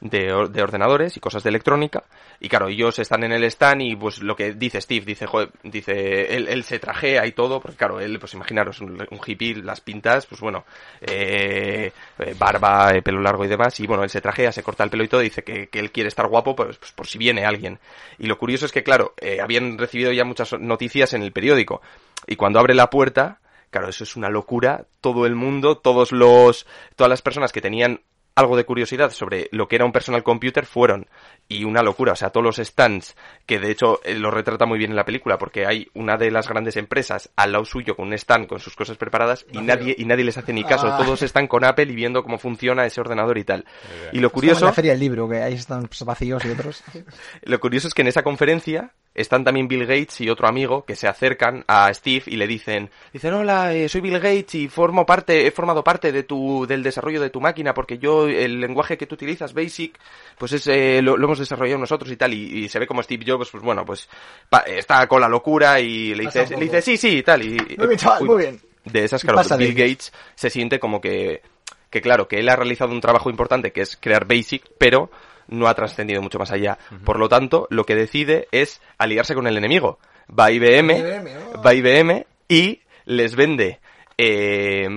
de, 0.00 0.48
de 0.50 0.62
ordenadores 0.62 1.16
y 1.16 1.20
cosas 1.20 1.42
de 1.42 1.50
electrónica. 1.50 2.04
Y 2.40 2.48
claro, 2.48 2.68
ellos 2.68 2.98
están 2.98 3.22
en 3.24 3.32
el 3.32 3.44
stand 3.44 3.82
y 3.82 3.96
pues 3.96 4.22
lo 4.22 4.34
que 4.34 4.52
dice 4.52 4.80
Steve, 4.80 5.04
dice, 5.04 5.26
joder, 5.26 5.50
dice, 5.62 6.34
él, 6.34 6.48
él 6.48 6.64
se 6.64 6.78
trajea 6.78 7.26
y 7.26 7.32
todo, 7.32 7.60
porque 7.60 7.76
claro, 7.76 8.00
él, 8.00 8.18
pues 8.18 8.34
imaginaros, 8.34 8.80
un, 8.80 9.06
hippie, 9.26 9.56
las 9.56 9.80
pintas, 9.80 10.26
pues 10.26 10.40
bueno, 10.40 10.64
eh, 11.00 11.92
eh, 12.18 12.34
barba, 12.38 12.92
eh, 12.94 13.02
pelo 13.02 13.20
largo 13.20 13.44
y 13.44 13.48
demás, 13.48 13.78
y 13.80 13.86
bueno, 13.86 14.02
él 14.02 14.10
se 14.10 14.20
trajea, 14.20 14.52
se 14.52 14.62
corta 14.62 14.84
el 14.84 14.90
pelo 14.90 15.04
y 15.04 15.08
todo, 15.08 15.20
dice 15.20 15.42
que, 15.44 15.68
que 15.68 15.78
él 15.78 15.92
quiere 15.92 16.08
estar 16.08 16.26
guapo, 16.28 16.56
pues, 16.56 16.78
pues 16.78 16.92
por 16.92 17.06
si 17.06 17.18
viene 17.18 17.44
alguien. 17.44 17.78
Y 18.18 18.26
lo 18.26 18.38
curioso 18.38 18.66
es 18.66 18.72
que, 18.72 18.82
claro, 18.82 19.14
eh, 19.20 19.38
habían 19.42 19.76
recibido 19.76 20.12
ya 20.12 20.24
muchas 20.24 20.52
noticias 20.58 21.12
en 21.12 21.22
el 21.22 21.32
periódico, 21.32 21.82
y 22.26 22.36
cuando 22.36 22.58
abre 22.58 22.74
la 22.74 22.88
puerta, 22.88 23.40
claro, 23.70 23.88
eso 23.88 24.04
es 24.04 24.16
una 24.16 24.30
locura, 24.30 24.86
todo 25.00 25.26
el 25.26 25.34
mundo, 25.34 25.76
todos 25.76 26.12
los, 26.12 26.66
todas 26.96 27.10
las 27.10 27.22
personas 27.22 27.52
que 27.52 27.60
tenían 27.60 28.00
algo 28.40 28.56
de 28.56 28.64
curiosidad 28.64 29.10
sobre 29.10 29.48
lo 29.52 29.68
que 29.68 29.76
era 29.76 29.84
un 29.84 29.92
personal 29.92 30.22
computer 30.22 30.66
fueron, 30.66 31.08
y 31.48 31.64
una 31.64 31.82
locura, 31.82 32.12
o 32.12 32.16
sea, 32.16 32.30
todos 32.30 32.44
los 32.44 32.56
stands, 32.56 33.16
que 33.46 33.58
de 33.58 33.70
hecho 33.70 34.00
eh, 34.04 34.14
lo 34.14 34.30
retrata 34.30 34.66
muy 34.66 34.78
bien 34.78 34.90
en 34.90 34.96
la 34.96 35.04
película, 35.04 35.38
porque 35.38 35.66
hay 35.66 35.88
una 35.94 36.16
de 36.16 36.30
las 36.30 36.48
grandes 36.48 36.76
empresas 36.76 37.30
al 37.36 37.52
lado 37.52 37.64
suyo 37.64 37.96
con 37.96 38.08
un 38.08 38.14
stand 38.14 38.46
con 38.46 38.60
sus 38.60 38.76
cosas 38.76 38.96
preparadas 38.96 39.44
y 39.52 39.58
nadie, 39.58 39.94
y 39.98 40.04
nadie 40.04 40.24
les 40.24 40.38
hace 40.38 40.52
ni 40.52 40.64
caso. 40.64 40.86
Ah. 40.86 40.96
Todos 40.96 41.22
están 41.22 41.46
con 41.46 41.64
Apple 41.64 41.86
y 41.90 41.94
viendo 41.94 42.22
cómo 42.22 42.38
funciona 42.38 42.86
ese 42.86 43.00
ordenador 43.00 43.38
y 43.38 43.44
tal. 43.44 43.64
Y 44.12 44.20
lo 44.20 44.28
Es 44.28 44.32
como 44.32 44.44
en 44.44 44.48
curioso... 44.48 44.64
la 44.66 44.72
feria 44.72 44.92
del 44.92 45.00
libro, 45.00 45.28
que 45.28 45.42
ahí 45.42 45.54
están 45.54 45.86
pues, 45.86 46.02
vacíos 46.04 46.44
y 46.44 46.50
otros. 46.50 46.82
Lo 47.42 47.58
curioso 47.58 47.88
es 47.88 47.94
que 47.94 48.02
en 48.02 48.08
esa 48.08 48.22
conferencia 48.22 48.92
están 49.20 49.44
también 49.44 49.68
Bill 49.68 49.86
Gates 49.86 50.20
y 50.20 50.28
otro 50.30 50.48
amigo 50.48 50.84
que 50.84 50.96
se 50.96 51.08
acercan 51.08 51.64
a 51.68 51.92
Steve 51.94 52.24
y 52.26 52.36
le 52.36 52.46
dicen, 52.46 52.90
dicen, 53.12 53.34
hola, 53.34 53.74
eh, 53.74 53.88
soy 53.88 54.00
Bill 54.00 54.18
Gates 54.18 54.54
y 54.54 54.68
formo 54.68 55.04
parte, 55.06 55.46
he 55.46 55.50
formado 55.50 55.84
parte 55.84 56.12
de 56.12 56.22
tu, 56.22 56.66
del 56.66 56.82
desarrollo 56.82 57.20
de 57.20 57.30
tu 57.30 57.40
máquina 57.40 57.74
porque 57.74 57.98
yo, 57.98 58.26
el 58.28 58.60
lenguaje 58.60 58.96
que 58.96 59.06
tú 59.06 59.14
utilizas, 59.14 59.54
Basic, 59.54 59.98
pues 60.38 60.52
es, 60.52 60.66
eh, 60.66 61.00
lo, 61.02 61.16
lo 61.16 61.26
hemos 61.26 61.38
desarrollado 61.38 61.78
nosotros 61.78 62.10
y 62.10 62.16
tal, 62.16 62.32
y, 62.34 62.64
y 62.64 62.68
se 62.68 62.78
ve 62.78 62.86
como 62.86 63.02
Steve 63.02 63.24
Jobs, 63.26 63.50
pues 63.50 63.62
bueno, 63.62 63.84
pues 63.84 64.08
pa- 64.48 64.60
está 64.60 65.06
con 65.06 65.20
la 65.20 65.28
locura 65.28 65.80
y 65.80 66.14
le 66.14 66.24
dice, 66.24 66.46
le 66.50 66.64
dice, 66.64 66.82
sí, 66.82 66.96
sí, 66.96 67.18
y 67.18 67.22
tal, 67.22 67.42
y... 67.42 67.56
Muy 67.76 67.86
bien, 67.86 67.96
chaval, 67.98 68.22
uy, 68.22 68.28
muy 68.28 68.38
bien. 68.42 68.60
De 68.84 69.04
esas, 69.04 69.22
claro, 69.22 69.36
pasa 69.36 69.56
Bill. 69.56 69.74
Gates 69.74 70.12
se 70.34 70.48
siente 70.48 70.80
como 70.80 71.00
que, 71.00 71.42
que 71.90 72.00
claro, 72.00 72.26
que 72.28 72.38
él 72.38 72.48
ha 72.48 72.56
realizado 72.56 72.92
un 72.92 73.00
trabajo 73.00 73.28
importante 73.28 73.72
que 73.72 73.82
es 73.82 73.96
crear 74.00 74.26
Basic, 74.26 74.62
pero 74.78 75.10
no 75.50 75.68
ha 75.68 75.74
trascendido 75.74 76.22
mucho 76.22 76.38
más 76.38 76.50
allá. 76.50 76.78
Por 77.04 77.18
lo 77.18 77.28
tanto, 77.28 77.66
lo 77.70 77.84
que 77.84 77.94
decide 77.94 78.48
es 78.52 78.80
aliarse 78.98 79.34
con 79.34 79.46
el 79.46 79.56
enemigo. 79.56 79.98
Va 80.30 80.46
a 80.46 80.52
IBM, 80.52 80.96
IBM, 80.96 81.30
oh. 81.54 81.62
va 81.62 81.70
a 81.70 81.74
IBM 81.74 82.24
y 82.48 82.80
les 83.04 83.34
vende, 83.34 83.80
eh, 84.16 84.88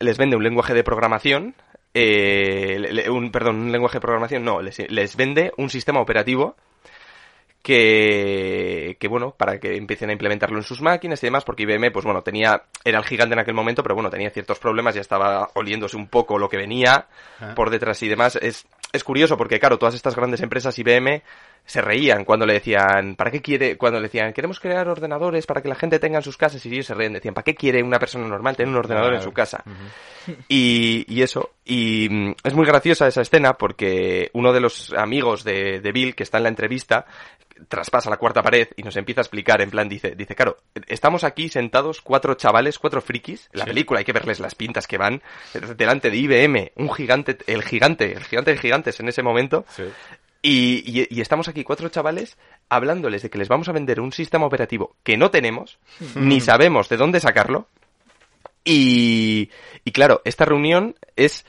les 0.00 0.18
vende 0.18 0.36
un 0.36 0.42
lenguaje 0.42 0.74
de 0.74 0.82
programación, 0.82 1.54
eh, 1.94 3.08
un, 3.10 3.30
perdón, 3.30 3.56
un 3.56 3.72
lenguaje 3.72 3.96
de 3.96 4.00
programación, 4.00 4.44
no, 4.44 4.62
les, 4.62 4.78
les 4.90 5.16
vende 5.16 5.52
un 5.56 5.68
sistema 5.68 6.00
operativo 6.00 6.56
que, 7.62 8.96
que 8.98 9.08
bueno, 9.08 9.34
para 9.36 9.58
que 9.58 9.76
empiecen 9.76 10.10
a 10.10 10.12
implementarlo 10.12 10.56
en 10.56 10.62
sus 10.62 10.80
máquinas 10.80 11.22
y 11.22 11.26
demás, 11.26 11.44
porque 11.44 11.64
IBM, 11.64 11.90
pues 11.92 12.04
bueno, 12.04 12.22
tenía, 12.22 12.62
era 12.84 12.98
el 12.98 13.04
gigante 13.04 13.34
en 13.34 13.40
aquel 13.40 13.54
momento, 13.54 13.82
pero 13.82 13.94
bueno, 13.94 14.08
tenía 14.08 14.30
ciertos 14.30 14.58
problemas, 14.58 14.94
ya 14.94 15.00
estaba 15.00 15.50
oliéndose 15.54 15.96
un 15.96 16.08
poco 16.08 16.38
lo 16.38 16.48
que 16.48 16.56
venía 16.56 17.08
por 17.54 17.68
detrás 17.70 18.02
y 18.02 18.08
demás. 18.08 18.36
Es, 18.40 18.66
es 18.92 19.04
curioso 19.04 19.36
porque, 19.36 19.60
claro, 19.60 19.78
todas 19.78 19.94
estas 19.94 20.16
grandes 20.16 20.40
empresas 20.40 20.78
IBM 20.78 21.22
se 21.64 21.80
reían 21.80 22.24
cuando 22.24 22.46
le 22.46 22.54
decían, 22.54 23.14
¿para 23.16 23.30
qué 23.30 23.42
quiere? 23.42 23.76
Cuando 23.76 23.98
le 24.00 24.04
decían, 24.04 24.32
queremos 24.32 24.58
crear 24.60 24.88
ordenadores 24.88 25.46
para 25.46 25.60
que 25.60 25.68
la 25.68 25.74
gente 25.74 25.98
tenga 25.98 26.18
en 26.18 26.22
sus 26.22 26.36
casas, 26.36 26.64
y 26.64 26.72
ellos 26.72 26.86
se 26.86 26.94
reían, 26.94 27.12
decían, 27.12 27.34
¿para 27.34 27.44
qué 27.44 27.54
quiere 27.54 27.82
una 27.82 27.98
persona 27.98 28.26
normal 28.26 28.56
tener 28.56 28.72
un 28.72 28.78
ordenador 28.78 29.14
en 29.14 29.22
su 29.22 29.32
casa? 29.32 29.62
Y, 30.48 31.04
y 31.08 31.22
eso, 31.22 31.52
y 31.64 32.08
mm, 32.10 32.34
es 32.44 32.54
muy 32.54 32.66
graciosa 32.66 33.06
esa 33.06 33.22
escena 33.22 33.54
porque 33.54 34.30
uno 34.34 34.52
de 34.52 34.60
los 34.60 34.92
amigos 34.92 35.42
de, 35.42 35.80
de 35.80 35.92
Bill 35.92 36.14
que 36.14 36.22
está 36.22 36.36
en 36.36 36.42
la 36.42 36.48
entrevista 36.50 37.06
traspasa 37.66 38.10
la 38.10 38.18
cuarta 38.18 38.42
pared 38.42 38.68
y 38.76 38.82
nos 38.82 38.96
empieza 38.96 39.20
a 39.20 39.22
explicar, 39.22 39.60
en 39.60 39.70
plan, 39.70 39.88
dice, 39.88 40.14
dice, 40.16 40.34
claro, 40.34 40.58
estamos 40.86 41.24
aquí 41.24 41.48
sentados 41.48 42.00
cuatro 42.00 42.34
chavales, 42.34 42.78
cuatro 42.78 43.00
frikis, 43.00 43.48
la 43.52 43.64
película 43.64 43.98
hay 43.98 44.04
que 44.04 44.12
verles 44.12 44.40
las 44.40 44.54
pintas 44.54 44.86
que 44.86 44.98
van, 44.98 45.22
delante 45.76 46.10
de 46.10 46.16
IBM, 46.16 46.72
un 46.76 46.92
gigante, 46.92 47.38
el 47.46 47.62
gigante, 47.62 48.12
el 48.12 48.24
gigante 48.24 48.52
de 48.52 48.58
gigantes 48.58 49.00
en 49.00 49.08
ese 49.08 49.22
momento, 49.22 49.64
y, 50.42 50.82
y- 51.00 51.06
y 51.10 51.20
estamos 51.20 51.48
aquí 51.48 51.64
cuatro 51.64 51.88
chavales 51.88 52.36
hablándoles 52.68 53.22
de 53.22 53.30
que 53.30 53.38
les 53.38 53.48
vamos 53.48 53.68
a 53.68 53.72
vender 53.72 54.00
un 54.00 54.12
sistema 54.12 54.46
operativo 54.46 54.96
que 55.02 55.16
no 55.16 55.30
tenemos, 55.30 55.78
ni 56.14 56.40
sabemos 56.40 56.88
de 56.88 56.96
dónde 56.96 57.20
sacarlo, 57.20 57.68
y, 58.64 59.50
y 59.84 59.92
claro, 59.92 60.20
esta 60.24 60.44
reunión 60.44 60.94
es 61.16 61.46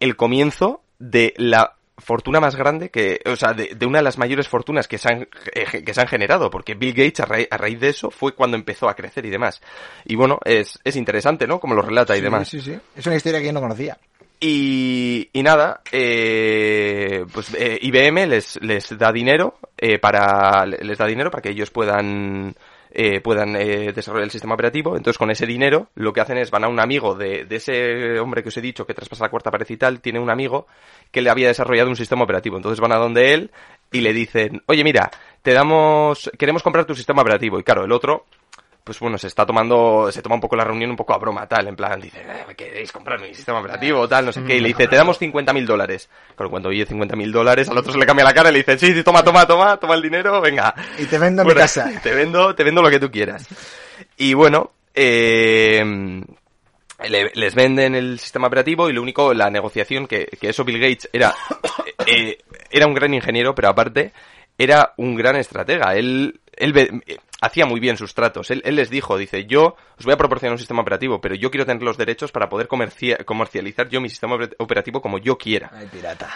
el 0.00 0.16
comienzo 0.16 0.82
de 0.98 1.34
la 1.36 1.74
fortuna 1.98 2.40
más 2.40 2.56
grande 2.56 2.90
que, 2.90 3.20
o 3.24 3.36
sea, 3.36 3.54
de, 3.54 3.74
de 3.74 3.86
una 3.86 3.98
de 3.98 4.04
las 4.04 4.18
mayores 4.18 4.48
fortunas 4.48 4.86
que 4.88 4.98
se 4.98 5.08
han, 5.10 5.28
eh, 5.54 5.82
que 5.84 5.94
se 5.94 6.00
han 6.00 6.08
generado, 6.08 6.50
porque 6.50 6.74
Bill 6.74 6.92
Gates 6.92 7.20
a, 7.20 7.26
raíz- 7.26 7.48
a 7.50 7.56
raíz 7.56 7.80
de 7.80 7.88
eso 7.88 8.10
fue 8.10 8.34
cuando 8.34 8.56
empezó 8.56 8.88
a 8.88 8.94
crecer 8.94 9.24
y 9.24 9.30
demás. 9.30 9.62
Y 10.04 10.14
bueno, 10.16 10.38
es, 10.44 10.78
es 10.84 10.96
interesante, 10.96 11.46
¿no? 11.46 11.58
Como 11.58 11.74
lo 11.74 11.80
relata 11.82 12.14
y 12.14 12.18
Sí, 12.18 12.24
demás. 12.24 12.48
Sí, 12.48 12.60
sí. 12.60 12.76
Es 12.94 13.06
una 13.06 13.16
historia 13.16 13.40
que 13.40 13.46
yo 13.46 13.52
no 13.52 13.60
conocía. 13.62 13.96
Y, 14.38 15.30
y 15.32 15.42
nada, 15.42 15.80
eh, 15.90 17.24
pues 17.32 17.54
eh, 17.54 17.78
IBM 17.80 18.26
les, 18.26 18.60
les 18.62 18.98
da 18.98 19.10
dinero 19.10 19.54
eh, 19.78 19.98
para 19.98 20.66
les 20.66 20.98
da 20.98 21.06
dinero 21.06 21.30
para 21.30 21.40
que 21.40 21.50
ellos 21.50 21.70
puedan 21.70 22.54
eh, 22.90 23.20
puedan 23.20 23.56
eh, 23.56 23.92
desarrollar 23.94 24.24
el 24.24 24.30
sistema 24.30 24.54
operativo. 24.54 24.96
Entonces 24.96 25.18
con 25.18 25.30
ese 25.30 25.46
dinero 25.46 25.88
lo 25.94 26.12
que 26.12 26.20
hacen 26.20 26.38
es 26.38 26.50
van 26.50 26.64
a 26.64 26.68
un 26.68 26.80
amigo 26.80 27.14
de, 27.14 27.44
de 27.46 27.56
ese 27.56 28.18
hombre 28.20 28.42
que 28.42 28.48
os 28.50 28.56
he 28.58 28.60
dicho 28.60 28.86
que 28.86 28.94
traspasa 28.94 29.24
la 29.24 29.30
cuarta 29.30 29.50
pared 29.50 29.66
y 29.68 29.76
tal, 29.78 30.00
tiene 30.00 30.20
un 30.20 30.30
amigo 30.30 30.66
que 31.10 31.22
le 31.22 31.30
había 31.30 31.48
desarrollado 31.48 31.88
un 31.88 31.96
sistema 31.96 32.24
operativo. 32.24 32.56
Entonces 32.56 32.80
van 32.80 32.92
a 32.92 32.96
donde 32.96 33.32
él 33.32 33.50
y 33.90 34.00
le 34.00 34.12
dicen, 34.12 34.62
oye 34.66 34.84
mira, 34.84 35.10
te 35.42 35.52
damos, 35.52 36.30
queremos 36.38 36.62
comprar 36.62 36.84
tu 36.84 36.94
sistema 36.94 37.22
operativo. 37.22 37.58
Y 37.58 37.62
claro, 37.62 37.84
el 37.84 37.92
otro 37.92 38.26
pues 38.86 39.00
bueno, 39.00 39.18
se 39.18 39.26
está 39.26 39.44
tomando, 39.44 40.08
se 40.12 40.22
toma 40.22 40.36
un 40.36 40.40
poco 40.40 40.54
la 40.54 40.62
reunión 40.62 40.90
un 40.90 40.96
poco 40.96 41.12
a 41.12 41.18
broma, 41.18 41.44
tal, 41.48 41.66
en 41.66 41.74
plan, 41.74 42.00
dice, 42.00 42.20
eh, 42.20 42.44
¿me 42.46 42.54
queréis 42.54 42.92
comprar 42.92 43.20
mi 43.20 43.34
sistema 43.34 43.58
operativo, 43.58 44.06
tal, 44.06 44.26
no 44.26 44.32
sé 44.32 44.44
qué, 44.44 44.56
y 44.56 44.60
le 44.60 44.68
dice, 44.68 44.86
te 44.86 44.94
damos 44.94 45.18
50 45.18 45.52
mil 45.52 45.66
dólares. 45.66 46.08
Claro, 46.36 46.48
cuando 46.50 46.68
oye 46.68 46.86
50 46.86 47.16
mil 47.16 47.32
dólares, 47.32 47.68
al 47.68 47.76
otro 47.78 47.90
se 47.92 47.98
le 47.98 48.06
cambia 48.06 48.24
la 48.24 48.32
cara 48.32 48.50
y 48.50 48.52
le 48.52 48.58
dice, 48.60 48.78
sí, 48.78 48.94
sí, 48.94 49.02
toma, 49.02 49.24
toma, 49.24 49.44
toma, 49.44 49.76
toma 49.76 49.94
el 49.96 50.02
dinero, 50.02 50.40
venga. 50.40 50.72
Y 50.98 51.06
te 51.06 51.18
vendo 51.18 51.42
mi 51.44 51.48
casa. 51.52 51.90
Te 52.02 52.14
vendo, 52.14 52.54
te 52.54 52.62
vendo 52.62 52.80
lo 52.80 52.88
que 52.88 53.00
tú 53.00 53.10
quieras. 53.10 53.48
Y 54.16 54.34
bueno, 54.34 54.70
eh, 54.94 55.84
le- 57.08 57.32
les 57.34 57.54
venden 57.56 57.94
el 57.96 58.18
sistema 58.20 58.46
operativo 58.46 58.88
y 58.88 58.92
lo 58.92 59.02
único, 59.02 59.34
la 59.34 59.50
negociación, 59.50 60.06
que, 60.06 60.26
que 60.40 60.50
eso 60.50 60.64
Bill 60.64 60.78
Gates 60.78 61.08
era, 61.12 61.34
eh, 62.06 62.38
era 62.70 62.86
un 62.86 62.94
gran 62.94 63.12
ingeniero, 63.14 63.52
pero 63.54 63.68
aparte 63.68 64.12
era 64.58 64.94
un 64.96 65.14
gran 65.14 65.36
estratega. 65.36 65.94
Él, 65.94 66.40
él 66.56 66.72
ve- 66.72 67.00
hacía 67.40 67.66
muy 67.66 67.80
bien 67.80 67.96
sus 67.96 68.14
tratos. 68.14 68.50
Él, 68.50 68.62
él 68.64 68.76
les 68.76 68.90
dijo, 68.90 69.16
dice, 69.18 69.44
yo 69.46 69.76
os 69.98 70.04
voy 70.04 70.14
a 70.14 70.16
proporcionar 70.16 70.52
un 70.52 70.58
sistema 70.58 70.80
operativo, 70.82 71.20
pero 71.20 71.34
yo 71.34 71.50
quiero 71.50 71.66
tener 71.66 71.82
los 71.82 71.96
derechos 71.98 72.32
para 72.32 72.48
poder 72.48 72.66
comercia- 72.68 73.18
comercializar 73.24 73.88
yo 73.88 74.00
mi 74.00 74.08
sistema 74.08 74.36
oper- 74.36 74.54
operativo 74.58 75.00
como 75.02 75.18
yo 75.18 75.36
quiera. 75.36 75.70
Ay, 75.72 75.86
pirata. 75.92 76.30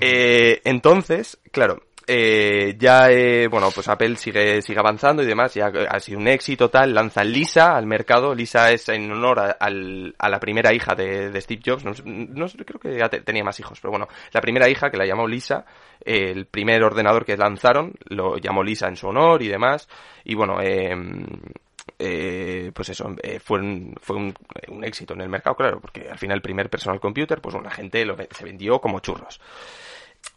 Eh, 0.00 0.60
entonces, 0.64 1.38
claro, 1.52 1.82
eh, 2.12 2.74
ya, 2.76 3.08
eh, 3.10 3.46
bueno, 3.46 3.68
pues 3.72 3.86
Apple 3.86 4.16
sigue, 4.16 4.60
sigue 4.62 4.80
avanzando 4.80 5.22
y 5.22 5.26
demás, 5.26 5.54
ya 5.54 5.66
ha 5.88 6.00
sido 6.00 6.18
un 6.18 6.26
éxito 6.26 6.68
tal, 6.68 6.92
lanzan 6.92 7.30
Lisa 7.30 7.76
al 7.76 7.86
mercado, 7.86 8.34
Lisa 8.34 8.72
es 8.72 8.88
en 8.88 9.12
honor 9.12 9.38
a, 9.38 9.50
al- 9.52 10.12
a 10.18 10.28
la 10.28 10.40
primera 10.40 10.72
hija 10.74 10.96
de, 10.96 11.40
Steve 11.40 11.62
Jobs, 11.64 11.84
no, 11.84 11.92
no 12.04 12.46
creo 12.66 12.80
que 12.80 12.98
ya 12.98 13.08
te- 13.08 13.20
tenía 13.20 13.44
más 13.44 13.60
hijos, 13.60 13.78
pero 13.80 13.92
bueno, 13.92 14.08
la 14.32 14.40
primera 14.40 14.68
hija 14.68 14.90
que 14.90 14.96
la 14.96 15.06
llamó 15.06 15.28
Lisa, 15.28 15.64
el 16.04 16.46
primer 16.46 16.82
ordenador 16.82 17.24
que 17.24 17.36
lanzaron 17.36 17.92
lo 18.08 18.38
llamó 18.38 18.64
Lisa 18.64 18.88
en 18.88 18.96
su 18.96 19.06
honor 19.06 19.40
y 19.42 19.48
demás, 19.48 19.88
y 20.24 20.34
bueno, 20.34 20.60
eh, 20.60 20.96
eh, 21.98 22.72
pues 22.74 22.88
eso, 22.88 23.14
eh, 23.22 23.38
fue, 23.38 23.60
un, 23.60 23.94
fue 24.00 24.16
un, 24.16 24.34
éxito 24.82 25.14
en 25.14 25.20
el 25.20 25.28
mercado, 25.28 25.54
claro, 25.54 25.80
porque 25.80 26.08
al 26.10 26.18
final 26.18 26.36
el 26.38 26.42
primer 26.42 26.68
personal 26.68 26.98
computer, 26.98 27.40
pues 27.40 27.54
la 27.62 27.70
gente 27.70 28.04
lo, 28.04 28.16
se 28.30 28.44
vendió 28.44 28.80
como 28.80 29.00
churros. 29.00 29.40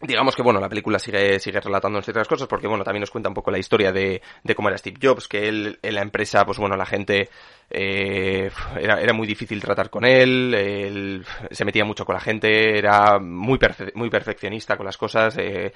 Digamos 0.02 0.36
que 0.36 0.42
bueno, 0.42 0.60
la 0.60 0.68
película 0.68 1.00
sigue, 1.00 1.40
sigue 1.40 1.62
relatando 1.62 2.02
ciertas 2.02 2.28
cosas 2.28 2.48
porque 2.48 2.68
bueno, 2.68 2.84
también 2.84 3.02
nos 3.02 3.12
cuenta 3.12 3.30
un 3.30 3.36
poco 3.36 3.52
la 3.52 3.58
historia 3.58 3.94
de, 3.94 4.22
de 4.44 4.56
cómo 4.56 4.68
era 4.68 4.78
Steve 4.78 4.98
Jobs, 5.02 5.30
que 5.30 5.48
él 5.48 5.80
en 5.82 5.96
la 5.96 6.02
empresa, 6.02 6.46
pues 6.46 6.58
bueno, 6.58 6.76
la 6.76 6.86
gente 6.86 7.30
eh, 7.70 8.52
era, 8.78 9.00
era 9.00 9.14
muy 9.14 9.26
difícil 9.26 9.62
tratar 9.62 9.90
con 9.90 10.04
él, 10.04 10.54
él 10.54 11.26
se 11.52 11.64
metía 11.64 11.86
mucho 11.86 12.04
con 12.04 12.16
la 12.16 12.20
gente, 12.20 12.78
era 12.78 13.18
muy, 13.18 13.58
muy 13.94 14.10
perfeccionista 14.10 14.76
con 14.76 14.86
las 14.86 14.98
cosas. 14.98 15.38
eh, 15.38 15.72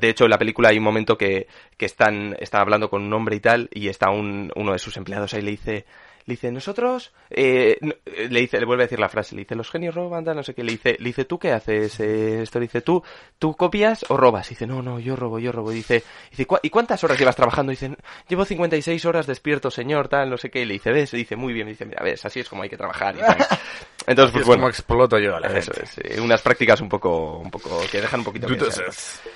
de 0.00 0.08
hecho, 0.08 0.24
en 0.24 0.30
la 0.30 0.38
película 0.38 0.68
hay 0.68 0.78
un 0.78 0.84
momento 0.84 1.18
que, 1.18 1.48
que 1.76 1.86
están, 1.86 2.36
están 2.38 2.60
hablando 2.60 2.88
con 2.88 3.02
un 3.02 3.12
hombre 3.12 3.34
y 3.34 3.40
tal, 3.40 3.68
y 3.72 3.88
está 3.88 4.10
un, 4.10 4.52
uno 4.54 4.72
de 4.72 4.78
sus 4.78 4.96
empleados 4.96 5.34
ahí 5.34 5.42
le 5.42 5.50
dice, 5.50 5.86
le 6.24 6.34
dice, 6.34 6.50
nosotros, 6.52 7.12
eh, 7.30 7.76
no- 7.80 7.94
eh, 8.06 8.28
le 8.30 8.40
dice, 8.40 8.58
le 8.60 8.66
vuelve 8.66 8.84
a 8.84 8.86
decir 8.86 8.98
la 9.00 9.08
frase, 9.08 9.34
le 9.34 9.42
dice, 9.42 9.54
los 9.54 9.70
genios 9.70 9.94
roban, 9.94 10.24
no 10.24 10.42
sé 10.42 10.54
qué, 10.54 10.62
le 10.62 10.72
dice, 10.72 10.96
le 10.98 11.04
dice, 11.06 11.24
¿tú 11.24 11.38
qué 11.38 11.52
haces 11.52 11.98
eh, 12.00 12.42
esto? 12.42 12.58
Le 12.58 12.64
dice, 12.66 12.80
¿tú, 12.82 13.02
tú 13.38 13.54
copias 13.56 14.04
o 14.08 14.16
robas? 14.16 14.46
Y 14.48 14.54
dice, 14.54 14.66
no, 14.66 14.82
no, 14.82 14.98
yo 15.00 15.16
robo, 15.16 15.38
yo 15.38 15.50
robo. 15.52 15.72
Y 15.72 15.76
dice, 15.76 16.02
dice 16.30 16.46
"¿Cuá- 16.46 16.60
¿y 16.62 16.70
cuántas 16.70 17.02
horas 17.04 17.18
llevas 17.18 17.36
trabajando? 17.36 17.72
Y 17.72 17.76
dice, 17.76 17.96
llevo 18.28 18.44
56 18.44 19.04
horas 19.04 19.26
despierto, 19.26 19.70
señor, 19.70 20.08
tal, 20.08 20.30
no 20.30 20.36
sé 20.36 20.50
qué. 20.50 20.62
Y 20.62 20.64
le 20.64 20.74
dice, 20.74 20.92
¿ves? 20.92 21.12
Y 21.14 21.18
dice, 21.18 21.36
muy 21.36 21.52
bien. 21.52 21.66
Y 21.68 21.72
dice, 21.72 21.84
mira, 21.86 22.02
ves, 22.02 22.24
así 22.24 22.40
es 22.40 22.48
como 22.48 22.62
hay 22.62 22.68
que 22.68 22.76
trabajar. 22.76 23.16
y 23.16 23.20
tal. 23.20 23.36
Entonces, 24.06 24.32
pues 24.32 24.42
es 24.42 24.46
bueno. 24.46 24.60
como 24.62 24.68
exploto 24.68 25.18
yo 25.18 25.36
a 25.36 25.40
la 25.40 25.46
Eso 25.56 25.72
gente. 25.72 25.84
es, 26.10 26.18
eh, 26.18 26.20
unas 26.20 26.42
prácticas 26.42 26.80
un 26.80 26.88
poco, 26.88 27.38
un 27.38 27.50
poco, 27.50 27.80
que 27.90 28.00
dejan 28.00 28.20
un 28.20 28.24
poquito. 28.24 28.48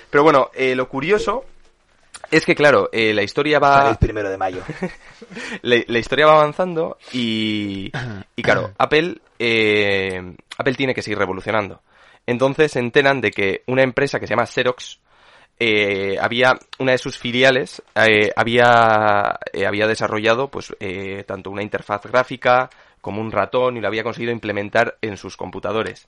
Pero 0.09 0.23
bueno, 0.23 0.49
eh, 0.53 0.75
lo 0.75 0.87
curioso 0.89 1.45
es 2.31 2.45
que, 2.45 2.55
claro, 2.55 2.89
eh, 2.91 3.13
la 3.13 3.23
historia 3.23 3.59
va... 3.59 3.89
el 3.89 3.97
primero 3.97 4.29
de 4.29 4.37
mayo. 4.37 4.61
la, 5.61 5.77
la 5.87 5.99
historia 5.99 6.27
va 6.27 6.33
avanzando 6.33 6.97
y, 7.13 7.91
y 8.35 8.41
claro, 8.43 8.71
Apple, 8.77 9.17
eh, 9.39 10.35
Apple 10.57 10.75
tiene 10.75 10.93
que 10.93 11.01
seguir 11.01 11.17
revolucionando. 11.17 11.81
Entonces 12.25 12.73
se 12.73 12.79
enteran 12.79 13.21
de 13.21 13.31
que 13.31 13.63
una 13.67 13.83
empresa 13.83 14.19
que 14.19 14.27
se 14.27 14.31
llama 14.31 14.45
Xerox, 14.45 14.99
eh, 15.59 16.17
había, 16.19 16.59
una 16.77 16.91
de 16.91 16.97
sus 16.97 17.17
filiales, 17.17 17.81
eh, 17.95 18.31
había, 18.35 19.39
había 19.65 19.87
desarrollado 19.87 20.49
pues 20.49 20.75
eh, 20.79 21.23
tanto 21.25 21.49
una 21.49 21.63
interfaz 21.63 22.05
gráfica 22.05 22.69
como 23.01 23.21
un 23.21 23.31
ratón 23.31 23.77
y 23.77 23.81
lo 23.81 23.87
había 23.87 24.03
conseguido 24.03 24.31
implementar 24.31 24.97
en 25.01 25.17
sus 25.17 25.37
computadores. 25.37 26.07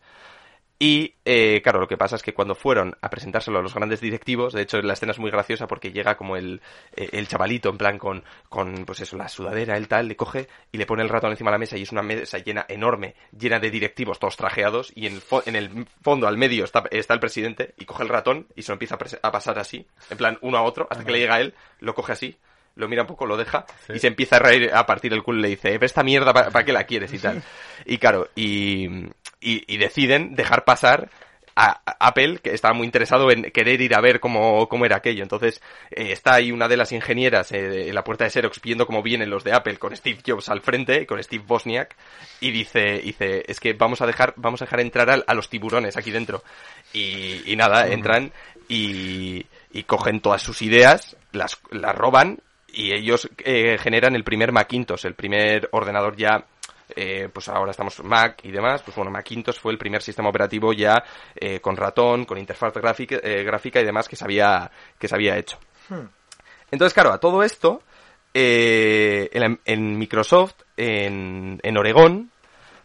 Y, 0.82 1.16
eh, 1.26 1.60
claro, 1.62 1.82
lo 1.82 1.90
que 1.90 1.98
pasa 1.98 2.16
es 2.16 2.24
que 2.24 2.34
cuando 2.34 2.56
fueron 2.56 2.96
a 3.02 3.10
presentárselo 3.10 3.60
a 3.60 3.62
los 3.62 3.74
grandes 3.76 4.00
directivos, 4.00 4.54
de 4.54 4.62
hecho 4.62 4.82
la 4.82 4.94
escena 4.94 5.12
es 5.12 5.20
muy 5.20 5.30
graciosa 5.30 5.68
porque 5.68 5.92
llega 5.92 6.16
como 6.16 6.38
el, 6.38 6.62
eh, 6.96 7.10
el 7.12 7.28
chavalito 7.28 7.68
en 7.70 7.78
plan 7.78 7.98
con, 7.98 8.24
con, 8.48 8.86
pues 8.86 9.02
eso, 9.02 9.18
la 9.18 9.28
sudadera, 9.28 9.76
el 9.76 9.90
tal, 9.90 10.08
le 10.08 10.16
coge 10.16 10.48
y 10.72 10.78
le 10.78 10.86
pone 10.86 11.04
el 11.04 11.10
ratón 11.10 11.32
encima 11.32 11.52
de 11.52 11.56
la 11.56 11.60
mesa 11.60 11.76
y 11.76 11.82
es 11.82 11.92
una 11.92 12.02
mesa 12.02 12.38
llena, 12.38 12.66
enorme, 12.70 13.16
llena 13.38 13.60
de 13.60 13.72
directivos 13.72 14.20
todos 14.20 14.38
trajeados 14.38 14.94
y 14.96 15.06
en 15.08 15.16
el, 15.16 15.22
fo- 15.22 15.44
en 15.46 15.58
el 15.58 15.86
fondo, 16.02 16.30
al 16.30 16.38
medio, 16.38 16.64
está, 16.64 16.86
está 16.92 17.14
el 17.14 17.20
presidente 17.20 17.74
y 17.78 17.84
coge 17.84 18.04
el 18.04 18.10
ratón 18.10 18.48
y 18.56 18.62
se 18.62 18.72
lo 18.72 18.76
empieza 18.76 18.96
a, 18.96 19.28
a 19.28 19.32
pasar 19.34 19.60
así, 19.60 19.86
en 20.10 20.18
plan 20.18 20.38
uno 20.42 20.58
a 20.58 20.62
otro, 20.62 20.88
hasta 20.90 21.04
que 21.04 21.12
le 21.12 21.20
llega 21.20 21.36
a 21.36 21.42
él, 21.42 21.56
lo 21.82 21.94
coge 21.94 22.14
así, 22.14 22.38
lo 22.76 22.88
mira 22.88 23.02
un 23.04 23.08
poco, 23.08 23.26
lo 23.26 23.36
deja 23.38 23.66
y 23.94 24.00
se 24.00 24.08
empieza 24.08 24.38
a 24.38 24.40
reír, 24.40 24.72
a 24.74 24.86
partir 24.86 25.12
el 25.14 25.24
culo 25.24 25.40
y 25.40 25.42
le 25.44 25.48
dice, 25.50 25.72
"Pero 25.74 25.86
esta 25.86 26.04
mierda, 26.04 26.34
¿para, 26.34 26.64
qué 26.66 26.72
la 26.74 26.84
quieres? 26.86 27.14
y 27.14 27.20
tal. 27.20 27.42
Y 27.86 27.98
claro, 27.98 28.30
y, 28.36 28.88
y, 29.40 29.64
y 29.68 29.78
deciden 29.78 30.36
dejar 30.36 30.64
pasar 30.66 31.10
a 31.56 31.82
a 31.86 32.08
Apple, 32.08 32.40
que 32.42 32.54
estaba 32.54 32.74
muy 32.74 32.86
interesado 32.86 33.30
en 33.32 33.44
querer 33.52 33.82
ir 33.82 33.94
a 33.94 34.00
ver 34.00 34.22
cómo, 34.22 34.70
cómo 34.70 34.86
era 34.86 34.96
aquello. 34.98 35.24
Entonces, 35.24 35.62
eh, 35.92 36.14
está 36.14 36.36
ahí 36.36 36.54
una 36.54 36.70
de 36.70 36.78
las 36.78 36.94
ingenieras 36.94 37.52
eh, 37.52 37.90
en 37.90 37.96
la 37.96 38.04
puerta 38.06 38.24
de 38.24 38.30
Xerox 38.30 38.62
viendo 38.62 38.86
cómo 38.86 39.04
vienen 39.04 39.30
los 39.30 39.44
de 39.44 39.52
Apple 39.52 39.78
con 39.78 39.94
Steve 39.94 40.20
Jobs 40.26 40.48
al 40.48 40.62
frente, 40.62 41.06
con 41.06 41.22
Steve 41.22 41.44
Bosniak, 41.46 41.98
y 42.40 42.52
dice, 42.52 43.00
dice, 43.04 43.44
es 43.46 43.60
que 43.60 43.74
vamos 43.74 44.00
a 44.02 44.06
dejar, 44.08 44.34
vamos 44.38 44.62
a 44.62 44.66
dejar 44.66 44.80
entrar 44.80 45.10
al- 45.10 45.26
a, 45.28 45.34
los 45.34 45.50
tiburones 45.50 45.98
aquí 45.98 46.12
dentro. 46.12 46.44
Y, 46.94 47.42
y 47.52 47.56
nada, 47.58 47.90
entran 47.90 48.32
y, 48.70 49.46
y 49.74 49.84
cogen 49.84 50.22
todas 50.22 50.42
sus 50.42 50.62
ideas, 50.62 51.18
las, 51.34 51.60
las 51.72 51.94
roban, 51.96 52.40
y 52.74 52.94
ellos 52.94 53.30
eh, 53.40 53.78
generan 53.80 54.16
el 54.16 54.24
primer 54.24 54.52
Macintosh, 54.52 55.06
el 55.06 55.16
primer 55.16 55.70
ordenador 55.72 56.16
ya 56.16 56.46
eh, 56.96 57.30
pues 57.32 57.48
ahora 57.50 57.72
estamos 57.72 58.04
Mac 58.04 58.40
y 58.44 58.52
demás, 58.52 58.82
pues 58.84 58.96
bueno, 58.96 59.12
Macintosh 59.12 59.60
fue 59.60 59.72
el 59.72 59.78
primer 59.78 60.02
sistema 60.02 60.30
operativo 60.30 60.74
ya 60.74 61.04
eh, 61.36 61.60
con 61.60 61.78
ratón, 61.78 62.26
con 62.26 62.38
interfaz 62.38 62.74
gráfica, 62.74 63.18
eh, 63.22 63.44
gráfica 63.44 63.80
y 63.80 63.86
demás 63.86 64.08
que 64.08 64.16
se 64.16 64.24
había, 64.24 64.72
que 64.98 65.08
se 65.08 65.16
había 65.16 65.38
hecho. 65.38 65.60
Entonces, 66.72 66.94
claro, 66.94 67.12
a 67.12 67.20
todo 67.20 67.44
esto, 67.44 67.82
eh, 68.34 69.30
en, 69.34 69.60
en 69.66 69.98
Microsoft, 69.98 70.56
en, 70.78 71.60
en 71.64 71.78
Oregón, 71.78 72.32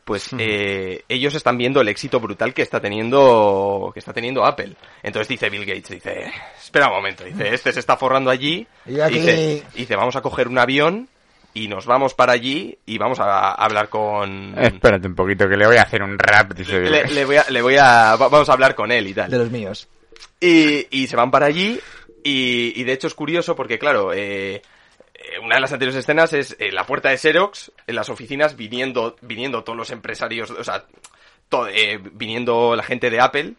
pues 0.05 0.28
eh, 0.38 1.02
ellos 1.09 1.34
están 1.34 1.57
viendo 1.57 1.80
el 1.80 1.88
éxito 1.88 2.20
brutal 2.20 2.52
que 2.52 2.62
está 2.62 2.80
teniendo 2.80 3.90
que 3.94 4.00
está 4.00 4.12
teniendo 4.12 4.44
Apple. 4.44 4.74
Entonces 5.02 5.28
dice 5.28 5.48
Bill 5.50 5.64
Gates, 5.64 5.88
dice, 5.88 6.30
espera 6.62 6.88
un 6.88 6.94
momento, 6.96 7.24
dice, 7.24 7.55
este 7.55 7.72
se 7.72 7.80
está 7.80 7.96
forrando 7.96 8.30
allí, 8.30 8.66
Y 8.86 9.00
aquí- 9.00 9.14
dice, 9.18 9.62
dice, 9.74 9.96
vamos 9.96 10.16
a 10.16 10.20
coger 10.22 10.48
un 10.48 10.59
avión 10.59 11.09
y 11.55 11.68
nos 11.68 11.86
vamos 11.86 12.14
para 12.14 12.32
allí 12.32 12.76
y 12.84 12.98
vamos 12.98 13.20
a, 13.20 13.52
hablar 13.52 13.88
con... 13.88 14.55
Espérate 14.59 15.07
un 15.07 15.14
poquito, 15.14 15.48
que 15.48 15.57
le 15.57 15.66
voy 15.66 15.76
a 15.76 15.82
hacer 15.82 16.02
un 16.02 16.18
rap, 16.18 16.52
dice 16.52 16.80
Bill 16.80 16.90
Le, 16.90 16.98
Gates. 17.02 17.14
le 17.14 17.24
voy 17.24 17.36
a, 17.36 17.44
le 17.48 17.62
voy 17.62 17.76
a, 17.76 18.16
va- 18.16 18.28
vamos 18.28 18.48
a 18.48 18.52
hablar 18.52 18.74
con 18.74 18.90
él 18.92 19.07
y 19.07 19.14
tal. 19.14 19.30
De 19.30 19.38
los 19.38 19.50
míos. 19.50 19.88
Y, 20.40 20.86
y 20.90 21.07
se 21.07 21.16
van 21.16 21.30
para 21.30 21.46
allí 21.46 21.78
y, 22.24 22.72
y 22.78 22.84
de 22.84 22.92
hecho 22.92 23.07
es 23.07 23.14
curioso 23.14 23.55
porque, 23.55 23.78
claro, 23.78 24.12
eh, 24.12 24.62
una 25.42 25.56
de 25.56 25.60
las 25.60 25.72
anteriores 25.72 25.98
escenas 25.98 26.32
es 26.32 26.56
eh, 26.58 26.70
la 26.72 26.84
puerta 26.86 27.08
de 27.10 27.18
Xerox, 27.18 27.72
en 27.86 27.94
las 27.96 28.08
oficinas 28.08 28.56
viniendo, 28.56 29.16
viniendo 29.22 29.62
todos 29.64 29.76
los 29.76 29.90
empresarios, 29.90 30.50
o 30.50 30.64
sea, 30.64 30.84
eh, 31.72 31.98
viniendo 32.12 32.74
la 32.76 32.82
gente 32.82 33.10
de 33.10 33.20
Apple 33.20 33.54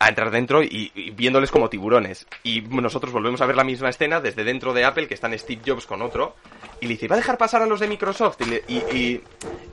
a 0.00 0.08
entrar 0.08 0.30
dentro 0.30 0.62
y, 0.62 0.90
y 0.94 1.10
viéndoles 1.12 1.50
como 1.50 1.70
tiburones. 1.70 2.26
Y 2.42 2.60
nosotros 2.62 3.12
volvemos 3.12 3.40
a 3.40 3.46
ver 3.46 3.56
la 3.56 3.64
misma 3.64 3.88
escena 3.88 4.20
desde 4.20 4.44
dentro 4.44 4.74
de 4.74 4.84
Apple, 4.84 5.06
que 5.08 5.14
están 5.14 5.38
Steve 5.38 5.62
Jobs 5.64 5.86
con 5.86 6.02
otro, 6.02 6.36
y 6.80 6.86
le 6.86 6.94
dice, 6.94 7.08
¿va 7.08 7.14
a 7.14 7.18
dejar 7.18 7.38
pasar 7.38 7.62
a 7.62 7.66
los 7.66 7.80
de 7.80 7.86
Microsoft? 7.88 8.40
Y, 8.40 8.44
le- 8.44 8.64
y, 8.68 8.76
y- 8.96 9.22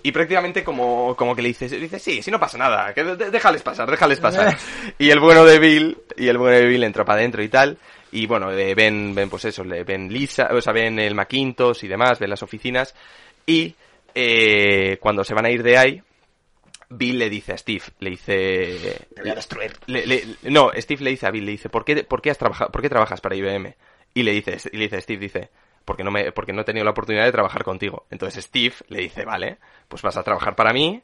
y 0.03 0.11
prácticamente 0.11 0.63
como, 0.63 1.15
como 1.17 1.35
que 1.35 1.41
le 1.41 1.49
dice, 1.49 1.67
dice, 1.67 1.99
sí, 1.99 2.21
sí, 2.21 2.31
no 2.31 2.39
pasa 2.39 2.57
nada, 2.57 2.93
que 2.93 3.03
déjales 3.03 3.61
pasar, 3.61 3.89
déjales 3.89 4.19
pasar. 4.19 4.55
y 4.97 5.09
el 5.09 5.19
bueno 5.19 5.43
de 5.43 5.59
Bill, 5.59 5.97
y 6.15 6.27
el 6.27 6.37
bueno 6.37 6.55
de 6.55 6.65
Bill 6.65 6.83
entra 6.83 7.03
para 7.03 7.19
adentro 7.19 7.43
y 7.43 7.49
tal, 7.49 7.77
y 8.11 8.25
bueno, 8.27 8.51
eh, 8.51 8.75
ven, 8.75 9.13
ven 9.15 9.29
pues 9.29 9.45
eso, 9.45 9.63
le 9.63 9.83
ven 9.83 10.11
Lisa, 10.11 10.49
o 10.51 10.61
sea, 10.61 10.73
ven 10.73 10.99
el 10.99 11.15
Macintosh 11.15 11.83
y 11.83 11.87
demás, 11.87 12.19
ven 12.19 12.29
las 12.29 12.43
oficinas, 12.43 12.93
y 13.45 13.73
eh, 14.15 14.97
cuando 14.99 15.23
se 15.23 15.33
van 15.33 15.45
a 15.45 15.51
ir 15.51 15.63
de 15.63 15.77
ahí, 15.77 16.01
Bill 16.89 17.17
le 17.19 17.29
dice 17.29 17.53
a 17.53 17.57
Steve, 17.57 17.83
le 17.99 18.09
dice... 18.09 19.07
Te 19.15 19.21
voy 19.21 19.29
a 19.31 19.35
destruir. 19.35 19.71
le- 19.85 20.05
le- 20.05 20.23
no, 20.43 20.71
Steve 20.75 21.03
le 21.05 21.11
dice 21.11 21.25
a 21.25 21.31
Bill, 21.31 21.45
le 21.45 21.51
dice, 21.53 21.69
¿por 21.69 21.85
qué, 21.85 22.03
por 22.03 22.21
qué 22.21 22.31
has 22.31 22.37
trabajado, 22.37 22.69
por 22.69 22.81
qué 22.81 22.89
trabajas 22.89 23.21
para 23.21 23.35
IBM? 23.35 23.75
Y 24.13 24.23
le 24.23 24.31
dice, 24.33 24.57
y 24.73 24.77
le 24.77 24.83
dice 24.83 24.99
Steve, 24.99 25.19
dice, 25.19 25.49
porque 25.85 26.03
no 26.03 26.11
me, 26.11 26.33
porque 26.33 26.51
no 26.51 26.61
he 26.61 26.65
tenido 26.65 26.83
la 26.83 26.91
oportunidad 26.91 27.23
de 27.23 27.31
trabajar 27.31 27.63
contigo. 27.63 28.05
Entonces 28.11 28.43
Steve 28.43 28.75
le 28.89 28.99
dice, 29.03 29.23
vale, 29.23 29.57
pues 29.87 30.01
vas 30.01 30.17
a 30.17 30.23
trabajar 30.23 30.53
para 30.55 30.73
mí 30.73 31.01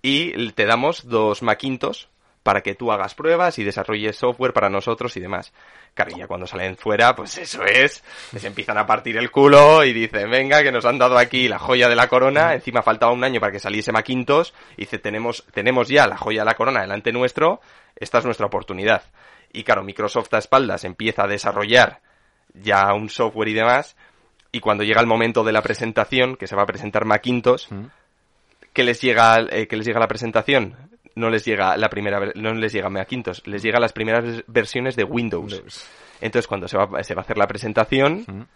y 0.00 0.52
te 0.52 0.64
damos 0.64 1.06
dos 1.06 1.42
Macintosh 1.42 2.06
para 2.46 2.60
que 2.60 2.76
tú 2.76 2.92
hagas 2.92 3.16
pruebas 3.16 3.58
y 3.58 3.64
desarrolles 3.64 4.14
software 4.14 4.52
para 4.52 4.70
nosotros 4.70 5.16
y 5.16 5.20
demás. 5.20 5.52
Claro, 5.94 6.12
y 6.14 6.20
ya 6.20 6.28
cuando 6.28 6.46
salen 6.46 6.76
fuera, 6.76 7.16
pues 7.16 7.36
eso 7.38 7.64
es, 7.64 8.04
les 8.30 8.44
empiezan 8.44 8.78
a 8.78 8.86
partir 8.86 9.16
el 9.16 9.32
culo 9.32 9.82
y 9.82 9.92
dicen, 9.92 10.30
venga, 10.30 10.62
que 10.62 10.70
nos 10.70 10.84
han 10.84 10.96
dado 10.96 11.18
aquí 11.18 11.48
la 11.48 11.58
joya 11.58 11.88
de 11.88 11.96
la 11.96 12.06
corona, 12.06 12.54
encima 12.54 12.82
faltaba 12.82 13.10
un 13.10 13.24
año 13.24 13.40
para 13.40 13.50
que 13.50 13.58
saliese 13.58 13.90
Macintosh, 13.90 14.52
y 14.76 14.82
dice, 14.82 15.00
tenemos, 15.00 15.44
tenemos 15.52 15.88
ya 15.88 16.06
la 16.06 16.16
joya 16.16 16.42
de 16.42 16.44
la 16.44 16.54
corona 16.54 16.82
delante 16.82 17.10
nuestro, 17.10 17.60
esta 17.96 18.18
es 18.18 18.24
nuestra 18.24 18.46
oportunidad. 18.46 19.02
Y 19.52 19.64
claro, 19.64 19.82
Microsoft 19.82 20.32
a 20.32 20.38
espaldas 20.38 20.84
empieza 20.84 21.24
a 21.24 21.26
desarrollar 21.26 22.00
ya 22.54 22.94
un 22.94 23.08
software 23.08 23.48
y 23.48 23.54
demás, 23.54 23.96
y 24.52 24.60
cuando 24.60 24.84
llega 24.84 25.00
el 25.00 25.08
momento 25.08 25.42
de 25.42 25.50
la 25.50 25.62
presentación, 25.62 26.36
que 26.36 26.46
se 26.46 26.54
va 26.54 26.62
a 26.62 26.66
presentar 26.66 27.06
Macintosh, 27.06 27.66
¿qué 28.72 28.84
les 28.84 29.00
llega, 29.00 29.40
eh, 29.50 29.66
¿qué 29.66 29.76
les 29.76 29.84
llega 29.84 29.98
la 29.98 30.06
presentación? 30.06 30.76
No 31.16 31.28
les 31.30 31.44
llega 31.44 31.76
la 31.76 31.88
primera, 31.88 32.20
no 32.36 32.54
les 32.54 32.72
llega 32.72 32.88
Macintosh, 32.88 33.40
les 33.46 33.62
llega 33.62 33.80
las 33.80 33.92
primeras 33.92 34.24
vers- 34.24 34.44
versiones 34.46 34.94
de 34.96 35.02
Windows. 35.04 35.54
Entonces 36.20 36.46
cuando 36.46 36.68
se 36.68 36.76
va, 36.78 37.02
se 37.02 37.14
va 37.14 37.22
a 37.22 37.24
hacer 37.24 37.36
la 37.38 37.46
presentación, 37.48 38.48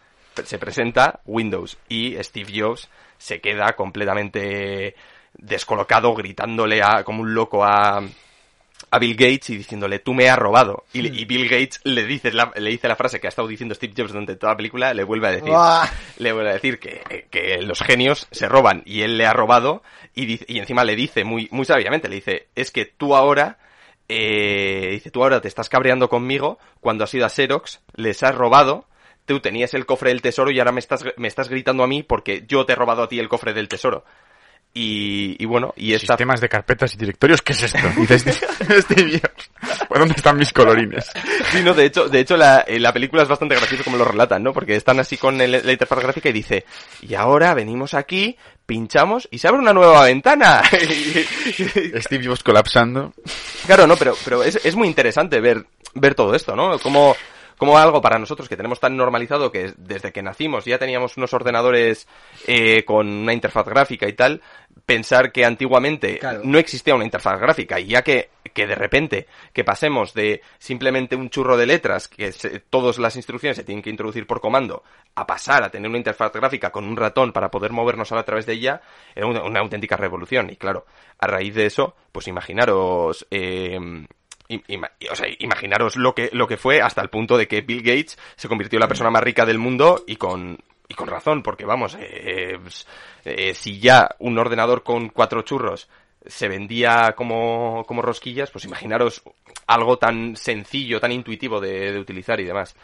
se 0.44 0.58
presenta 0.58 1.20
Windows 1.26 1.76
y 1.88 2.16
Steve 2.22 2.52
Jobs 2.54 2.88
se 3.18 3.40
queda 3.40 3.72
completamente 3.76 4.94
descolocado, 5.36 6.14
gritándole 6.14 6.82
a, 6.82 7.02
como 7.04 7.22
un 7.22 7.34
loco 7.34 7.64
a, 7.64 8.02
a 8.92 8.98
Bill 8.98 9.14
Gates 9.16 9.50
y 9.50 9.56
diciéndole, 9.56 10.00
tú 10.00 10.14
me 10.14 10.28
has 10.28 10.38
robado. 10.38 10.84
Y, 10.92 11.02
le- 11.02 11.08
y 11.16 11.24
Bill 11.24 11.48
Gates 11.48 11.80
le 11.84 12.04
dice, 12.06 12.32
la, 12.32 12.52
le 12.56 12.70
dice 12.70 12.88
la 12.88 12.96
frase 12.96 13.20
que 13.20 13.26
ha 13.26 13.30
estado 13.30 13.46
diciendo 13.48 13.74
Steve 13.74 13.94
Jobs 13.96 14.10
durante 14.12 14.34
toda 14.36 14.52
la 14.52 14.56
película, 14.56 14.92
le 14.94 15.04
vuelve 15.04 15.28
a 15.28 15.30
decir, 15.32 15.48
¡Buah! 15.50 15.86
le 16.18 16.32
vuelve 16.32 16.50
a 16.50 16.54
decir 16.54 16.78
que, 16.80 17.26
que 17.30 17.58
los 17.62 17.80
genios 17.80 18.26
se 18.32 18.48
roban 18.48 18.82
y 18.86 19.02
él 19.02 19.16
le 19.16 19.26
ha 19.26 19.32
robado 19.32 19.82
y, 20.14 20.26
dice- 20.26 20.44
y 20.48 20.58
encima 20.58 20.82
le 20.84 20.96
dice 20.96 21.22
muy, 21.24 21.48
muy 21.52 21.64
sabiamente, 21.64 22.08
le 22.08 22.16
dice, 22.16 22.48
es 22.56 22.70
que 22.72 22.84
tú 22.84 23.14
ahora, 23.14 23.58
eh, 24.08 24.88
dice, 24.90 25.10
tú 25.10 25.22
ahora 25.22 25.40
te 25.40 25.48
estás 25.48 25.68
cabreando 25.68 26.08
conmigo 26.08 26.58
cuando 26.80 27.04
has 27.04 27.14
ido 27.14 27.26
a 27.26 27.30
Xerox, 27.30 27.80
les 27.94 28.22
has 28.22 28.34
robado, 28.34 28.86
tú 29.24 29.38
tenías 29.40 29.72
el 29.74 29.86
cofre 29.86 30.10
del 30.10 30.22
tesoro 30.22 30.50
y 30.50 30.58
ahora 30.58 30.72
me 30.72 30.80
estás, 30.80 31.04
me 31.16 31.28
estás 31.28 31.48
gritando 31.48 31.84
a 31.84 31.86
mí 31.86 32.02
porque 32.02 32.44
yo 32.48 32.66
te 32.66 32.72
he 32.72 32.76
robado 32.76 33.04
a 33.04 33.08
ti 33.08 33.18
el 33.20 33.28
cofre 33.28 33.52
del 33.52 33.68
tesoro. 33.68 34.04
Y, 34.72 35.36
y 35.42 35.46
bueno, 35.46 35.74
y 35.76 35.94
esta... 35.94 36.14
Sistemas 36.14 36.40
de 36.40 36.48
carpetas 36.48 36.94
y 36.94 36.96
directorios, 36.96 37.42
¿qué 37.42 37.52
es 37.54 37.62
esto? 37.64 37.78
Dice 37.96 38.18
Steve, 38.20 38.82
Steve 38.82 39.10
Jobs. 39.20 39.50
¿Por 39.88 39.98
dónde 39.98 40.14
están 40.16 40.36
mis 40.36 40.52
colorines? 40.52 41.10
Sí, 41.50 41.60
no, 41.64 41.74
de 41.74 41.86
hecho, 41.86 42.08
de 42.08 42.20
hecho 42.20 42.36
la, 42.36 42.60
eh, 42.60 42.78
la 42.78 42.92
película 42.92 43.22
es 43.24 43.28
bastante 43.28 43.56
graciosa 43.56 43.82
como 43.82 43.96
lo 43.96 44.04
relatan, 44.04 44.42
¿no? 44.44 44.52
Porque 44.52 44.76
están 44.76 45.00
así 45.00 45.16
con 45.16 45.40
el- 45.40 45.66
la 45.66 45.72
interfaz 45.72 45.98
gráfica 45.98 46.28
y 46.28 46.32
dice, 46.32 46.64
y 47.02 47.14
ahora 47.14 47.52
venimos 47.54 47.94
aquí, 47.94 48.36
pinchamos 48.64 49.26
y 49.32 49.38
se 49.38 49.48
abre 49.48 49.58
una 49.60 49.72
nueva 49.72 50.04
ventana. 50.04 50.62
Steve 51.96 52.24
Jobs 52.26 52.42
colapsando. 52.42 53.12
Claro, 53.66 53.86
no, 53.86 53.96
pero, 53.96 54.14
pero 54.24 54.42
es, 54.42 54.60
es 54.64 54.76
muy 54.76 54.88
interesante 54.88 55.40
ver, 55.40 55.66
ver 55.94 56.14
todo 56.14 56.34
esto, 56.34 56.54
¿no? 56.56 56.78
Como, 56.78 57.16
como 57.56 57.76
algo 57.78 58.00
para 58.00 58.18
nosotros 58.18 58.48
que 58.48 58.56
tenemos 58.56 58.80
tan 58.80 58.96
normalizado 58.96 59.50
que 59.52 59.72
desde 59.76 60.12
que 60.12 60.22
nacimos 60.22 60.64
ya 60.64 60.78
teníamos 60.78 61.16
unos 61.16 61.34
ordenadores 61.34 62.06
eh, 62.46 62.84
con 62.84 63.06
una 63.08 63.32
interfaz 63.34 63.66
gráfica 63.66 64.08
y 64.08 64.12
tal, 64.14 64.40
pensar 64.94 65.30
que 65.32 65.44
antiguamente 65.44 66.18
Claro. 66.18 66.40
no 66.44 66.58
existía 66.58 66.94
una 66.94 67.04
interfaz 67.04 67.38
gráfica 67.40 67.78
y 67.78 67.86
ya 67.86 68.02
que, 68.02 68.30
que 68.52 68.66
de 68.66 68.74
repente 68.74 69.26
que 69.52 69.62
pasemos 69.64 70.12
de 70.14 70.40
simplemente 70.58 71.14
un 71.16 71.30
churro 71.30 71.56
de 71.56 71.66
letras 71.66 72.08
que 72.08 72.32
se- 72.32 72.60
todas 72.60 72.98
las 72.98 73.14
instrucciones 73.16 73.56
se 73.56 73.64
tienen 73.64 73.82
que 73.82 73.90
introducir 73.90 74.26
por 74.26 74.40
comando 74.40 74.82
a 75.14 75.26
pasar 75.26 75.62
a 75.62 75.70
tener 75.70 75.88
una 75.88 75.98
interfaz 75.98 76.32
gráfica 76.32 76.70
con 76.70 76.84
un 76.84 76.96
ratón 76.96 77.32
para 77.32 77.50
poder 77.50 77.72
movernos 77.72 78.10
a 78.12 78.22
través 78.24 78.46
de 78.46 78.54
ella 78.54 78.80
era 79.14 79.26
una, 79.26 79.42
una 79.44 79.60
auténtica 79.60 79.96
revolución 79.96 80.50
y 80.50 80.56
claro 80.56 80.86
a 81.18 81.26
raíz 81.26 81.54
de 81.54 81.66
eso 81.66 81.94
pues 82.12 82.26
imaginaros 82.28 83.26
eh, 83.30 83.78
im- 83.78 84.64
ima- 84.68 84.90
o 85.10 85.14
sea, 85.14 85.26
imaginaros 85.38 85.96
lo 85.96 86.14
que, 86.14 86.30
lo 86.32 86.46
que 86.48 86.56
fue 86.56 86.80
hasta 86.82 87.00
el 87.02 87.08
punto 87.10 87.36
de 87.38 87.46
que 87.46 87.60
Bill 87.60 87.82
Gates 87.82 88.18
se 88.36 88.48
convirtió 88.48 88.76
en 88.78 88.80
la 88.80 88.88
persona 88.88 89.10
más 89.10 89.22
rica 89.22 89.46
del 89.46 89.58
mundo 89.58 90.02
y 90.06 90.16
con, 90.16 90.58
y 90.90 90.94
con 90.94 91.06
razón, 91.06 91.40
porque 91.44 91.64
vamos, 91.64 91.96
eh, 92.00 92.58
pues, 92.60 92.84
eh, 93.24 93.54
si 93.54 93.78
ya 93.78 94.08
un 94.18 94.36
ordenador 94.36 94.82
con 94.82 95.08
cuatro 95.10 95.42
churros 95.42 95.88
se 96.26 96.48
vendía 96.48 97.14
como, 97.16 97.84
como 97.86 98.02
rosquillas, 98.02 98.50
pues 98.50 98.64
imaginaros 98.64 99.22
algo 99.68 99.98
tan 99.98 100.34
sencillo, 100.34 100.98
tan 100.98 101.12
intuitivo 101.12 101.60
de, 101.60 101.92
de 101.92 101.98
utilizar 101.98 102.40
y 102.40 102.44
demás. 102.44 102.74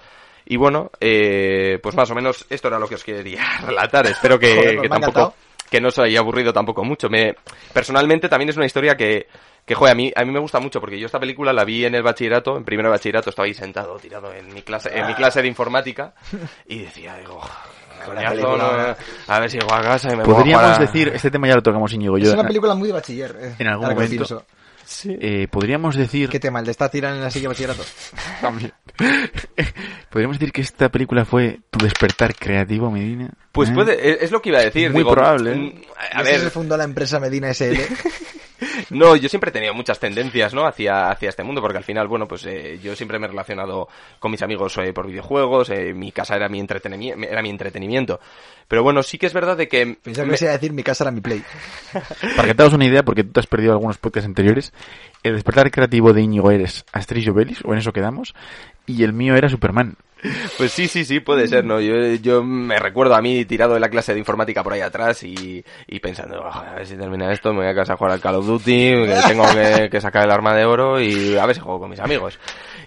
Y 0.46 0.56
bueno, 0.56 0.92
eh, 1.00 1.80
pues 1.82 1.96
más 1.96 2.08
o 2.12 2.14
menos 2.14 2.46
esto 2.48 2.68
era 2.68 2.78
lo 2.78 2.88
que 2.88 2.94
os 2.94 3.02
quería 3.02 3.42
relatar. 3.66 4.06
Espero 4.06 4.38
que, 4.38 4.54
Joder, 4.54 4.76
pues 4.76 4.82
que 4.82 4.88
tampoco 4.88 5.34
que 5.68 5.80
no 5.80 5.88
os 5.88 5.98
haya 5.98 6.20
aburrido 6.20 6.52
tampoco 6.52 6.84
mucho. 6.84 7.08
Me, 7.08 7.34
personalmente 7.72 8.28
también 8.28 8.50
es 8.50 8.56
una 8.56 8.66
historia 8.66 8.96
que, 8.96 9.26
Que, 9.64 9.74
joder, 9.74 9.92
a 9.92 9.96
mí, 9.96 10.12
a 10.14 10.24
mí 10.24 10.30
me 10.30 10.38
gusta 10.38 10.60
mucho 10.60 10.80
porque 10.80 10.98
yo 10.98 11.06
esta 11.06 11.18
película 11.18 11.52
la 11.52 11.64
vi 11.64 11.84
en 11.84 11.94
el 11.94 12.02
bachillerato, 12.02 12.56
en 12.56 12.64
primero 12.64 12.88
de 12.88 12.96
bachillerato, 12.96 13.30
estaba 13.30 13.46
ahí 13.46 13.54
sentado, 13.54 13.98
tirado 13.98 14.32
en 14.32 14.52
mi 14.54 14.62
clase, 14.62 14.96
en 14.96 15.06
mi 15.06 15.14
clase 15.14 15.42
de 15.42 15.48
informática 15.48 16.14
y 16.66 16.78
decía, 16.78 17.16
digo, 17.16 17.40
coñazo, 18.04 18.30
película- 18.34 18.96
no, 19.28 19.34
a 19.34 19.40
ver 19.40 19.50
si 19.50 19.58
llego 19.58 19.74
a 19.74 19.80
casa 19.82 20.12
y 20.12 20.16
me 20.16 20.24
Podríamos 20.24 20.64
jugar 20.64 20.80
a- 20.80 20.84
decir, 20.84 21.08
este 21.14 21.30
tema 21.30 21.48
ya 21.48 21.54
lo 21.56 21.62
tocamos 21.62 21.92
Íñigo 21.92 22.18
y 22.18 22.22
yo. 22.22 22.28
Es 22.28 22.34
una 22.34 22.46
película 22.46 22.74
muy 22.74 22.88
de 22.88 22.92
bachiller. 22.94 23.36
eh, 23.40 23.54
En 23.58 23.66
algún 23.68 23.88
momento. 23.88 24.10
pienso. 24.10 24.44
Eh, 25.08 25.48
podríamos 25.50 25.96
decir 25.96 26.28
¿Qué 26.28 26.38
tema? 26.38 26.60
¿El 26.60 26.66
de 26.66 26.70
estar 26.70 26.88
tirando 26.88 27.16
en 27.16 27.24
la 27.24 27.30
silla 27.32 27.42
de 27.44 27.48
bachillerato? 27.48 27.82
También. 28.40 28.72
Podríamos 30.10 30.38
decir 30.38 30.52
que 30.52 30.60
esta 30.60 30.88
película 30.90 31.24
fue 31.24 31.58
tu 31.70 31.80
despertar 31.84 32.34
creativo, 32.36 32.90
Medina. 32.90 33.30
Pues 33.52 33.70
¿Eh? 33.70 33.72
puede, 33.74 34.10
es, 34.12 34.22
es 34.22 34.30
lo 34.30 34.40
que 34.40 34.50
iba 34.50 34.58
a 34.58 34.62
decir. 34.62 34.90
Muy 34.92 35.00
digo, 35.00 35.12
probable, 35.12 35.52
¿eh? 35.52 35.56
mm, 35.56 35.82
A 36.18 36.22
ver. 36.22 36.40
se 36.40 36.50
fundó 36.50 36.76
la 36.76 36.84
empresa 36.84 37.18
Medina 37.18 37.48
SL. 37.52 37.80
No, 38.90 39.16
yo 39.16 39.28
siempre 39.28 39.50
he 39.50 39.52
tenido 39.52 39.74
muchas 39.74 39.98
tendencias, 39.98 40.54
¿no? 40.54 40.66
Hacia, 40.66 41.10
hacia 41.10 41.28
este 41.28 41.42
mundo, 41.42 41.60
porque 41.60 41.78
al 41.78 41.84
final, 41.84 42.06
bueno, 42.08 42.26
pues 42.28 42.46
eh, 42.46 42.78
yo 42.82 42.94
siempre 42.94 43.18
me 43.18 43.26
he 43.26 43.28
relacionado 43.30 43.88
con 44.18 44.30
mis 44.30 44.42
amigos 44.42 44.76
eh, 44.78 44.92
por 44.92 45.06
videojuegos, 45.06 45.70
eh, 45.70 45.92
mi 45.92 46.12
casa 46.12 46.36
era 46.36 46.48
mi, 46.48 46.60
entretenimiento, 46.60 47.26
era 47.28 47.42
mi 47.42 47.50
entretenimiento. 47.50 48.20
Pero 48.68 48.82
bueno, 48.82 49.02
sí 49.02 49.18
que 49.18 49.26
es 49.26 49.32
verdad 49.32 49.56
de 49.56 49.68
que... 49.68 49.96
Pensaba 50.02 50.26
me- 50.26 50.32
que 50.32 50.38
se 50.38 50.44
iba 50.44 50.52
a 50.52 50.58
decir 50.58 50.72
mi 50.72 50.82
casa 50.82 51.04
era 51.04 51.10
mi 51.10 51.20
play. 51.20 51.42
Para 52.36 52.48
que 52.48 52.54
te 52.54 52.62
hagas 52.62 52.74
una 52.74 52.86
idea, 52.86 53.02
porque 53.02 53.24
tú 53.24 53.32
te 53.32 53.40
has 53.40 53.46
perdido 53.46 53.72
algunos 53.72 53.98
podcasts 53.98 54.26
anteriores, 54.26 54.72
el 55.22 55.34
despertar 55.34 55.70
creativo 55.70 56.12
de 56.12 56.22
Íñigo 56.22 56.50
eres 56.50 56.84
Asterix 56.92 57.26
y 57.26 57.30
Obelix, 57.30 57.64
o 57.64 57.72
en 57.72 57.78
eso 57.78 57.92
quedamos, 57.92 58.34
y 58.86 59.02
el 59.02 59.12
mío 59.12 59.34
era 59.34 59.48
Superman. 59.48 59.96
Pues 60.56 60.72
sí, 60.72 60.88
sí, 60.88 61.04
sí, 61.04 61.20
puede 61.20 61.46
ser, 61.46 61.64
¿no? 61.64 61.80
Yo, 61.80 61.94
yo 62.14 62.42
me 62.42 62.78
recuerdo 62.78 63.14
a 63.14 63.20
mí 63.20 63.44
tirado 63.44 63.74
de 63.74 63.80
la 63.80 63.90
clase 63.90 64.14
de 64.14 64.18
informática 64.18 64.62
por 64.62 64.72
ahí 64.72 64.80
atrás 64.80 65.22
y, 65.22 65.62
y 65.86 66.00
pensando, 66.00 66.40
"Oh, 66.40 66.48
a 66.48 66.74
ver 66.74 66.86
si 66.86 66.96
termina 66.96 67.30
esto, 67.30 67.52
me 67.52 67.60
voy 67.60 67.68
a 67.68 67.74
casa 67.74 67.92
a 67.92 67.96
jugar 67.96 68.14
al 68.14 68.20
Call 68.20 68.36
of 68.36 68.46
Duty, 68.46 68.64
que 69.06 69.18
tengo 69.28 69.44
que, 69.52 69.88
que 69.90 70.00
sacar 70.00 70.24
el 70.24 70.30
arma 70.30 70.54
de 70.54 70.64
oro 70.64 71.00
y 71.00 71.36
a 71.36 71.44
ver 71.44 71.54
si 71.54 71.60
juego 71.60 71.80
con 71.80 71.90
mis 71.90 72.00
amigos. 72.00 72.38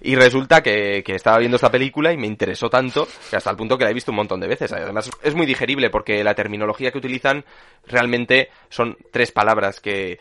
Y 0.02 0.16
resulta 0.16 0.64
que, 0.64 1.04
que 1.06 1.16
estaba 1.16 1.38
viendo 1.38 1.56
esta 1.58 1.70
película 1.72 2.12
y 2.12 2.18
me 2.18 2.26
interesó 2.26 2.70
tanto 2.70 3.08
que 3.30 3.36
hasta 3.36 3.52
el 3.52 3.58
punto 3.58 3.78
que 3.78 3.84
la 3.84 3.92
he 3.92 3.94
visto 3.94 4.12
un 4.12 4.18
montón 4.18 4.40
de 4.40 4.48
veces. 4.48 4.72
Además, 4.72 5.10
es 5.22 5.36
muy 5.36 5.46
digerible 5.46 5.90
porque 5.90 6.24
la 6.24 6.34
terminología 6.34 6.92
que 6.92 6.98
utilizan 6.98 7.44
realmente 7.86 8.50
son 8.70 8.98
tres 9.12 9.32
palabras 9.32 9.80
que, 9.80 10.20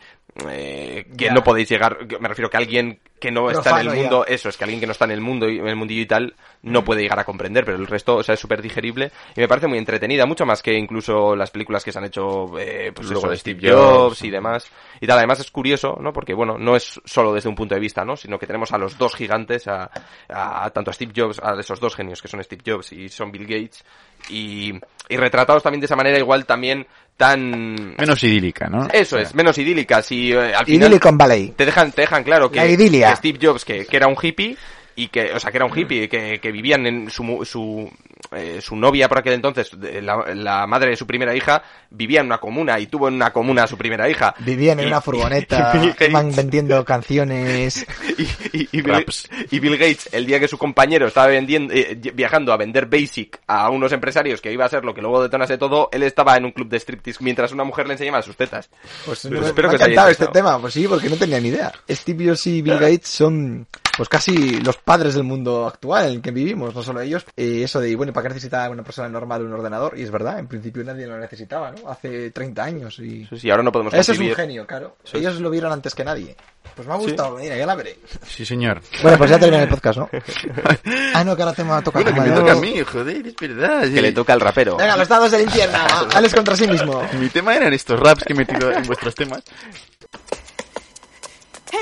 eh, 0.49 1.05
que 1.17 1.25
Ya. 1.25 1.33
no 1.33 1.43
podéis 1.43 1.69
llegar, 1.69 1.97
me 2.19 2.27
refiero 2.27 2.49
que 2.49 2.57
alguien 2.57 2.99
que 3.19 3.31
no 3.31 3.51
está 3.51 3.81
en 3.81 3.87
el 3.89 3.95
ya. 3.95 4.01
mundo, 4.01 4.25
eso, 4.25 4.47
es 4.47 4.55
que 4.55 4.63
alguien 4.63 4.79
que 4.79 4.85
no 4.85 4.93
está 4.93 5.03
en 5.05 5.11
el 5.11 5.19
mundo 5.19 5.49
y 5.49 5.59
en 5.59 5.67
el 5.67 5.75
mundillo 5.75 6.01
y 6.01 6.05
tal 6.05 6.35
no 6.61 6.83
puede 6.85 7.01
llegar 7.01 7.19
a 7.19 7.25
comprender, 7.25 7.65
pero 7.65 7.75
el 7.77 7.87
resto, 7.87 8.15
o 8.17 8.23
sea, 8.23 8.33
es 8.35 8.39
súper 8.39 8.61
digerible 8.61 9.11
y 9.35 9.41
me 9.41 9.47
parece 9.47 9.67
muy 9.67 9.77
entretenida, 9.77 10.25
mucho 10.25 10.45
más 10.45 10.61
que 10.61 10.73
incluso 10.73 11.35
las 11.35 11.51
películas 11.51 11.83
que 11.83 11.91
se 11.91 11.99
han 11.99 12.05
hecho, 12.05 12.57
eh, 12.57 12.91
pues 12.95 13.07
Luego 13.09 13.23
eso, 13.25 13.29
de 13.31 13.37
Steve 13.37 13.69
Jobs. 13.71 14.21
y 14.23 14.29
demás. 14.29 14.71
Y 15.01 15.07
tal, 15.07 15.17
además 15.17 15.41
es 15.41 15.51
curioso, 15.51 15.97
¿no? 16.01 16.13
Porque, 16.13 16.33
bueno, 16.33 16.57
no 16.57 16.75
es 16.77 17.01
solo 17.03 17.33
desde 17.33 17.49
un 17.49 17.55
punto 17.55 17.75
de 17.75 17.81
vista, 17.81 18.05
¿no? 18.05 18.15
Sino 18.15 18.39
que 18.39 18.47
tenemos 18.47 18.71
a 18.71 18.77
los 18.77 18.97
dos 18.97 19.15
gigantes, 19.15 19.67
a, 19.67 19.89
a 20.29 20.69
tanto 20.69 20.91
a 20.91 20.93
Steve 20.93 21.11
Jobs, 21.15 21.39
a 21.43 21.59
esos 21.59 21.79
dos 21.81 21.95
genios 21.95 22.21
que 22.21 22.27
son 22.29 22.41
Steve 22.43 22.63
Jobs 22.65 22.93
y 22.93 23.09
son 23.09 23.31
Bill 23.31 23.43
Gates, 23.47 23.83
y, 24.29 24.73
y 25.09 25.17
retratados 25.17 25.63
también 25.63 25.81
de 25.81 25.85
esa 25.85 25.95
manera 25.97 26.17
igual 26.19 26.45
también 26.45 26.87
tan... 27.19 27.95
Menos 27.97 28.23
idílica, 28.23 28.69
¿no? 28.69 28.87
Eso 28.93 29.17
es, 29.17 29.35
menos 29.35 29.57
idílicas 29.57 30.09
y 30.13 30.31
eh, 30.31 30.55
al 30.55 30.65
final 30.65 30.97
Valley. 31.17 31.49
te 31.49 31.65
dejan, 31.65 31.91
te 31.91 32.03
dejan 32.03 32.23
claro 32.23 32.49
que, 32.49 32.59
La 32.59 32.65
idilia. 32.65 33.09
que 33.09 33.15
Steve 33.17 33.39
Jobs, 33.41 33.65
que, 33.65 33.85
que 33.85 33.97
era 33.97 34.07
un 34.07 34.15
hippie, 34.19 34.55
y 35.03 35.07
que, 35.07 35.31
o 35.33 35.39
sea, 35.39 35.51
que 35.51 35.57
era 35.57 35.65
un 35.65 35.77
hippie, 35.77 36.09
que, 36.09 36.39
que 36.41 36.51
vivían 36.51 36.85
en 36.85 37.09
su, 37.09 37.23
mu- 37.23 37.45
su, 37.45 37.89
eh, 38.31 38.59
su 38.61 38.75
novia 38.75 39.07
por 39.07 39.19
aquel 39.19 39.33
entonces, 39.33 39.69
de- 39.79 40.01
la, 40.01 40.33
la 40.35 40.67
madre 40.67 40.89
de 40.91 40.95
su 40.95 41.07
primera 41.07 41.35
hija, 41.35 41.63
vivía 41.89 42.19
en 42.19 42.25
una 42.27 42.37
comuna 42.39 42.79
y 42.79 42.87
tuvo 42.87 43.07
en 43.07 43.13
una 43.15 43.31
comuna 43.31 43.63
a 43.63 43.67
su 43.67 43.77
primera 43.77 44.09
hija. 44.09 44.35
Vivían 44.39 44.79
en 44.79 44.85
Y- 44.85 44.87
una 44.87 45.01
furgoneta, 45.01 45.71
y 45.75 45.79
Bill 45.79 45.93
Gates- 45.93 46.09
iban 46.09 46.35
vendiendo 46.35 46.83
canciones. 46.85 47.85
y, 48.17 48.23
y- 48.57 48.69
y 48.71 48.81
Bill, 48.81 49.05
y 49.51 49.59
Bill 49.59 49.77
Gates, 49.77 50.09
el 50.11 50.25
día 50.25 50.39
que 50.39 50.47
su 50.47 50.57
compañero 50.57 51.07
estaba 51.07 51.27
vendiendo, 51.27 51.73
eh, 51.73 51.95
viajando 52.13 52.51
a 52.53 52.57
vender 52.57 52.85
Basic 52.87 53.39
a 53.47 53.69
unos 53.69 53.91
empresarios 53.91 54.41
que 54.41 54.51
iba 54.51 54.65
a 54.65 54.69
ser 54.69 54.83
lo 54.83 54.93
que 54.93 55.01
luego 55.01 55.21
detonase 55.23 55.57
todo, 55.57 55.89
él 55.91 56.03
estaba 56.03 56.35
en 56.37 56.45
un 56.45 56.51
club 56.51 56.67
de 56.69 56.77
striptease 56.79 57.23
mientras 57.23 57.51
una 57.51 57.63
mujer 57.63 57.87
le 57.87 57.93
enseñaba 57.93 58.21
sus 58.21 58.35
tetas. 58.35 58.69
Pues 59.05 59.23
espero 59.25 59.69
me 59.69 59.75
haya 59.75 59.85
encantado 59.85 60.09
este 60.09 60.27
tema, 60.27 60.59
pues 60.59 60.73
sí, 60.73 60.87
porque 60.87 61.09
no 61.09 61.15
tenía 61.15 61.39
ni 61.39 61.49
idea. 61.49 61.71
Steve 61.89 62.27
Jobs 62.27 62.47
y 62.47 62.61
Bill 62.61 62.73
Gates 62.79 63.07
son 63.07 63.65
pues 63.99 64.07
casi 64.07 64.61
los 64.61 64.77
padres 64.77 65.15
del 65.15 65.25
mundo 65.25 65.67
actual 65.67 66.05
en 66.05 66.11
el 66.13 66.21
que 66.21 66.31
vivimos, 66.31 66.73
no 66.73 66.81
solo 66.81 67.01
ellos. 67.01 67.25
Eh, 67.35 67.63
eso 67.65 67.81
de, 67.81 67.93
bueno, 67.97 68.13
¿para 68.13 68.23
qué 68.23 68.29
necesitaba 68.29 68.69
una 68.69 68.81
persona 68.81 69.09
normal 69.09 69.43
un 69.43 69.51
ordenador? 69.51 69.99
Y 69.99 70.03
es 70.03 70.09
verdad, 70.09 70.39
en 70.39 70.47
principio 70.47 70.85
nadie 70.85 71.05
lo 71.05 71.19
necesitaba, 71.19 71.71
¿no? 71.71 71.89
Hace 71.89 72.31
30 72.31 72.63
años 72.63 72.97
y... 72.99 73.27
Sí, 73.37 73.51
ahora 73.51 73.61
no 73.61 73.73
podemos 73.73 73.93
Eso 73.93 74.13
es 74.13 74.19
un 74.19 74.33
genio, 74.33 74.65
claro. 74.65 74.95
Ellos 75.11 75.41
lo 75.41 75.49
vieron 75.49 75.73
antes 75.73 75.93
que 75.93 76.05
nadie. 76.05 76.33
Pues 76.77 76.87
me 76.87 76.93
ha 76.93 76.97
gustado, 76.97 77.35
mira, 77.35 77.57
ya 77.57 77.65
la 77.65 77.75
veré. 77.75 77.99
Sí, 78.25 78.45
señor. 78.45 78.81
Bueno, 79.01 79.17
pues 79.17 79.31
ya 79.31 79.37
termina 79.37 79.63
el 79.63 79.67
podcast, 79.67 79.99
¿no? 79.99 80.09
ah, 81.13 81.23
no, 81.25 81.35
que 81.35 81.41
ahora 81.41 81.53
te 81.53 81.65
me 81.65 81.81
toca. 81.81 81.99
Bueno, 81.99 82.13
que 82.13 82.29
me 82.29 82.33
toca 82.33 82.53
a 82.53 82.55
mí, 82.55 82.79
joder, 82.79 83.27
es 83.27 83.35
verdad. 83.35 83.81
Que 83.81 84.01
le 84.01 84.13
toca 84.13 84.31
al 84.31 84.39
rapero. 84.39 84.77
Venga, 84.77 84.95
los 84.95 85.09
dados 85.09 85.29
del 85.29 85.41
infierno. 85.41 85.77
Alex 86.15 86.33
contra 86.33 86.55
sí 86.55 86.69
mismo. 86.69 87.03
Mi 87.19 87.27
tema 87.27 87.53
eran 87.53 87.73
estos 87.73 87.99
raps 87.99 88.23
que 88.23 88.31
he 88.31 88.35
metido 88.37 88.71
en 88.71 88.83
vuestros 88.83 89.13
temas. 89.13 89.43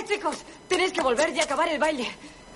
¡Eh, 0.10 0.14
chicos! 0.16 0.38
Tenéis 0.68 0.92
que 0.92 1.02
volver 1.02 1.34
y 1.36 1.40
acabar 1.40 1.68
el 1.70 1.80
baile. 1.80 2.08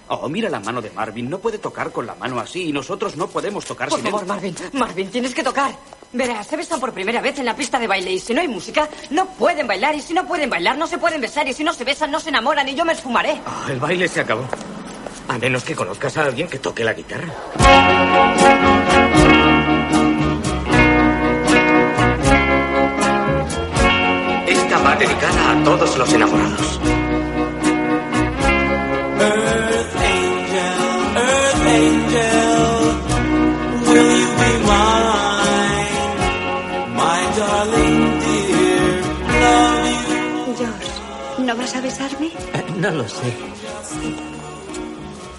Oh, 0.07 0.27
mira 0.27 0.49
la 0.49 0.59
mano 0.59 0.81
de 0.81 0.89
Marvin. 0.91 1.29
No 1.29 1.39
puede 1.39 1.57
tocar 1.57 1.91
con 1.91 2.05
la 2.05 2.15
mano 2.15 2.39
así 2.39 2.69
y 2.69 2.71
nosotros 2.73 3.15
no 3.15 3.27
podemos 3.27 3.63
tocar 3.65 3.87
Por 3.89 3.99
sin 3.99 4.07
él. 4.07 4.11
favor, 4.11 4.27
Marvin. 4.27 4.55
Marvin, 4.73 5.09
tienes 5.09 5.33
que 5.33 5.43
tocar. 5.43 5.71
Verás, 6.13 6.47
se 6.47 6.57
besan 6.57 6.79
por 6.81 6.91
primera 6.91 7.21
vez 7.21 7.39
en 7.39 7.45
la 7.45 7.55
pista 7.55 7.79
de 7.79 7.87
baile 7.87 8.11
y 8.11 8.19
si 8.19 8.33
no 8.33 8.41
hay 8.41 8.47
música, 8.49 8.89
no 9.11 9.25
pueden 9.27 9.65
bailar 9.67 9.95
y 9.95 10.01
si 10.01 10.13
no 10.13 10.27
pueden 10.27 10.49
bailar, 10.49 10.77
no 10.77 10.85
se 10.87 10.97
pueden 10.97 11.21
besar 11.21 11.47
y 11.47 11.53
si 11.53 11.63
no 11.63 11.71
se 11.73 11.85
besan, 11.85 12.11
no 12.11 12.19
se 12.19 12.29
enamoran 12.29 12.67
y 12.67 12.75
yo 12.75 12.83
me 12.83 12.91
esfumaré. 12.91 13.41
Ah, 13.45 13.67
el 13.69 13.79
baile 13.79 14.07
se 14.09 14.19
acabó. 14.19 14.43
A 15.29 15.37
menos 15.37 15.63
que 15.63 15.75
conozcas 15.75 16.17
a 16.17 16.25
alguien 16.25 16.49
que 16.49 16.59
toque 16.59 16.83
la 16.83 16.93
guitarra. 16.93 17.33
Esta 24.47 24.77
va 24.79 24.95
dedicada 24.95 25.51
a 25.51 25.63
todos 25.63 25.97
los 25.97 26.13
enamorados. 26.13 26.79
George, 40.57 40.91
¿no 41.39 41.55
vas 41.55 41.75
a 41.75 41.81
besarme? 41.81 42.29
No 42.77 42.91
lo 42.91 43.07
sé. 43.07 43.33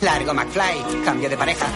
Largo, 0.00 0.34
McFly. 0.34 1.04
Cambio 1.04 1.28
de 1.28 1.36
pareja. 1.36 1.66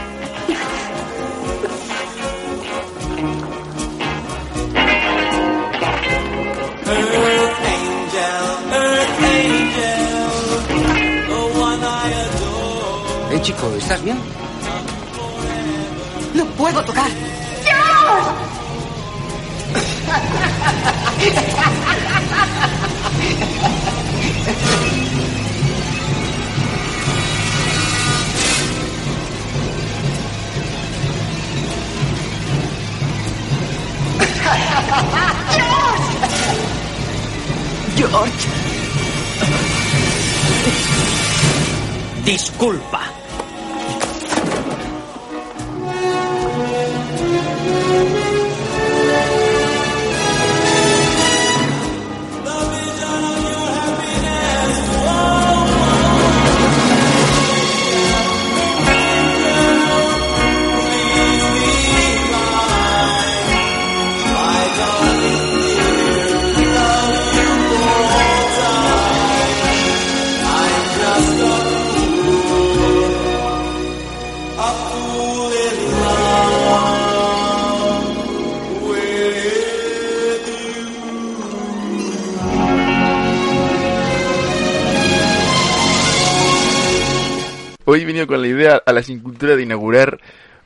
Earth 6.88 7.61
angel, 7.74 8.46
earth 8.72 9.22
angel, 9.36 10.26
the 11.28 11.40
one 11.61 11.82
I 11.82 12.12
adore. 12.24 13.36
Eh, 13.36 13.40
chico, 13.42 13.66
¿estás 13.78 14.02
bien? 14.02 14.18
No 16.34 16.44
puedo 16.57 16.82
tocar. 16.84 17.11
George. 37.96 38.46
Disculpa. 42.24 43.25
Con 88.24 88.40
la 88.40 88.46
idea 88.46 88.82
a 88.86 88.92
la 88.92 89.02
Sincultura 89.02 89.56
de 89.56 89.64
inaugurar 89.64 90.20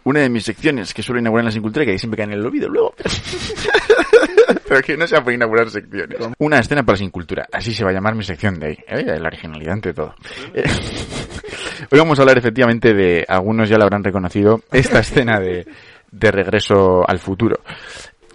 una 0.05 0.21
de 0.21 0.29
mis 0.29 0.45
secciones 0.45 0.95
que 0.95 1.03
suelo 1.03 1.21
inaugurar 1.21 1.43
en 1.43 1.47
la 1.47 1.53
Sincultura, 1.53 1.85
que 1.85 1.99
siempre 1.99 2.19
cae 2.19 2.27
en 2.27 2.33
el 2.33 2.45
olvido 2.47 2.69
luego. 2.69 2.95
Pero 4.69 4.83
que 4.83 4.97
no 4.97 5.07
sea 5.07 5.23
por 5.23 5.33
inaugurar 5.33 5.71
secciones. 5.71 6.19
Una 6.39 6.59
escena 6.59 6.83
para 6.83 6.95
la 6.95 6.99
Sincultura. 6.99 7.49
Así 7.53 7.75
se 7.75 7.85
va 7.85 7.91
a 7.91 7.93
llamar 7.93 8.15
mi 8.15 8.23
sección 8.23 8.59
de 8.61 8.67
ahí. 8.67 8.79
¿eh? 8.87 9.19
La 9.19 9.29
originalidad 9.29 9.75
ante 9.75 9.93
todo. 9.93 10.15
Hoy 11.91 11.99
vamos 11.99 12.19
a 12.19 12.23
hablar 12.23 12.39
efectivamente 12.39 12.95
de, 12.95 13.25
algunos 13.27 13.69
ya 13.69 13.79
lo 13.79 13.85
habrán 13.85 14.05
reconocido, 14.05 14.61
esta 14.71 15.01
escena 15.01 15.41
de, 15.41 15.67
de 16.11 16.31
regreso 16.31 17.09
al 17.09 17.19
futuro. 17.19 17.61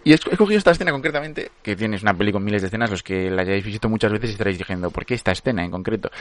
Y 0.06 0.14
he 0.14 0.16
he 0.16 0.38
cogido 0.38 0.60
esta 0.60 0.70
escena 0.70 0.92
concretamente, 0.92 1.50
que 1.64 1.76
tienes 1.76 2.04
una 2.04 2.14
peli 2.14 2.32
con 2.32 2.44
miles 2.44 2.62
de 2.62 2.68
escenas, 2.68 2.92
los 2.92 3.02
que 3.02 3.32
la 3.32 3.42
hayáis 3.42 3.66
visto 3.66 3.90
muchas 3.90 4.12
veces 4.12 4.30
estaréis 4.30 4.60
diciendo, 4.60 4.92
¿por 4.92 5.04
qué 5.04 5.16
esta 5.16 5.32
escena 5.32 5.66
en 5.66 5.72
concreto? 5.72 6.12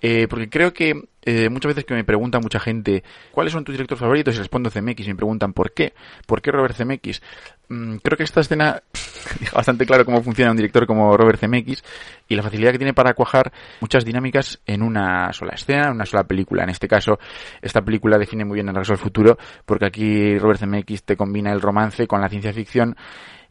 Eh, 0.00 0.26
porque 0.28 0.48
creo 0.48 0.72
que 0.72 0.94
eh, 1.30 1.50
muchas 1.50 1.68
veces 1.68 1.84
que 1.84 1.92
me 1.92 2.04
pregunta 2.04 2.40
mucha 2.40 2.58
gente, 2.58 3.04
¿cuáles 3.32 3.52
son 3.52 3.62
tus 3.62 3.74
directores 3.74 4.00
favoritos? 4.00 4.34
Y 4.34 4.38
respondo 4.38 4.70
CMX 4.70 5.06
y 5.06 5.08
me 5.10 5.16
preguntan, 5.16 5.52
¿por 5.52 5.72
qué? 5.72 5.92
¿Por 6.26 6.40
qué 6.40 6.50
Robert 6.50 6.74
CMX? 6.74 7.20
Mm, 7.68 7.96
creo 7.96 8.16
que 8.16 8.22
esta 8.22 8.40
escena 8.40 8.82
deja 9.40 9.54
bastante 9.54 9.84
claro 9.84 10.06
cómo 10.06 10.22
funciona 10.22 10.52
un 10.52 10.56
director 10.56 10.86
como 10.86 11.14
Robert 11.18 11.38
Zemeckis 11.38 11.84
y 12.28 12.34
la 12.34 12.42
facilidad 12.42 12.72
que 12.72 12.78
tiene 12.78 12.94
para 12.94 13.12
cuajar 13.12 13.52
muchas 13.82 14.06
dinámicas 14.06 14.58
en 14.64 14.82
una 14.82 15.30
sola 15.34 15.52
escena, 15.52 15.88
en 15.88 15.96
una 15.96 16.06
sola 16.06 16.24
película. 16.24 16.62
En 16.62 16.70
este 16.70 16.88
caso, 16.88 17.18
esta 17.60 17.82
película 17.82 18.16
define 18.16 18.46
muy 18.46 18.54
bien 18.54 18.68
el 18.68 18.74
regreso 18.74 18.94
al 18.94 18.98
futuro 18.98 19.36
porque 19.66 19.84
aquí 19.84 20.38
Robert 20.38 20.60
Zemeckis 20.60 21.02
te 21.02 21.14
combina 21.14 21.52
el 21.52 21.60
romance 21.60 22.06
con 22.06 22.22
la 22.22 22.30
ciencia 22.30 22.54
ficción 22.54 22.96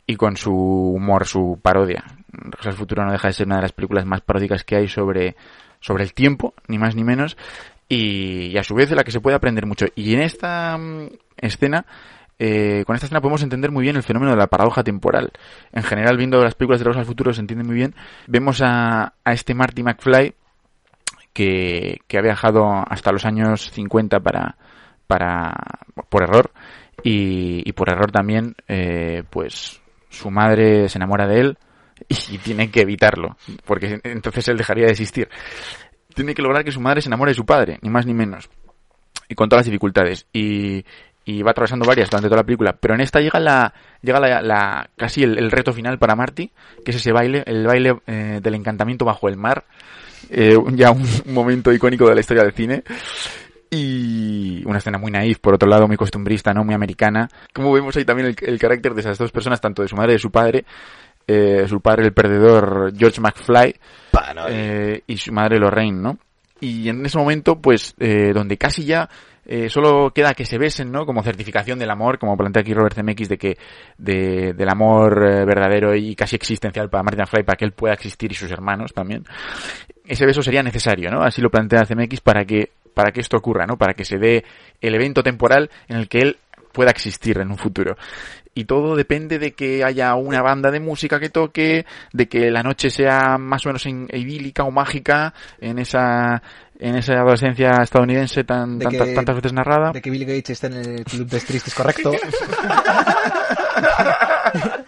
y 0.07 0.15
con 0.15 0.35
su 0.35 0.51
humor, 0.51 1.27
su 1.27 1.59
parodia. 1.61 2.03
Regreso 2.31 2.69
al 2.69 2.75
futuro 2.75 3.05
no 3.05 3.11
deja 3.11 3.27
de 3.27 3.33
ser 3.35 3.45
una 3.45 3.57
de 3.57 3.61
las 3.63 3.73
películas 3.73 4.05
más 4.07 4.21
paródicas 4.21 4.63
que 4.63 4.77
hay 4.77 4.87
sobre, 4.87 5.35
sobre 5.87 6.03
el 6.03 6.13
tiempo, 6.13 6.53
ni 6.67 6.77
más 6.77 6.95
ni 6.95 7.05
menos, 7.05 7.37
y, 7.87 8.57
a 8.57 8.63
su 8.63 8.75
vez 8.75 8.89
de 8.89 8.97
la 8.97 9.05
que 9.05 9.11
se 9.11 9.21
puede 9.21 9.37
aprender 9.37 9.65
mucho. 9.65 9.85
Y 9.95 10.13
en 10.13 10.21
esta 10.21 10.77
mm, 10.77 11.07
escena 11.37 11.85
eh, 12.39 12.83
con 12.85 12.95
esta 12.95 13.07
escena 13.07 13.21
podemos 13.21 13.41
entender 13.41 13.71
muy 13.71 13.83
bien 13.83 13.95
el 13.95 14.03
fenómeno 14.03 14.33
de 14.33 14.37
la 14.37 14.47
paradoja 14.47 14.83
temporal. 14.83 15.31
En 15.71 15.83
general, 15.83 16.17
viendo 16.17 16.43
las 16.43 16.55
películas 16.55 16.79
de 16.79 16.83
Regreso 16.83 16.99
al 16.99 17.05
Futuro 17.05 17.33
se 17.33 17.39
entiende 17.39 17.63
muy 17.63 17.75
bien. 17.75 17.95
Vemos 18.27 18.61
a, 18.61 19.13
a 19.23 19.33
este 19.33 19.55
Marty 19.55 19.81
McFly 19.81 20.35
que, 21.33 22.01
que, 22.05 22.17
ha 22.17 22.21
viajado 22.21 22.67
hasta 22.87 23.11
los 23.11 23.25
años 23.25 23.71
50 23.71 24.19
para, 24.19 24.57
para 25.07 25.55
por 26.09 26.23
error 26.23 26.51
y, 27.01 27.67
y 27.67 27.71
por 27.71 27.89
error 27.89 28.11
también, 28.11 28.55
eh, 28.67 29.23
pues 29.29 29.81
su 30.09 30.29
madre 30.29 30.89
se 30.89 30.97
enamora 30.97 31.27
de 31.27 31.39
él 31.39 31.57
y 32.09 32.37
tiene 32.37 32.69
que 32.69 32.81
evitarlo, 32.81 33.37
porque 33.65 33.99
entonces 34.03 34.47
él 34.47 34.57
dejaría 34.57 34.85
de 34.85 34.91
existir. 34.91 35.29
Tiene 36.13 36.33
que 36.33 36.41
lograr 36.41 36.63
que 36.63 36.71
su 36.71 36.81
madre 36.81 37.01
se 37.01 37.09
enamore 37.09 37.31
de 37.31 37.35
su 37.35 37.45
padre, 37.45 37.79
ni 37.81 37.89
más 37.89 38.05
ni 38.05 38.13
menos. 38.13 38.49
Y 39.29 39.35
con 39.35 39.49
todas 39.49 39.61
las 39.61 39.65
dificultades. 39.67 40.25
Y, 40.33 40.83
va 41.43 41.51
atravesando 41.51 41.85
varias 41.85 42.09
durante 42.09 42.29
toda 42.29 42.41
la 42.41 42.45
película, 42.45 42.77
pero 42.79 42.93
en 42.95 43.01
esta 43.01 43.19
llega 43.19 43.37
la 43.37 43.73
llega 44.01 44.17
la, 44.17 44.41
la 44.41 44.89
casi 44.95 45.23
el, 45.23 45.51
reto 45.51 45.73
final 45.73 45.99
para 45.99 46.15
Marty, 46.15 46.49
que 46.85 46.91
es 46.91 46.97
ese 46.97 47.11
baile, 47.11 47.43
el 47.45 47.67
baile 47.67 47.97
eh, 48.07 48.39
del 48.41 48.55
encantamiento 48.55 49.03
bajo 49.03 49.27
el 49.27 49.35
mar, 49.35 49.65
eh, 50.29 50.57
ya 50.71 50.91
un, 50.91 51.01
un, 51.01 51.33
momento 51.33 51.73
icónico 51.73 52.07
de 52.07 52.15
la 52.15 52.21
historia 52.21 52.43
del 52.43 52.53
cine. 52.53 52.83
Y 53.69 54.63
una 54.65 54.77
escena 54.77 54.97
muy 54.97 55.11
naif, 55.11 55.39
por 55.39 55.53
otro 55.53 55.67
lado 55.67 55.87
muy 55.87 55.97
costumbrista, 55.97 56.53
no 56.53 56.63
muy 56.63 56.73
americana. 56.73 57.27
Como 57.53 57.73
vemos 57.73 57.97
ahí 57.97 58.05
también 58.05 58.29
el, 58.29 58.35
el 58.47 58.57
carácter 58.57 58.93
de 58.93 59.01
esas 59.01 59.17
dos 59.17 59.31
personas, 59.33 59.59
tanto 59.59 59.81
de 59.81 59.89
su 59.89 59.97
madre 59.97 60.13
y 60.13 60.15
de 60.15 60.19
su 60.19 60.31
padre, 60.31 60.63
eh, 61.27 61.65
su 61.67 61.81
padre 61.81 62.05
el 62.05 62.13
perdedor 62.13 62.93
George 62.97 63.21
McFly 63.21 63.75
eh, 64.49 65.01
y 65.05 65.17
su 65.17 65.31
madre 65.31 65.59
Lorraine, 65.59 66.01
¿no? 66.01 66.17
Y 66.59 66.89
en 66.89 67.05
ese 67.05 67.17
momento, 67.17 67.61
pues, 67.61 67.93
eh, 67.99 68.31
donde 68.33 68.57
casi 68.57 68.83
ya 68.83 69.07
eh, 69.49 69.69
solo 69.69 70.11
queda 70.11 70.33
que 70.33 70.45
se 70.45 70.57
besen, 70.57 70.91
¿no? 70.91 71.05
Como 71.05 71.23
certificación 71.23 71.79
del 71.79 71.89
amor, 71.89 72.19
como 72.19 72.35
plantea 72.35 72.61
aquí 72.61 72.73
Robert 72.73 72.95
Zemeckis, 72.95 73.29
de 73.29 73.37
que 73.37 73.57
de, 73.97 74.53
del 74.53 74.69
amor 74.69 75.23
eh, 75.25 75.45
verdadero 75.45 75.95
y 75.95 76.15
casi 76.15 76.35
existencial 76.35 76.89
para 76.89 77.03
Martin 77.03 77.25
Fly, 77.25 77.43
para 77.43 77.55
que 77.55 77.63
él 77.63 77.71
pueda 77.71 77.93
existir 77.93 78.29
y 78.29 78.35
sus 78.35 78.51
hermanos 78.51 78.91
también. 78.91 79.23
Ese 80.05 80.25
beso 80.25 80.41
sería 80.41 80.63
necesario, 80.63 81.09
¿no? 81.09 81.21
Así 81.21 81.41
lo 81.41 81.49
plantea 81.49 81.85
Zemeckis 81.85 82.19
para 82.19 82.43
que 82.43 82.71
para 82.93 83.11
que 83.11 83.21
esto 83.21 83.37
ocurra, 83.37 83.65
¿no? 83.65 83.77
Para 83.77 83.93
que 83.93 84.03
se 84.03 84.17
dé 84.17 84.43
el 84.81 84.95
evento 84.95 85.21
temporal 85.23 85.69
en 85.87 85.97
el 85.97 86.09
que 86.09 86.19
él 86.19 86.37
pueda 86.73 86.91
existir 86.91 87.39
en 87.39 87.49
un 87.49 87.57
futuro. 87.57 87.95
Y 88.57 88.65
todo 88.65 88.95
depende 88.95 89.37
de 89.37 89.53
que 89.53 89.83
haya 89.83 90.15
una 90.15 90.41
banda 90.41 90.71
de 90.71 90.79
música 90.79 91.19
que 91.19 91.29
toque, 91.29 91.85
de 92.11 92.27
que 92.27 92.49
la 92.49 92.63
noche 92.63 92.89
sea 92.89 93.37
más 93.37 93.63
o 93.67 93.69
menos 93.69 93.85
idílica 93.85 94.63
o 94.63 94.71
mágica 94.71 95.35
en 95.61 95.77
esa 95.77 96.41
en 96.79 96.95
esa 96.95 97.13
adolescencia 97.19 97.83
estadounidense 97.83 98.43
tan, 98.45 98.79
tan 98.79 98.91
que, 98.91 98.97
tantas 99.13 99.35
veces 99.35 99.53
narrada. 99.53 99.91
De 99.91 100.01
que 100.01 100.09
Bill 100.09 100.25
Gates 100.25 100.49
esté 100.49 100.65
en 100.67 100.73
el 100.73 101.05
club 101.05 101.27
de 101.27 101.39
tristes 101.39 101.75
correcto. 101.75 102.11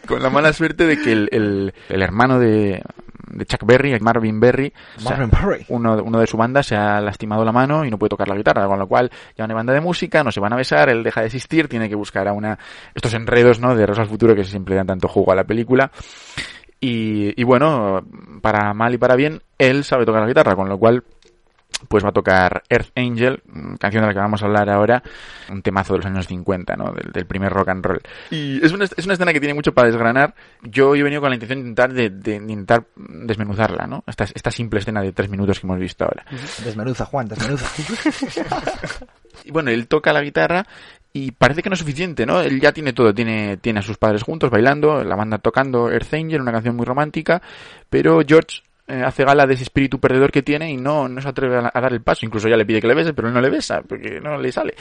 Con 0.08 0.24
la 0.24 0.32
mala 0.32 0.52
suerte 0.52 0.88
de 0.88 1.00
que 1.00 1.12
el, 1.12 1.30
el, 1.32 1.72
el 1.90 2.02
hermano 2.02 2.40
de, 2.40 2.82
de 3.30 3.46
Chuck 3.46 3.66
Berry, 3.66 3.98
Marvin 4.00 4.40
Berry, 4.40 4.74
Marvin 5.04 5.28
o 5.28 5.30
sea, 5.30 5.40
Berry. 5.40 5.66
Uno, 5.70 6.02
uno 6.04 6.20
de 6.20 6.28
su 6.28 6.38
banda 6.38 6.64
se 6.64 6.76
ha 6.76 7.00
lastimado 7.02 7.44
la 7.46 7.52
mano 7.52 7.86
y 7.86 7.90
no 7.90 7.98
puede 7.98 8.10
tocar 8.10 8.28
la 8.28 8.36
guitarra, 8.36 8.68
con 8.68 8.80
lo 8.80 8.88
cual 8.88 9.10
ya 9.38 9.46
una 9.46 9.54
banda 9.54 9.74
de 9.74 9.82
música, 9.82 10.24
no 10.24 10.32
se 10.32 10.40
van 10.40 10.54
a 10.54 10.56
besar, 10.56 10.90
él 10.90 11.04
deja 11.04 11.22
de 11.22 11.28
existir, 11.28 11.68
tiene 11.68 11.90
que 11.90 11.96
buscar 11.96 12.28
a 12.28 12.34
una 12.34 12.58
estos 12.94 13.14
enredos, 13.14 13.60
¿no? 13.60 13.76
De 13.76 13.86
Rosa 13.86 14.02
al 14.02 14.10
futuro 14.10 14.36
que 14.36 14.44
siempre 14.44 14.76
dan 14.76 14.88
tanto 14.88 15.08
jugo 15.08 15.32
a 15.32 15.36
la 15.36 15.44
película. 15.44 15.92
Y, 16.82 17.40
y 17.40 17.44
bueno, 17.44 18.06
para 18.42 18.74
mal 18.74 18.94
y 18.94 18.98
para 18.98 19.16
bien, 19.16 19.42
él 19.58 19.84
sabe 19.84 20.06
tocar 20.06 20.22
la 20.22 20.28
guitarra, 20.28 20.56
con 20.56 20.70
lo 20.70 20.78
cual 20.78 21.04
pues 21.88 22.04
va 22.04 22.10
a 22.10 22.14
tocar 22.14 22.64
Earth 22.70 22.92
Angel, 22.96 23.42
canción 23.80 24.04
de 24.04 24.08
la 24.08 24.14
que 24.14 24.20
vamos 24.20 24.42
a 24.42 24.46
hablar 24.46 24.70
ahora, 24.70 25.02
un 25.50 25.62
temazo 25.62 25.94
de 25.94 26.00
los 26.00 26.06
años 26.06 26.28
50, 26.28 26.76
¿no? 26.76 26.92
Del, 26.92 27.12
del 27.12 27.26
primer 27.26 27.52
rock 27.52 27.70
and 27.70 27.86
roll. 27.86 28.02
Y 28.32 28.64
es 28.66 28.72
una, 28.72 28.86
es 28.86 29.06
una, 29.06 29.14
escena 29.14 29.34
que 29.34 29.40
tiene 29.40 29.54
mucho 29.54 29.74
para 29.74 29.88
desgranar. 29.88 30.36
Yo 30.64 30.96
he 30.96 31.04
venido 31.04 31.22
con 31.22 31.30
la 31.30 31.36
intención 31.36 31.60
de 31.60 31.70
intentar, 31.70 31.94
de, 31.94 32.10
de 32.10 32.36
intentar 32.36 32.86
desmenuzarla, 32.96 33.88
¿no? 33.88 34.04
Esta, 34.08 34.26
esta 34.26 34.52
simple 34.52 34.80
escena 34.80 35.02
de 35.02 35.12
tres 35.12 35.30
minutos 35.30 35.60
que 35.60 35.68
hemos 35.68 35.80
visto 35.80 36.04
ahora. 36.04 36.26
Desmenuza, 36.64 37.06
Juan, 37.06 37.28
desmenuza. 37.28 37.66
y 39.46 39.52
bueno, 39.52 39.72
él 39.72 39.88
toca 39.88 40.14
la 40.14 40.22
guitarra 40.22 40.66
y 41.12 41.32
parece 41.32 41.64
que 41.64 41.70
no 41.70 41.74
es 41.74 41.80
suficiente, 41.80 42.26
¿no? 42.26 42.42
Él 42.42 42.60
ya 42.62 42.72
tiene 42.72 42.94
todo, 42.94 43.14
tiene, 43.14 43.58
tiene 43.58 43.80
a 43.80 43.84
sus 43.84 43.98
padres 43.98 44.24
juntos 44.24 44.52
bailando, 44.52 45.04
la 45.04 45.16
banda 45.16 45.40
tocando 45.40 45.90
Earth 45.90 46.14
Angel, 46.14 46.42
una 46.42 46.52
canción 46.52 46.76
muy 46.76 46.86
romántica, 46.86 47.42
pero 47.90 48.22
George 48.26 48.62
eh, 48.90 49.04
hace 49.06 49.24
gala 49.24 49.46
de 49.46 49.54
ese 49.54 49.64
espíritu 49.64 50.00
perdedor 50.00 50.32
que 50.32 50.42
tiene 50.42 50.72
y 50.72 50.78
no, 50.78 51.08
no 51.08 51.22
se 51.22 51.30
atreve 51.30 51.58
a, 51.58 51.80
dar 51.80 51.94
el 51.94 52.02
paso. 52.02 52.26
Incluso 52.26 52.50
ya 52.50 52.58
le 52.58 52.66
pide 52.66 52.82
que 52.82 52.88
le 52.88 52.96
bese, 52.96 53.14
pero 53.14 53.30
no 53.30 53.40
le 53.40 53.50
besa, 53.50 53.82
porque 53.88 54.20
no 54.20 54.38
le 54.38 54.52
sale. 54.52 54.74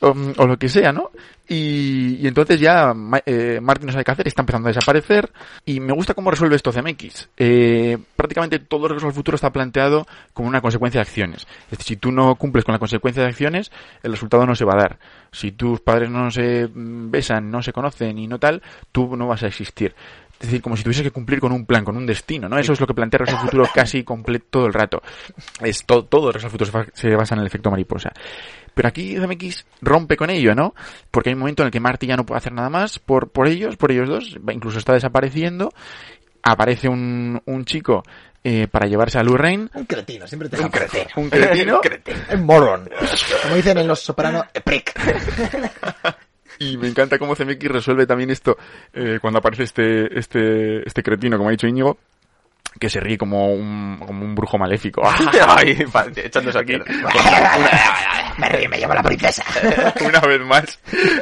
O, 0.00 0.14
o 0.38 0.46
lo 0.46 0.58
que 0.58 0.68
sea, 0.68 0.92
¿no? 0.92 1.10
Y, 1.52 2.28
entonces 2.28 2.60
ya 2.60 2.94
eh, 3.26 3.58
Martin 3.60 3.86
no 3.86 3.92
sabe 3.92 4.04
qué 4.04 4.12
hacer, 4.12 4.28
está 4.28 4.42
empezando 4.42 4.68
a 4.68 4.72
desaparecer. 4.72 5.32
Y 5.66 5.80
me 5.80 5.92
gusta 5.92 6.14
cómo 6.14 6.30
resuelve 6.30 6.54
esto 6.54 6.70
CMX. 6.70 7.28
Eh, 7.36 7.98
prácticamente 8.14 8.60
todo 8.60 8.84
el 8.84 8.90
regreso 8.90 9.08
al 9.08 9.12
futuro 9.12 9.34
está 9.34 9.50
planteado 9.50 10.06
como 10.32 10.48
una 10.48 10.60
consecuencia 10.60 11.00
de 11.00 11.02
acciones. 11.02 11.48
Es 11.64 11.78
decir, 11.78 11.86
si 11.86 11.96
tú 11.96 12.12
no 12.12 12.36
cumples 12.36 12.64
con 12.64 12.72
la 12.72 12.78
consecuencia 12.78 13.24
de 13.24 13.30
acciones, 13.30 13.72
el 14.04 14.12
resultado 14.12 14.46
no 14.46 14.54
se 14.54 14.64
va 14.64 14.74
a 14.74 14.80
dar. 14.80 14.98
Si 15.32 15.50
tus 15.50 15.80
padres 15.80 16.08
no 16.08 16.30
se 16.30 16.68
besan, 16.72 17.50
no 17.50 17.62
se 17.62 17.72
conocen 17.72 18.16
y 18.18 18.28
no 18.28 18.38
tal, 18.38 18.62
tú 18.92 19.16
no 19.16 19.26
vas 19.26 19.42
a 19.42 19.48
existir. 19.48 19.96
Es 20.40 20.46
decir, 20.46 20.62
como 20.62 20.74
si 20.74 20.82
tuviese 20.82 21.02
que 21.02 21.10
cumplir 21.10 21.38
con 21.38 21.52
un 21.52 21.66
plan, 21.66 21.84
con 21.84 21.98
un 21.98 22.06
destino, 22.06 22.48
¿no? 22.48 22.58
Eso 22.58 22.72
es 22.72 22.80
lo 22.80 22.86
que 22.86 22.94
plantea 22.94 23.18
Regreso 23.18 23.36
al 23.36 23.44
Futuro 23.44 23.68
casi 23.74 24.02
completo 24.02 24.46
todo 24.48 24.66
el 24.66 24.72
rato. 24.72 25.02
Es 25.60 25.84
todo, 25.84 26.06
todo 26.06 26.32
Regreso 26.32 26.46
al 26.46 26.50
Futuro 26.52 26.86
se 26.94 27.14
basa 27.14 27.34
en 27.34 27.42
el 27.42 27.46
efecto 27.46 27.70
mariposa. 27.70 28.10
Pero 28.72 28.88
aquí 28.88 29.16
ZMX 29.16 29.66
rompe 29.82 30.16
con 30.16 30.30
ello, 30.30 30.54
¿no? 30.54 30.74
Porque 31.10 31.28
hay 31.28 31.34
un 31.34 31.40
momento 31.40 31.62
en 31.62 31.66
el 31.66 31.72
que 31.72 31.80
Marty 31.80 32.06
ya 32.06 32.16
no 32.16 32.24
puede 32.24 32.38
hacer 32.38 32.54
nada 32.54 32.70
más 32.70 32.98
por, 32.98 33.28
por 33.28 33.48
ellos, 33.48 33.76
por 33.76 33.92
ellos 33.92 34.08
dos, 34.08 34.38
incluso 34.50 34.78
está 34.78 34.94
desapareciendo. 34.94 35.70
Aparece 36.42 36.88
un, 36.88 37.42
un 37.44 37.66
chico 37.66 38.02
eh, 38.42 38.66
para 38.66 38.86
llevarse 38.86 39.18
a 39.18 39.22
Lorraine. 39.22 39.68
Un 39.74 39.84
cretino, 39.84 40.26
siempre 40.26 40.48
te 40.48 40.58
un 40.58 40.70
cretino. 40.70 41.04
Un 41.16 41.28
cretino. 41.28 41.80
Un 42.32 42.46
moron. 42.46 42.88
Como 43.42 43.56
dicen 43.56 43.76
en 43.76 43.86
Los 43.86 44.00
Soprano, 44.00 44.46
prick. 44.64 44.94
Y 46.62 46.76
me 46.76 46.88
encanta 46.88 47.18
cómo 47.18 47.34
CMX 47.34 47.64
resuelve 47.64 48.06
también 48.06 48.28
esto 48.28 48.58
eh, 48.92 49.18
cuando 49.18 49.38
aparece 49.38 49.62
este, 49.62 50.18
este, 50.18 50.86
este 50.86 51.02
cretino, 51.02 51.38
como 51.38 51.48
ha 51.48 51.52
dicho 51.52 51.66
Íñigo, 51.66 51.96
que 52.78 52.90
se 52.90 53.00
ríe 53.00 53.16
como 53.16 53.54
un, 53.54 53.98
como 54.06 54.26
un 54.26 54.34
brujo 54.34 54.58
maléfico. 54.58 55.02
Ay, 55.48 55.70
echándose 56.16 56.58
aquí. 56.58 56.74
me 58.38 58.48
ríe, 58.50 58.68
me 58.68 58.78
llama 58.78 58.96
la 58.96 59.02
princesa. 59.02 59.42
Una 60.06 60.20
vez 60.20 60.40
más, 60.42 60.78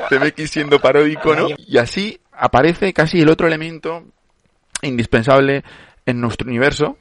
CMX 0.08 0.50
siendo 0.50 0.80
paródico, 0.80 1.32
¿no? 1.36 1.46
Y 1.56 1.78
así 1.78 2.20
aparece 2.32 2.92
casi 2.92 3.20
el 3.20 3.30
otro 3.30 3.46
elemento 3.46 4.02
indispensable 4.82 5.62
en 6.04 6.20
nuestro 6.20 6.48
universo, 6.48 6.98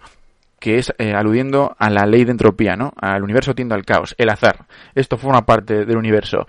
que 0.59 0.77
es 0.77 0.93
eh, 0.99 1.13
aludiendo 1.13 1.75
a 1.79 1.89
la 1.89 2.05
ley 2.05 2.23
de 2.23 2.31
entropía, 2.31 2.75
¿no? 2.75 2.93
Al 3.01 3.23
universo 3.23 3.55
tiende 3.55 3.73
al 3.73 3.85
caos, 3.85 4.13
el 4.19 4.29
azar. 4.29 4.67
Esto 4.93 5.17
forma 5.17 5.45
parte 5.45 5.85
del 5.85 5.97
universo. 5.97 6.47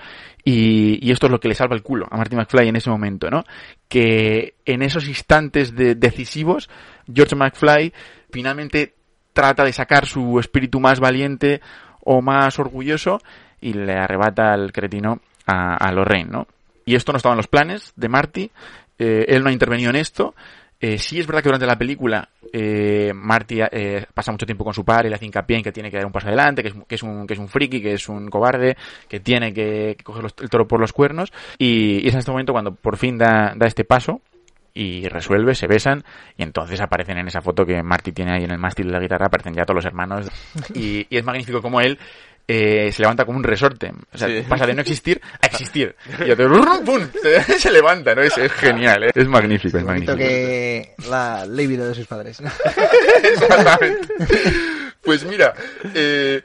Y, 0.51 1.07
y, 1.07 1.11
esto 1.11 1.27
es 1.27 1.33
lo 1.33 1.41
que 1.41 1.49
le 1.49 1.55
salva 1.55 1.77
el 1.77 1.83
culo 1.83 2.07
a 2.11 2.17
Marty 2.17 2.35
McFly 2.35 2.69
en 2.69 2.77
ese 2.77 2.89
momento, 2.89 3.29
¿no? 3.29 3.45
Que 3.87 4.55
en 4.65 4.81
esos 4.81 5.07
instantes 5.07 5.75
de 5.75 5.95
decisivos, 5.95 6.71
George 7.13 7.37
McFly 7.37 7.93
finalmente 8.31 8.95
trata 9.35 9.63
de 9.63 9.75
sacar 9.75 10.07
su 10.07 10.41
espíritu 10.41 10.81
más 10.81 11.01
valiente 11.01 11.61
o 12.03 12.23
más 12.23 12.59
orgulloso 12.59 13.21
y 13.61 13.75
le 13.75 13.93
arrebata 13.99 14.55
al 14.55 14.73
cretino 14.73 15.21
a, 15.45 15.75
a 15.75 15.93
Lorraine, 15.93 16.31
¿no? 16.31 16.47
Y 16.87 16.95
esto 16.95 17.13
no 17.13 17.19
estaba 17.19 17.35
en 17.35 17.39
los 17.39 17.49
planes 17.49 17.93
de 17.97 18.09
Marty, 18.09 18.51
eh, 18.99 19.27
él 19.29 19.43
no 19.43 19.51
ha 19.51 19.53
intervenido 19.53 19.91
en 19.91 19.97
esto. 19.97 20.35
Eh, 20.81 20.97
sí 20.99 21.19
es 21.19 21.27
verdad 21.27 21.43
que 21.43 21.49
durante 21.49 21.67
la 21.67 21.77
película 21.77 22.29
eh, 22.53 23.13
Marty 23.13 23.59
eh, 23.73 24.07
pasa 24.15 24.31
mucho 24.31 24.47
tiempo 24.47 24.63
con 24.65 24.73
su 24.73 24.85
padre 24.85 25.09
le 25.09 25.17
hace 25.17 25.27
hincapié 25.27 25.57
en 25.57 25.63
que 25.65 25.73
tiene 25.73 25.91
que 25.91 25.97
dar 25.97 26.07
un 26.07 26.13
paso 26.13 26.29
adelante, 26.29 26.63
que 26.63 26.69
es, 26.95 27.03
un 27.03 27.27
que 27.27 27.35
es 27.35 27.41
un 27.41 27.49
friki, 27.49 27.83
que 27.83 27.95
es 27.95 28.09
un 28.09 28.29
cobarde, 28.29 28.77
que 29.09 29.19
tiene 29.19 29.53
que, 29.53 29.97
coger 30.05 30.23
los- 30.23 30.35
el 30.41 30.49
toro 30.49 30.69
por 30.69 30.79
los 30.81 30.93
cuernos. 30.93 31.33
Y, 31.59 31.99
y 32.05 32.07
es 32.09 32.15
en 32.15 32.21
este 32.21 32.31
momento 32.31 32.53
cuando 32.53 32.75
por 32.75 32.97
fin 32.97 33.19
da, 33.19 33.55
da 33.57 33.67
este 33.67 33.85
paso 33.85 34.21
y 34.73 35.09
resuelve, 35.09 35.57
se 35.57 35.67
besan 35.67 36.05
y 36.37 36.45
entonces 36.45 36.81
aparecen 36.81 37.19
en 37.19 37.27
esa 37.27 37.41
foto 37.41 37.67
que 37.67 37.83
Marty 37.83 38.13
tiene 38.13 38.33
ahí 38.33 38.45
en 38.45 38.53
el 38.53 38.59
mástil 38.59 38.87
de 38.87 38.93
la 38.93 39.01
guitarra, 39.01 39.27
aparecen 39.27 39.55
ya 39.55 39.65
todos 39.65 39.77
los 39.77 39.85
hermanos. 39.85 40.29
Y, 40.75 41.07
y 41.11 41.17
es 41.17 41.25
magnífico 41.25 41.61
como 41.61 41.81
él 41.81 41.99
eh, 42.49 42.91
se 42.93 43.03
levanta 43.03 43.25
como 43.27 43.37
un 43.39 43.45
resorte, 43.45 43.93
o 44.13 44.17
sea, 44.19 44.27
Sí. 44.27 44.43
pasa 44.49 44.67
de 44.67 44.75
no 44.75 44.81
existir 44.81 45.21
a 45.43 45.47
existir 45.47 45.95
y. 46.27 46.83
¡pum! 46.85 47.03
Se, 47.23 47.59
se 47.59 47.71
levanta, 47.71 48.15
¿no? 48.15 48.23
Es, 48.23 48.37
es 48.39 48.51
genial, 48.53 49.05
¿eh? 49.05 49.11
es 49.15 49.29
magnífico, 49.29 49.77
es 49.79 49.85
Bonito 49.85 50.13
magnífico. 50.13 50.17
que 50.29 50.95
la 51.11 51.45
libido 51.47 51.87
de 51.87 51.95
sus 51.95 52.07
padres. 52.07 52.41
¿no? 52.41 52.51
Exactamente. 53.23 54.09
Pues 55.03 55.25
mira, 55.25 55.55
eh, 55.95 56.43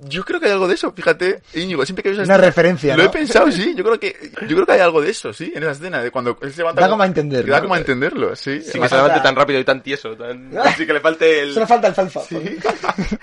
yo 0.00 0.24
creo 0.24 0.38
que 0.40 0.46
hay 0.46 0.52
algo 0.52 0.68
de 0.68 0.74
eso, 0.74 0.92
fíjate, 0.92 1.40
Íñigo, 1.54 1.84
siempre 1.86 2.02
que 2.02 2.10
ves 2.10 2.18
esa 2.18 2.24
Una 2.24 2.34
escena- 2.34 2.46
referencia, 2.46 2.96
Lo 2.96 3.02
¿no? 3.04 3.08
he 3.08 3.12
pensado, 3.12 3.50
sí, 3.50 3.74
yo 3.76 3.82
creo 3.84 3.98
que 3.98 4.14
yo 4.42 4.48
creo 4.54 4.66
que 4.66 4.72
hay 4.72 4.80
algo 4.80 5.00
de 5.00 5.10
eso, 5.10 5.32
sí, 5.32 5.52
en 5.54 5.62
esa 5.62 5.72
escena 5.72 6.02
de 6.02 6.10
cuando 6.10 6.36
él 6.42 6.50
se 6.52 6.58
levanta 6.58 6.82
Da 6.82 6.88
como 6.88 7.02
a 7.02 7.06
entender, 7.06 7.46
Da 7.46 7.60
como 7.62 7.74
a 7.74 7.78
entenderlo, 7.78 8.36
sí. 8.36 8.60
Sí, 8.60 8.78
que 8.78 8.88
se 8.88 8.94
levante 8.96 9.20
tan 9.20 9.34
rápido 9.36 9.58
y 9.60 9.64
tan 9.64 9.82
tieso. 9.82 10.14
Tan... 10.16 10.56
Así 10.58 10.86
que 10.86 10.92
le 10.92 11.00
falte 11.00 11.40
el... 11.40 11.54
Solo 11.54 11.66
falta 11.66 11.88
el 11.88 11.94
falfa. 11.94 12.20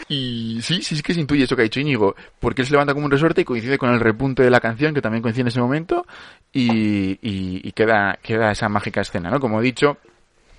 Y 0.09 0.59
sí, 0.61 0.81
sí, 0.81 0.95
sí 0.95 1.01
que 1.01 1.13
se 1.13 1.19
intuye 1.19 1.43
eso 1.43 1.55
que 1.55 1.61
ha 1.61 1.63
dicho 1.63 1.79
Íñigo, 1.79 2.15
porque 2.39 2.61
él 2.61 2.67
se 2.67 2.71
levanta 2.73 2.93
como 2.93 3.05
un 3.05 3.11
resorte 3.11 3.41
y 3.41 3.45
coincide 3.45 3.77
con 3.77 3.91
el 3.93 3.99
repunte 3.99 4.43
de 4.43 4.49
la 4.49 4.59
canción, 4.59 4.93
que 4.93 5.01
también 5.01 5.21
coincide 5.21 5.41
en 5.41 5.47
ese 5.47 5.59
momento, 5.59 6.05
y, 6.51 7.11
y, 7.21 7.61
y 7.67 7.71
queda, 7.71 8.17
queda 8.21 8.51
esa 8.51 8.69
mágica 8.69 9.01
escena, 9.01 9.29
¿no? 9.29 9.39
Como 9.39 9.59
he 9.59 9.63
dicho, 9.63 9.97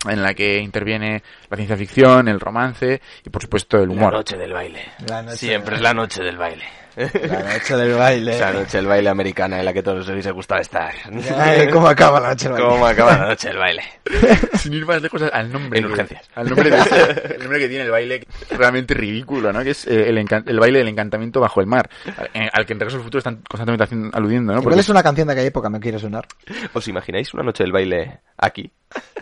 en 0.08 0.22
la 0.22 0.34
que 0.34 0.58
interviene 0.58 1.22
la 1.50 1.56
ciencia 1.56 1.76
ficción, 1.76 2.28
el 2.28 2.40
romance 2.40 3.00
y 3.24 3.30
por 3.30 3.42
supuesto 3.42 3.78
el 3.82 3.90
humor. 3.90 4.12
La 4.12 4.18
noche 4.18 4.36
del 4.36 4.52
baile. 4.52 4.82
La 5.08 5.22
noche 5.22 5.36
Siempre 5.38 5.76
es 5.76 5.82
la 5.82 5.94
noche 5.94 6.22
del 6.22 6.36
baile. 6.36 6.64
La 6.96 7.42
noche 7.54 7.76
del 7.76 7.94
baile. 7.94 8.38
La 8.38 8.52
noche 8.52 8.76
del 8.76 8.86
baile 8.86 9.08
americana 9.08 9.58
en 9.58 9.64
la 9.64 9.72
que 9.72 9.82
todos 9.82 10.02
os 10.02 10.08
hubiese 10.10 10.30
gustado 10.30 10.60
estar. 10.60 10.92
Ay, 11.36 11.66
¿Cómo 11.68 11.88
acaba 11.88 12.20
la 12.20 12.28
noche 12.28 12.44
del 12.48 12.52
baile? 12.52 12.68
¿Cómo 12.68 12.86
acaba 12.86 13.18
la 13.18 13.28
noche 13.30 13.48
del 13.48 13.58
baile? 13.58 13.82
Sin 14.54 14.74
ir 14.74 14.86
más 14.86 15.02
lejos 15.02 15.20
al 15.32 15.50
nombre. 15.50 15.80
En 15.80 15.86
que- 15.86 15.90
urgencias. 15.92 16.30
Al 16.36 16.48
nombre, 16.48 16.70
de 16.70 16.78
ese- 16.80 17.34
el 17.34 17.40
nombre 17.40 17.58
que 17.58 17.68
tiene 17.68 17.84
el 17.84 17.90
baile, 17.90 18.24
realmente 18.50 18.94
ridículo, 18.94 19.52
¿no? 19.52 19.64
Que 19.64 19.70
es 19.70 19.86
eh, 19.88 20.08
el, 20.08 20.60
baile 20.60 20.78
del 20.78 20.88
encantamiento 20.88 21.40
bajo 21.40 21.60
el 21.60 21.66
mar, 21.66 21.90
al, 22.16 22.30
eh, 22.32 22.48
al 22.52 22.64
que 22.64 22.74
en 22.74 22.78
Regreso 22.78 22.98
al 22.98 23.02
Futuro 23.02 23.18
están 23.18 23.42
constantemente 23.48 23.82
haciendo- 23.84 24.16
aludiendo, 24.16 24.52
¿no? 24.52 24.60
Igual 24.60 24.70
Porque 24.74 24.80
es 24.80 24.88
una 24.88 25.02
canción 25.02 25.26
de 25.26 25.32
aquella 25.32 25.48
época, 25.48 25.68
me 25.70 25.80
quiere 25.80 25.98
sonar. 25.98 26.28
¿Os 26.74 26.86
imagináis 26.86 27.34
una 27.34 27.42
noche 27.42 27.64
del 27.64 27.72
baile 27.72 28.20
aquí? 28.38 28.70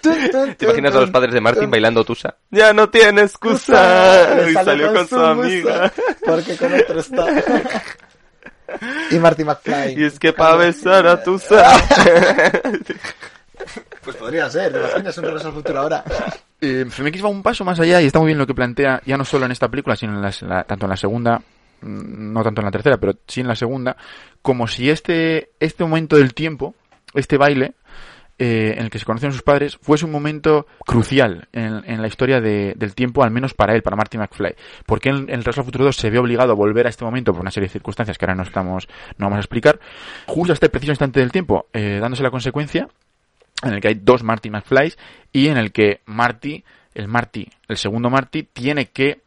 ¿Te 0.00 0.64
imaginas 0.64 0.94
a 0.96 1.00
los 1.00 1.10
padres 1.10 1.32
de 1.32 1.40
Martin 1.40 1.70
bailando 1.70 2.04
Tusa? 2.04 2.36
Ya 2.50 2.72
no 2.72 2.88
tiene 2.90 3.22
excusa. 3.22 4.36
Y 4.50 4.52
salió 4.54 4.92
con 4.92 5.06
su 5.08 5.18
amiga. 5.20 5.92
Porque 6.24 6.56
con 6.56 6.72
otro 6.74 6.98
está. 7.00 7.26
Y 9.10 9.16
Marty 9.18 9.44
McFly. 9.44 9.94
Y 10.00 10.04
es 10.04 10.18
que 10.18 10.32
pa' 10.32 10.56
besar 10.56 11.06
a 11.06 11.22
Tusa. 11.22 11.64
Pues 14.02 14.16
podría 14.16 14.50
ser, 14.50 14.72
¿te 14.72 14.78
imaginas 14.80 15.16
un 15.18 15.24
regreso 15.24 15.46
al 15.48 15.54
futuro 15.54 15.78
ahora? 15.78 16.02
Eh, 16.60 16.84
Zemeckis 16.90 17.24
va 17.24 17.28
un 17.28 17.42
paso 17.42 17.64
más 17.64 17.78
allá 17.78 18.00
y 18.02 18.06
está 18.06 18.18
muy 18.18 18.26
bien 18.26 18.38
lo 18.38 18.46
que 18.48 18.54
plantea, 18.54 19.00
ya 19.06 19.16
no 19.16 19.24
solo 19.24 19.46
en 19.46 19.52
esta 19.52 19.68
película, 19.68 19.94
sino 19.94 20.14
en 20.14 20.22
las- 20.22 20.42
la- 20.42 20.64
tanto 20.64 20.86
en 20.86 20.90
la 20.90 20.96
segunda, 20.96 21.38
mm, 21.82 22.32
no 22.32 22.42
tanto 22.42 22.60
en 22.60 22.64
la 22.64 22.70
tercera, 22.72 22.96
pero 22.98 23.14
sí 23.28 23.40
en 23.42 23.46
la 23.46 23.54
segunda, 23.54 23.96
como 24.42 24.66
si 24.66 24.90
este, 24.90 25.50
este 25.60 25.84
momento 25.84 26.16
del 26.16 26.34
tiempo, 26.34 26.74
este 27.14 27.36
baile, 27.36 27.74
eh, 28.44 28.74
en 28.76 28.84
el 28.84 28.90
que 28.90 28.98
se 28.98 29.04
conocen 29.04 29.30
sus 29.30 29.42
padres, 29.42 29.78
fuese 29.80 30.04
un 30.04 30.10
momento 30.10 30.66
crucial 30.84 31.46
en, 31.52 31.82
en 31.86 32.02
la 32.02 32.08
historia 32.08 32.40
de- 32.40 32.74
del 32.76 32.94
tiempo, 32.94 33.22
al 33.22 33.30
menos 33.30 33.54
para 33.54 33.74
él, 33.74 33.82
para 33.82 33.94
Marty 33.94 34.18
McFly. 34.18 34.54
Porque 34.84 35.10
en, 35.10 35.16
en 35.16 35.30
el 35.30 35.38
Regreso 35.44 35.60
al 35.60 35.66
Futuro 35.66 35.84
2 35.84 35.94
se 35.96 36.10
ve 36.10 36.18
obligado 36.18 36.50
a 36.50 36.54
volver 36.56 36.86
a 36.86 36.90
este 36.90 37.04
momento 37.04 37.32
por 37.32 37.42
una 37.42 37.50
serie 37.52 37.68
de 37.68 37.72
circunstancias 37.72 38.18
que 38.18 38.24
ahora 38.24 38.34
no 38.34 38.42
estamos, 38.42 38.88
no 39.18 39.26
vamos 39.26 39.36
a 39.36 39.40
explicar, 39.40 39.78
justo 40.26 40.52
a 40.52 40.54
este 40.54 40.68
preciso 40.68 40.90
instante 40.92 41.20
del 41.20 41.30
tiempo, 41.30 41.66
eh, 41.72 41.98
dándose 42.00 42.22
la 42.24 42.30
consecuencia 42.30 42.88
en 43.62 43.74
el 43.74 43.80
que 43.80 43.88
hay 43.88 43.94
dos 43.94 44.22
Marty 44.24 44.50
McFlys 44.50 44.98
y 45.32 45.46
en 45.46 45.56
el 45.56 45.70
que 45.70 46.00
Marty, 46.06 46.64
el 46.94 47.06
Marty, 47.06 47.48
el 47.68 47.76
segundo 47.76 48.10
Marty, 48.10 48.42
tiene 48.42 48.86
que 48.86 49.20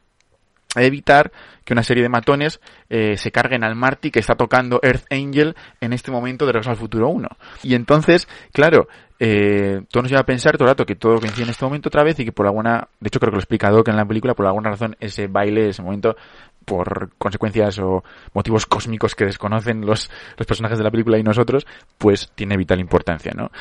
evitar 0.83 1.31
que 1.63 1.73
una 1.73 1.83
serie 1.83 2.03
de 2.03 2.09
matones 2.09 2.59
eh, 2.89 3.17
se 3.17 3.31
carguen 3.31 3.63
al 3.63 3.75
Marty 3.75 4.11
que 4.11 4.19
está 4.19 4.35
tocando 4.35 4.79
Earth 4.83 5.05
Angel 5.11 5.55
en 5.81 5.93
este 5.93 6.11
momento 6.11 6.45
de 6.45 6.53
Regreso 6.53 6.69
al 6.71 6.77
Futuro 6.77 7.09
1. 7.09 7.27
Y 7.63 7.75
entonces, 7.75 8.27
claro, 8.53 8.87
eh, 9.17 9.81
todo 9.89 10.03
nos 10.03 10.11
lleva 10.11 10.21
a 10.21 10.25
pensar 10.25 10.57
todo 10.57 10.65
el 10.65 10.71
rato 10.71 10.85
que 10.85 10.95
todo 10.95 11.19
coincide 11.19 11.43
en 11.43 11.49
este 11.49 11.65
momento 11.65 11.89
otra 11.89 12.03
vez 12.03 12.19
y 12.19 12.25
que 12.25 12.31
por 12.31 12.45
alguna, 12.45 12.87
de 12.99 13.07
hecho 13.07 13.19
creo 13.19 13.31
que 13.31 13.37
lo 13.37 13.41
explica 13.41 13.69
Doc 13.69 13.87
en 13.87 13.95
la 13.95 14.05
película, 14.05 14.33
por 14.33 14.45
alguna 14.45 14.71
razón 14.71 14.95
ese 14.99 15.27
baile, 15.27 15.69
ese 15.69 15.81
momento, 15.81 16.15
por 16.65 17.11
consecuencias 17.17 17.79
o 17.79 18.03
motivos 18.33 18.65
cósmicos 18.65 19.15
que 19.15 19.25
desconocen 19.25 19.85
los, 19.85 20.09
los 20.37 20.47
personajes 20.47 20.77
de 20.77 20.83
la 20.83 20.91
película 20.91 21.17
y 21.17 21.23
nosotros, 21.23 21.65
pues 21.97 22.31
tiene 22.35 22.57
vital 22.57 22.79
importancia, 22.79 23.31
¿no? 23.35 23.51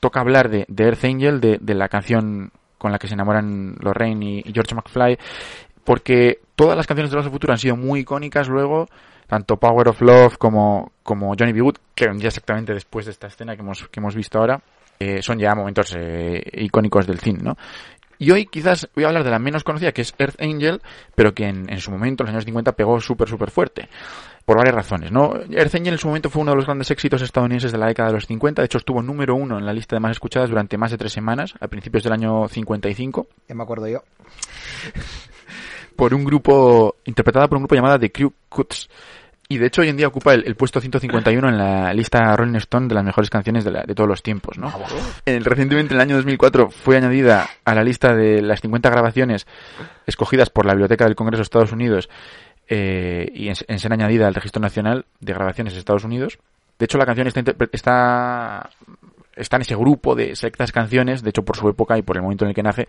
Toca 0.00 0.20
hablar 0.20 0.50
de, 0.50 0.64
de 0.68 0.84
Earth 0.84 1.04
Angel, 1.04 1.40
de, 1.40 1.58
de 1.60 1.74
la 1.74 1.88
canción 1.88 2.52
con 2.84 2.92
la 2.92 2.98
que 2.98 3.08
se 3.08 3.14
enamoran 3.14 3.76
Lorraine 3.80 4.42
y 4.44 4.52
George 4.52 4.74
McFly, 4.74 5.18
porque 5.84 6.40
todas 6.56 6.76
las 6.76 6.86
canciones 6.86 7.10
de 7.10 7.16
Regreso 7.16 7.28
al 7.28 7.32
Futuro 7.32 7.52
han 7.52 7.58
sido 7.58 7.76
muy 7.76 8.00
icónicas 8.00 8.48
luego, 8.48 8.88
tanto 9.26 9.56
Power 9.56 9.88
of 9.88 10.00
Love 10.00 10.38
como, 10.38 10.92
como 11.02 11.34
Johnny 11.38 11.52
B. 11.52 11.60
Good, 11.60 11.76
que 11.94 12.06
vendría 12.06 12.28
exactamente 12.28 12.74
después 12.74 13.06
de 13.06 13.12
esta 13.12 13.26
escena 13.26 13.54
que 13.54 13.62
hemos, 13.62 13.88
que 13.88 14.00
hemos 14.00 14.14
visto 14.14 14.38
ahora, 14.38 14.60
eh, 14.98 15.22
son 15.22 15.38
ya 15.38 15.54
momentos 15.54 15.94
eh, 15.96 16.42
icónicos 16.54 17.06
del 17.06 17.18
cine, 17.18 17.40
¿no? 17.42 17.56
Y 18.18 18.30
hoy 18.30 18.46
quizás 18.46 18.88
voy 18.94 19.04
a 19.04 19.08
hablar 19.08 19.24
de 19.24 19.30
la 19.30 19.38
menos 19.38 19.64
conocida, 19.64 19.92
que 19.92 20.02
es 20.02 20.14
Earth 20.18 20.40
Angel, 20.40 20.80
pero 21.14 21.34
que 21.34 21.46
en, 21.46 21.70
en 21.70 21.80
su 21.80 21.90
momento, 21.90 22.22
en 22.22 22.26
los 22.26 22.34
años 22.34 22.44
50, 22.44 22.72
pegó 22.72 23.00
súper, 23.00 23.28
súper 23.28 23.50
fuerte. 23.50 23.88
Por 24.44 24.56
varias 24.56 24.74
razones, 24.74 25.10
¿no? 25.10 25.34
Earth 25.50 25.74
Angel 25.74 25.94
en 25.94 25.98
su 25.98 26.06
momento 26.06 26.30
fue 26.30 26.42
uno 26.42 26.52
de 26.52 26.56
los 26.56 26.66
grandes 26.66 26.90
éxitos 26.90 27.22
estadounidenses 27.22 27.72
de 27.72 27.78
la 27.78 27.86
década 27.86 28.10
de 28.10 28.14
los 28.14 28.26
50. 28.26 28.62
De 28.62 28.66
hecho, 28.66 28.78
estuvo 28.78 29.02
número 29.02 29.34
uno 29.34 29.58
en 29.58 29.66
la 29.66 29.72
lista 29.72 29.96
de 29.96 30.00
más 30.00 30.12
escuchadas 30.12 30.48
durante 30.48 30.78
más 30.78 30.90
de 30.90 30.98
tres 30.98 31.12
semanas, 31.12 31.54
a 31.60 31.68
principios 31.68 32.04
del 32.04 32.12
año 32.12 32.46
55 32.46 33.26
Ya 33.48 33.54
me 33.54 33.62
acuerdo 33.62 33.88
yo. 33.88 34.02
Por 35.96 36.14
un 36.14 36.24
grupo, 36.24 36.96
interpretada 37.04 37.48
por 37.48 37.56
un 37.56 37.62
grupo 37.64 37.74
llamado 37.74 37.98
The 37.98 38.10
Crew 38.12 38.32
Cuts. 38.48 38.88
Y 39.46 39.58
de 39.58 39.66
hecho 39.66 39.82
hoy 39.82 39.90
en 39.90 39.96
día 39.98 40.08
ocupa 40.08 40.32
el, 40.32 40.42
el 40.46 40.56
puesto 40.56 40.80
151 40.80 41.48
en 41.50 41.58
la 41.58 41.92
lista 41.92 42.34
Rolling 42.34 42.54
Stone 42.56 42.88
de 42.88 42.94
las 42.94 43.04
mejores 43.04 43.28
canciones 43.28 43.62
de, 43.62 43.72
la- 43.72 43.82
de 43.82 43.94
todos 43.94 44.08
los 44.08 44.22
tiempos, 44.22 44.56
¿no? 44.56 44.68
Eh, 45.26 45.38
recientemente, 45.42 45.92
en 45.92 45.98
el 45.98 46.00
año 46.00 46.16
2004, 46.16 46.70
fue 46.70 46.96
añadida 46.96 47.46
a 47.64 47.74
la 47.74 47.84
lista 47.84 48.14
de 48.14 48.40
las 48.40 48.62
50 48.62 48.88
grabaciones 48.88 49.46
escogidas 50.06 50.48
por 50.48 50.64
la 50.64 50.72
Biblioteca 50.72 51.04
del 51.04 51.14
Congreso 51.14 51.40
de 51.40 51.42
Estados 51.44 51.72
Unidos 51.72 52.08
eh, 52.68 53.30
y 53.34 53.48
en, 53.48 53.54
en 53.68 53.78
ser 53.78 53.92
añadida 53.92 54.26
al 54.26 54.34
Registro 54.34 54.62
Nacional 54.62 55.04
de 55.20 55.34
Grabaciones 55.34 55.74
de 55.74 55.78
Estados 55.78 56.04
Unidos. 56.04 56.38
De 56.78 56.86
hecho, 56.86 56.96
la 56.96 57.04
canción 57.06 57.26
está, 57.28 57.42
está, 57.72 58.70
está 59.36 59.56
en 59.56 59.62
ese 59.62 59.76
grupo 59.76 60.14
de 60.14 60.36
sectas 60.36 60.72
canciones, 60.72 61.22
de 61.22 61.30
hecho 61.30 61.44
por 61.44 61.56
su 61.56 61.68
época 61.68 61.98
y 61.98 62.02
por 62.02 62.16
el 62.16 62.22
momento 62.22 62.44
en 62.44 62.50
el 62.50 62.54
que 62.54 62.62
nace, 62.62 62.88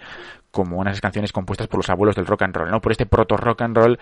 como 0.51 0.77
unas 0.77 1.01
canciones 1.01 1.31
compuestas 1.31 1.67
por 1.67 1.79
los 1.79 1.89
abuelos 1.89 2.15
del 2.15 2.25
rock 2.25 2.43
and 2.43 2.55
roll, 2.55 2.71
¿no? 2.71 2.81
Por 2.81 2.91
este 2.91 3.05
proto 3.05 3.37
rock 3.37 3.61
and 3.61 3.77
roll. 3.77 3.99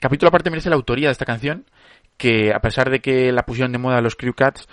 Capítulo 0.00 0.28
aparte 0.28 0.50
merece 0.50 0.70
la 0.70 0.76
autoría 0.76 1.08
de 1.08 1.12
esta 1.12 1.24
canción, 1.24 1.64
que 2.16 2.52
a 2.52 2.60
pesar 2.60 2.90
de 2.90 3.00
que 3.00 3.32
la 3.32 3.44
pusieron 3.44 3.72
de 3.72 3.78
moda 3.78 4.00
los 4.00 4.16
Crew 4.16 4.34
Cats, 4.34 4.68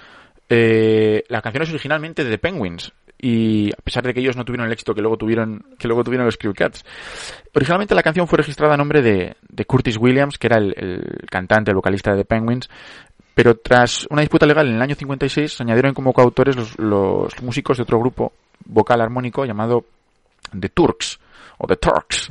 eh, 0.49 1.23
la 1.29 1.41
canción 1.41 1.63
es 1.63 1.69
originalmente 1.69 2.23
de 2.23 2.31
The 2.31 2.37
Penguins. 2.37 2.93
Y 3.17 3.71
a 3.71 3.81
pesar 3.81 4.03
de 4.03 4.13
que 4.13 4.19
ellos 4.19 4.35
no 4.35 4.43
tuvieron 4.43 4.67
el 4.67 4.73
éxito 4.73 4.93
que 4.93 5.01
luego 5.01 5.17
tuvieron, 5.17 5.65
que 5.79 5.87
luego 5.87 6.03
tuvieron 6.03 6.25
los 6.25 6.37
Crew 6.37 6.53
Cats. 6.53 6.83
Originalmente 7.53 7.95
la 7.95 8.03
canción 8.03 8.27
fue 8.27 8.37
registrada 8.37 8.73
a 8.73 8.77
nombre 8.77 9.01
de, 9.01 9.35
Curtis 9.65 9.97
Williams, 9.97 10.37
que 10.37 10.47
era 10.47 10.57
el, 10.57 10.73
el 10.77 11.25
cantante, 11.29 11.71
el 11.71 11.75
vocalista 11.75 12.11
de 12.11 12.17
The 12.17 12.25
Penguins. 12.25 12.69
Pero 13.35 13.57
tras 13.57 14.07
una 14.09 14.21
disputa 14.21 14.45
legal 14.45 14.67
en 14.67 14.75
el 14.75 14.81
año 14.81 14.95
56 14.95 15.51
se 15.51 15.63
añadieron 15.63 15.93
como 15.93 16.13
coautores 16.13 16.55
los, 16.55 16.79
los 16.79 17.43
músicos 17.43 17.77
de 17.77 17.83
otro 17.83 17.99
grupo 17.99 18.33
vocal 18.65 19.01
armónico 19.01 19.45
llamado 19.45 19.85
The 20.57 20.69
Turks 20.69 21.19
o 21.57 21.67
The 21.67 21.75
Turks. 21.75 22.29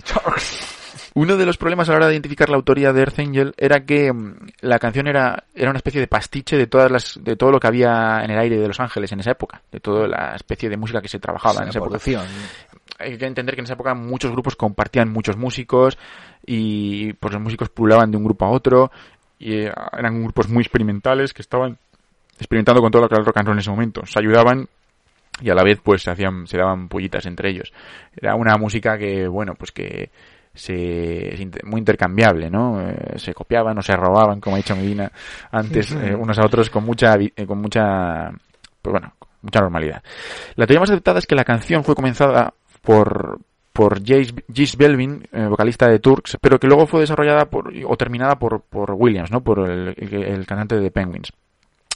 Uno 1.14 1.36
de 1.36 1.46
los 1.46 1.56
problemas 1.56 1.88
a 1.88 1.92
la 1.92 1.98
hora 1.98 2.06
de 2.08 2.14
identificar 2.14 2.48
la 2.48 2.56
autoría 2.56 2.92
de 2.92 3.00
Earth 3.00 3.20
Angel 3.20 3.54
era 3.56 3.84
que 3.84 4.12
mm, 4.12 4.34
la 4.62 4.80
canción 4.80 5.06
era, 5.06 5.44
era 5.54 5.70
una 5.70 5.76
especie 5.76 6.00
de 6.00 6.08
pastiche 6.08 6.56
de 6.56 6.66
todas 6.66 6.90
las, 6.90 7.20
de 7.22 7.36
todo 7.36 7.52
lo 7.52 7.60
que 7.60 7.68
había 7.68 8.22
en 8.24 8.32
el 8.32 8.38
aire 8.38 8.58
de 8.58 8.66
Los 8.66 8.80
Ángeles 8.80 9.12
en 9.12 9.20
esa 9.20 9.30
época, 9.30 9.62
de 9.70 9.78
toda 9.78 10.08
la 10.08 10.34
especie 10.34 10.68
de 10.68 10.76
música 10.76 11.00
que 11.00 11.08
se 11.08 11.20
trabajaba 11.20 11.62
en 11.62 11.68
esa 11.68 11.78
época. 11.78 11.90
producción. 11.90 12.24
Hay 12.98 13.16
que 13.16 13.26
entender 13.26 13.54
que 13.54 13.60
en 13.60 13.64
esa 13.64 13.74
época 13.74 13.94
muchos 13.94 14.32
grupos 14.32 14.56
compartían 14.56 15.10
muchos 15.10 15.36
músicos 15.36 15.98
y 16.46 17.12
pues 17.14 17.32
los 17.32 17.42
músicos 17.42 17.68
pulaban 17.68 18.10
de 18.10 18.16
un 18.16 18.24
grupo 18.24 18.44
a 18.44 18.50
otro 18.50 18.90
y 19.38 19.54
eh, 19.54 19.72
eran 19.96 20.22
grupos 20.22 20.48
muy 20.48 20.62
experimentales 20.62 21.32
que 21.32 21.42
estaban 21.42 21.78
experimentando 22.36 22.80
con 22.80 22.90
todo 22.90 23.02
lo 23.02 23.08
que 23.08 23.14
era 23.14 23.20
el 23.20 23.26
rock 23.26 23.38
and 23.38 23.46
roll 23.46 23.56
en 23.56 23.60
ese 23.60 23.70
momento. 23.70 24.04
Se 24.06 24.18
ayudaban 24.18 24.68
y 25.40 25.50
a 25.50 25.54
la 25.54 25.64
vez 25.64 25.80
pues 25.82 26.02
se 26.02 26.10
hacían 26.10 26.46
se 26.46 26.58
daban 26.58 26.88
pollitas 26.88 27.26
entre 27.26 27.50
ellos. 27.50 27.72
Era 28.16 28.34
una 28.34 28.56
música 28.56 28.98
que 28.98 29.26
bueno, 29.26 29.54
pues 29.54 29.72
que 29.72 30.10
se, 30.54 31.48
muy 31.64 31.80
intercambiable, 31.80 32.48
¿no? 32.48 32.80
Eh, 32.80 33.18
se 33.18 33.34
copiaban 33.34 33.76
o 33.78 33.82
se 33.82 33.96
robaban, 33.96 34.40
como 34.40 34.54
ha 34.54 34.58
dicho 34.58 34.76
Medina 34.76 35.10
antes, 35.50 35.92
eh, 35.92 36.14
unos 36.14 36.38
a 36.38 36.46
otros 36.46 36.70
con 36.70 36.84
mucha, 36.84 37.14
eh, 37.14 37.46
con 37.46 37.60
mucha, 37.60 38.30
pues 38.80 38.92
bueno, 38.92 39.14
mucha 39.42 39.60
normalidad. 39.60 40.02
La 40.54 40.66
teoría 40.66 40.80
más 40.80 40.90
aceptada 40.90 41.18
es 41.18 41.26
que 41.26 41.34
la 41.34 41.44
canción 41.44 41.82
fue 41.82 41.96
comenzada 41.96 42.54
por 42.82 43.40
por 43.74 44.00
Gis 44.02 44.76
Belvin, 44.78 45.28
eh, 45.32 45.46
vocalista 45.50 45.86
de 45.88 45.98
Turks, 45.98 46.38
pero 46.40 46.58
que 46.58 46.66
luego 46.66 46.86
fue 46.86 47.00
desarrollada 47.00 47.44
por, 47.50 47.70
o 47.86 47.96
terminada 47.98 48.36
por, 48.38 48.62
por 48.62 48.92
Williams, 48.92 49.30
¿no? 49.30 49.42
Por 49.42 49.68
el, 49.68 49.94
el- 49.98 50.22
el 50.22 50.46
cantante 50.46 50.78
de 50.80 50.90
Penguins 50.90 51.30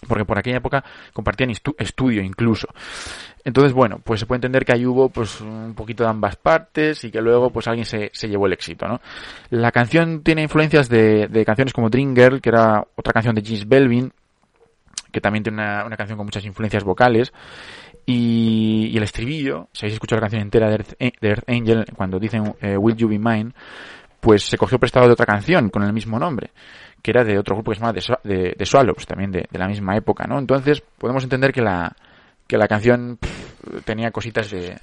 porque 0.07 0.25
por 0.25 0.39
aquella 0.39 0.59
época 0.59 0.85
compartían 1.13 1.51
estu- 1.51 1.75
estudio 1.77 2.23
incluso. 2.23 2.69
Entonces, 3.45 3.73
bueno, 3.73 3.99
pues 4.05 4.21
se 4.21 4.27
puede 4.27 4.37
entender 4.37 4.65
que 4.65 4.73
ahí 4.73 4.87
hubo 4.87 5.09
pues 5.09 5.41
un 5.41 5.75
poquito 5.75 6.05
de 6.05 6.11
ambas 6.11 6.37
partes 6.37 7.03
y 7.03 7.11
que 7.11 7.21
luego 7.21 7.51
pues 7.51 7.67
alguien 7.67 7.85
se, 7.85 8.09
se 8.13 8.29
llevó 8.29 8.47
el 8.47 8.53
éxito, 8.53 8.87
¿no? 8.87 9.01
La 9.51 9.73
canción 9.73 10.23
tiene 10.23 10.43
influencias 10.43 10.89
de, 10.89 11.27
de 11.27 11.45
canciones 11.45 11.73
como 11.73 11.91
Dream 11.91 12.15
Girl, 12.15 12.41
que 12.41 12.51
era 12.51 12.87
otra 12.95 13.13
canción 13.13 13.35
de 13.35 13.43
Gis 13.43 13.67
Belvin, 13.69 14.13
que 15.11 15.21
también 15.21 15.43
tiene 15.43 15.61
una, 15.63 15.85
una 15.85 15.97
canción 15.97 16.17
con 16.17 16.27
muchas 16.27 16.45
influencias 16.45 16.85
vocales. 16.85 17.33
Y, 18.11 18.97
el 18.97 19.03
estribillo, 19.03 19.69
si 19.71 19.85
habéis 19.85 19.97
escuchado 19.97 20.19
la 20.19 20.23
canción 20.23 20.41
entera 20.41 20.71
de 20.71 20.77
Earth, 20.77 21.21
de 21.21 21.43
Angel, 21.47 21.85
cuando 21.95 22.19
dicen 22.19 22.55
eh, 22.63 22.75
Will 22.75 22.97
You 22.97 23.07
Be 23.07 23.19
Mine, 23.19 23.53
pues 24.19 24.45
se 24.45 24.57
cogió 24.57 24.79
prestado 24.79 25.07
de 25.07 25.13
otra 25.13 25.27
canción 25.27 25.69
con 25.69 25.83
el 25.83 25.93
mismo 25.93 26.19
nombre, 26.19 26.51
que 27.03 27.11
era 27.11 27.23
de 27.23 27.39
otro 27.39 27.55
grupo 27.55 27.71
que 27.71 27.75
se 27.75 27.83
llama 27.83 27.93
The, 27.93 28.29
de, 28.29 28.55
The 28.57 28.65
Swallows, 28.65 29.05
también 29.07 29.31
de, 29.31 29.47
de 29.51 29.59
la 29.59 29.69
misma 29.69 29.95
época, 29.95 30.27
¿no? 30.27 30.39
Entonces 30.39 30.83
podemos 30.97 31.23
entender 31.23 31.53
que 31.53 31.61
la, 31.61 31.95
que 32.47 32.57
la 32.57 32.67
canción 32.67 33.19
pff, 33.21 33.85
tenía 33.85 34.11
cositas 34.11 34.51
de, 34.51 34.79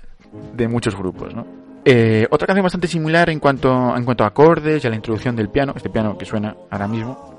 de 0.53 0.67
muchos 0.67 0.95
grupos, 0.95 1.33
¿no? 1.33 1.47
Eh, 1.83 2.27
otra 2.29 2.45
canción 2.45 2.63
bastante 2.63 2.87
similar 2.87 3.31
en 3.31 3.39
cuanto, 3.39 3.97
en 3.97 4.05
cuanto 4.05 4.23
a 4.23 4.27
acordes 4.27 4.83
y 4.83 4.87
a 4.87 4.91
la 4.91 4.97
introducción 4.97 5.35
del 5.35 5.49
piano, 5.49 5.73
este 5.75 5.89
piano 5.89 6.15
que 6.15 6.25
suena 6.25 6.55
ahora 6.69 6.87
mismo, 6.87 7.34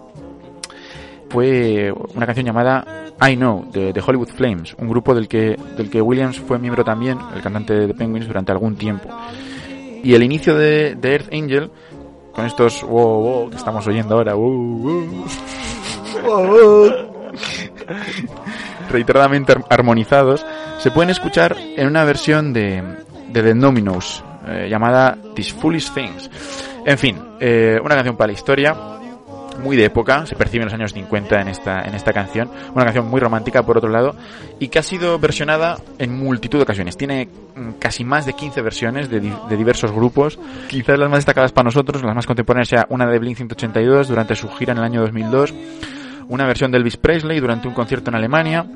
fue 1.28 1.92
una 2.14 2.26
canción 2.26 2.46
llamada 2.46 2.84
I 3.20 3.36
Know 3.36 3.70
de, 3.72 4.02
Hollywood 4.04 4.28
Flames, 4.28 4.74
un 4.78 4.88
grupo 4.88 5.14
del 5.14 5.28
que, 5.28 5.56
del 5.76 5.90
que 5.90 6.00
Williams 6.00 6.38
fue 6.40 6.58
miembro 6.58 6.84
también, 6.84 7.18
el 7.34 7.42
cantante 7.42 7.74
de 7.74 7.94
Penguins, 7.94 8.26
durante 8.26 8.52
algún 8.52 8.76
tiempo. 8.76 9.08
Y 10.02 10.14
el 10.14 10.22
inicio 10.22 10.56
de, 10.56 10.94
de 10.94 11.12
Earth 11.12 11.32
Angel, 11.32 11.70
con 12.32 12.44
estos 12.46 12.82
wow, 12.82 13.20
wow 13.22 13.50
que 13.50 13.56
estamos 13.56 13.86
oyendo 13.86 14.14
ahora, 14.16 14.34
wow, 14.34 15.24
wow, 16.24 16.92
reiteradamente 18.90 19.52
ar- 19.52 19.64
armonizados, 19.70 20.44
se 20.78 20.90
pueden 20.90 21.10
escuchar 21.10 21.56
en 21.58 21.86
una 21.86 22.04
versión 22.04 22.52
de, 22.52 22.82
de 23.32 23.42
The 23.42 23.54
Dominos 23.54 24.22
eh, 24.46 24.68
llamada 24.70 25.16
These 25.34 25.54
Foolish 25.54 25.92
Things. 25.92 26.30
En 26.84 26.98
fin, 26.98 27.18
eh, 27.40 27.78
una 27.82 27.94
canción 27.96 28.16
para 28.16 28.28
la 28.28 28.32
historia, 28.34 28.74
muy 29.58 29.76
de 29.76 29.84
época, 29.84 30.26
se 30.26 30.36
percibe 30.36 30.62
en 30.62 30.66
los 30.66 30.74
años 30.74 30.92
50 30.92 31.40
en 31.40 31.48
esta, 31.48 31.82
en 31.82 31.94
esta 31.94 32.12
canción, 32.12 32.50
una 32.74 32.84
canción 32.84 33.08
muy 33.08 33.20
romántica 33.20 33.62
por 33.62 33.78
otro 33.78 33.90
lado, 33.90 34.14
y 34.58 34.68
que 34.68 34.78
ha 34.78 34.82
sido 34.82 35.18
versionada 35.18 35.78
en 35.98 36.16
multitud 36.16 36.58
de 36.58 36.62
ocasiones. 36.62 36.96
Tiene 36.96 37.28
mm, 37.54 37.72
casi 37.78 38.04
más 38.04 38.26
de 38.26 38.32
15 38.34 38.62
versiones 38.62 39.10
de, 39.10 39.20
de 39.20 39.56
diversos 39.56 39.92
grupos, 39.92 40.38
quizás 40.68 40.98
las 40.98 41.10
más 41.10 41.18
destacadas 41.18 41.52
para 41.52 41.64
nosotros, 41.64 42.02
las 42.02 42.14
más 42.14 42.26
contemporáneas 42.26 42.68
sea 42.68 42.86
una 42.90 43.06
de 43.06 43.18
Blink 43.18 43.36
182 43.36 44.08
durante 44.08 44.34
su 44.34 44.48
gira 44.50 44.72
en 44.72 44.78
el 44.78 44.84
año 44.84 45.00
2002, 45.00 45.54
una 46.28 46.46
versión 46.46 46.70
de 46.70 46.78
Elvis 46.78 46.96
Presley 46.96 47.40
durante 47.40 47.68
un 47.68 47.74
concierto 47.74 48.10
en 48.10 48.16
Alemania, 48.16 48.66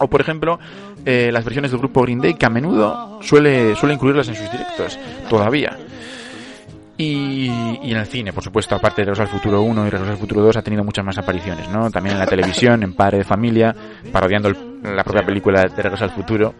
o 0.00 0.08
por 0.08 0.20
ejemplo, 0.20 0.58
eh, 1.04 1.30
las 1.32 1.44
versiones 1.44 1.70
del 1.70 1.78
grupo 1.78 2.02
Green 2.02 2.20
Day, 2.20 2.34
que 2.34 2.46
a 2.46 2.50
menudo 2.50 3.18
suele, 3.22 3.76
suele 3.76 3.94
incluirlas 3.94 4.28
en 4.28 4.34
sus 4.34 4.50
directos, 4.50 4.98
todavía. 5.28 5.76
Y, 6.96 7.46
y 7.82 7.90
en 7.90 7.96
el 7.96 8.06
cine, 8.06 8.32
por 8.32 8.44
supuesto, 8.44 8.76
aparte 8.76 9.02
de 9.02 9.06
Regreso 9.06 9.22
al 9.22 9.28
Futuro 9.28 9.62
1 9.62 9.86
y 9.86 9.90
Regreso 9.90 10.12
al 10.12 10.18
Futuro 10.18 10.42
2, 10.42 10.56
ha 10.58 10.62
tenido 10.62 10.84
muchas 10.84 11.04
más 11.04 11.18
apariciones, 11.18 11.68
¿no? 11.68 11.90
También 11.90 12.14
en 12.14 12.20
la 12.20 12.26
televisión, 12.26 12.82
en 12.84 12.94
Padre 12.94 13.18
de 13.18 13.24
Familia, 13.24 13.74
parodiando 14.12 14.48
el- 14.48 14.80
la 14.94 15.02
propia 15.02 15.26
película 15.26 15.62
de 15.62 15.82
Regreso 15.82 16.04
al 16.04 16.10
Futuro. 16.10 16.54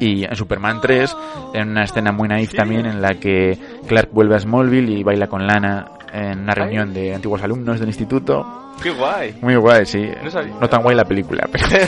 Y 0.00 0.24
en 0.24 0.34
Superman 0.34 0.80
3, 0.80 1.14
en 1.52 1.68
una 1.70 1.84
escena 1.84 2.10
muy 2.12 2.26
naif 2.28 2.54
también, 2.54 2.86
en 2.86 3.02
la 3.02 3.14
que 3.14 3.58
Clark 3.86 4.08
vuelve 4.12 4.36
a 4.36 4.40
Smallville 4.40 4.98
y 4.98 5.02
baila 5.02 5.26
con 5.26 5.46
Lana 5.46 5.90
en 6.12 6.40
una 6.40 6.54
reunión 6.54 6.94
de 6.94 7.14
antiguos 7.14 7.42
alumnos 7.42 7.78
del 7.80 7.88
instituto. 7.88 8.72
¡Qué 8.82 8.90
guay! 8.90 9.36
Muy 9.42 9.56
guay, 9.56 9.84
sí. 9.84 10.08
No. 10.24 10.60
No 10.60 10.68
tan 10.68 10.82
guay 10.82 10.96
la 10.96 11.04
película, 11.04 11.46
pero... 11.52 11.66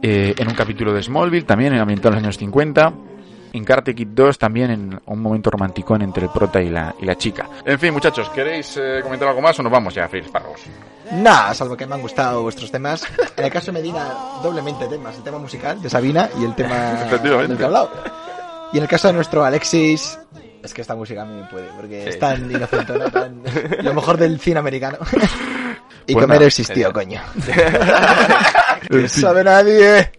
Eh, 0.00 0.32
en 0.38 0.46
un 0.48 0.54
capítulo 0.54 0.92
de 0.92 1.02
Smallville, 1.02 1.44
también 1.44 1.74
ambientado 1.74 2.10
en 2.10 2.14
los 2.20 2.24
años 2.24 2.38
50. 2.38 2.92
En 3.58 3.64
Karate 3.64 3.92
Kid 3.92 4.08
2 4.12 4.38
también 4.38 4.70
en 4.70 5.00
un 5.04 5.20
momento 5.20 5.50
romanticón 5.50 6.00
entre 6.02 6.24
el 6.24 6.30
prota 6.30 6.62
y 6.62 6.70
la, 6.70 6.94
y 7.00 7.04
la 7.04 7.16
chica. 7.16 7.48
En 7.64 7.76
fin, 7.78 7.92
muchachos, 7.92 8.30
¿queréis 8.30 8.76
eh, 8.80 9.00
comentar 9.02 9.26
algo 9.28 9.40
más 9.42 9.58
o 9.58 9.64
nos 9.64 9.72
vamos 9.72 9.92
ya 9.94 10.04
a 10.04 10.08
freír 10.08 10.24
espárragos? 10.24 10.60
Nah, 11.10 11.52
salvo 11.54 11.76
que 11.76 11.84
me 11.84 11.96
han 11.96 12.00
gustado 12.02 12.42
vuestros 12.42 12.70
temas. 12.70 13.04
En 13.36 13.44
el 13.44 13.50
caso 13.50 13.66
de 13.66 13.72
Medina, 13.72 14.14
doblemente 14.44 14.86
temas. 14.86 15.16
El 15.16 15.24
tema 15.24 15.38
musical 15.38 15.82
de 15.82 15.90
Sabina 15.90 16.28
y 16.40 16.44
el 16.44 16.54
tema 16.54 16.92
del 17.10 17.56
que 17.56 17.62
he 17.62 17.66
hablado. 17.66 17.90
Y 18.72 18.76
en 18.76 18.84
el 18.84 18.88
caso 18.88 19.08
de 19.08 19.14
nuestro 19.14 19.44
Alexis, 19.44 20.18
es 20.62 20.72
que 20.72 20.82
esta 20.82 20.94
música 20.94 21.22
a 21.22 21.24
mí 21.24 21.40
me 21.40 21.48
puede, 21.48 21.66
porque 21.76 22.04
Sí. 22.04 22.08
es 22.10 22.18
tan 22.20 22.48
inocentona, 22.48 23.10
tan... 23.10 23.42
lo 23.82 23.92
mejor 23.94 24.18
del 24.18 24.38
cine 24.38 24.60
americano. 24.60 24.98
y 26.06 26.12
Pues 26.12 26.24
comer 26.24 26.36
nada, 26.38 26.46
existió, 26.46 26.92
coño. 26.92 27.20
Fin. 28.88 29.08
sabe 29.08 29.42
nadie. 29.42 30.12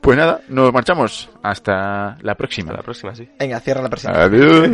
Pues 0.00 0.16
nada, 0.16 0.40
nos 0.48 0.72
marchamos. 0.72 1.30
Hasta 1.42 2.16
la 2.22 2.34
próxima. 2.34 2.72
La 2.72 2.82
próxima, 2.82 3.14
sí. 3.14 3.28
Venga, 3.38 3.60
cierra 3.60 3.82
la 3.82 3.88
presión. 3.88 4.14
Adiós. 4.16 4.70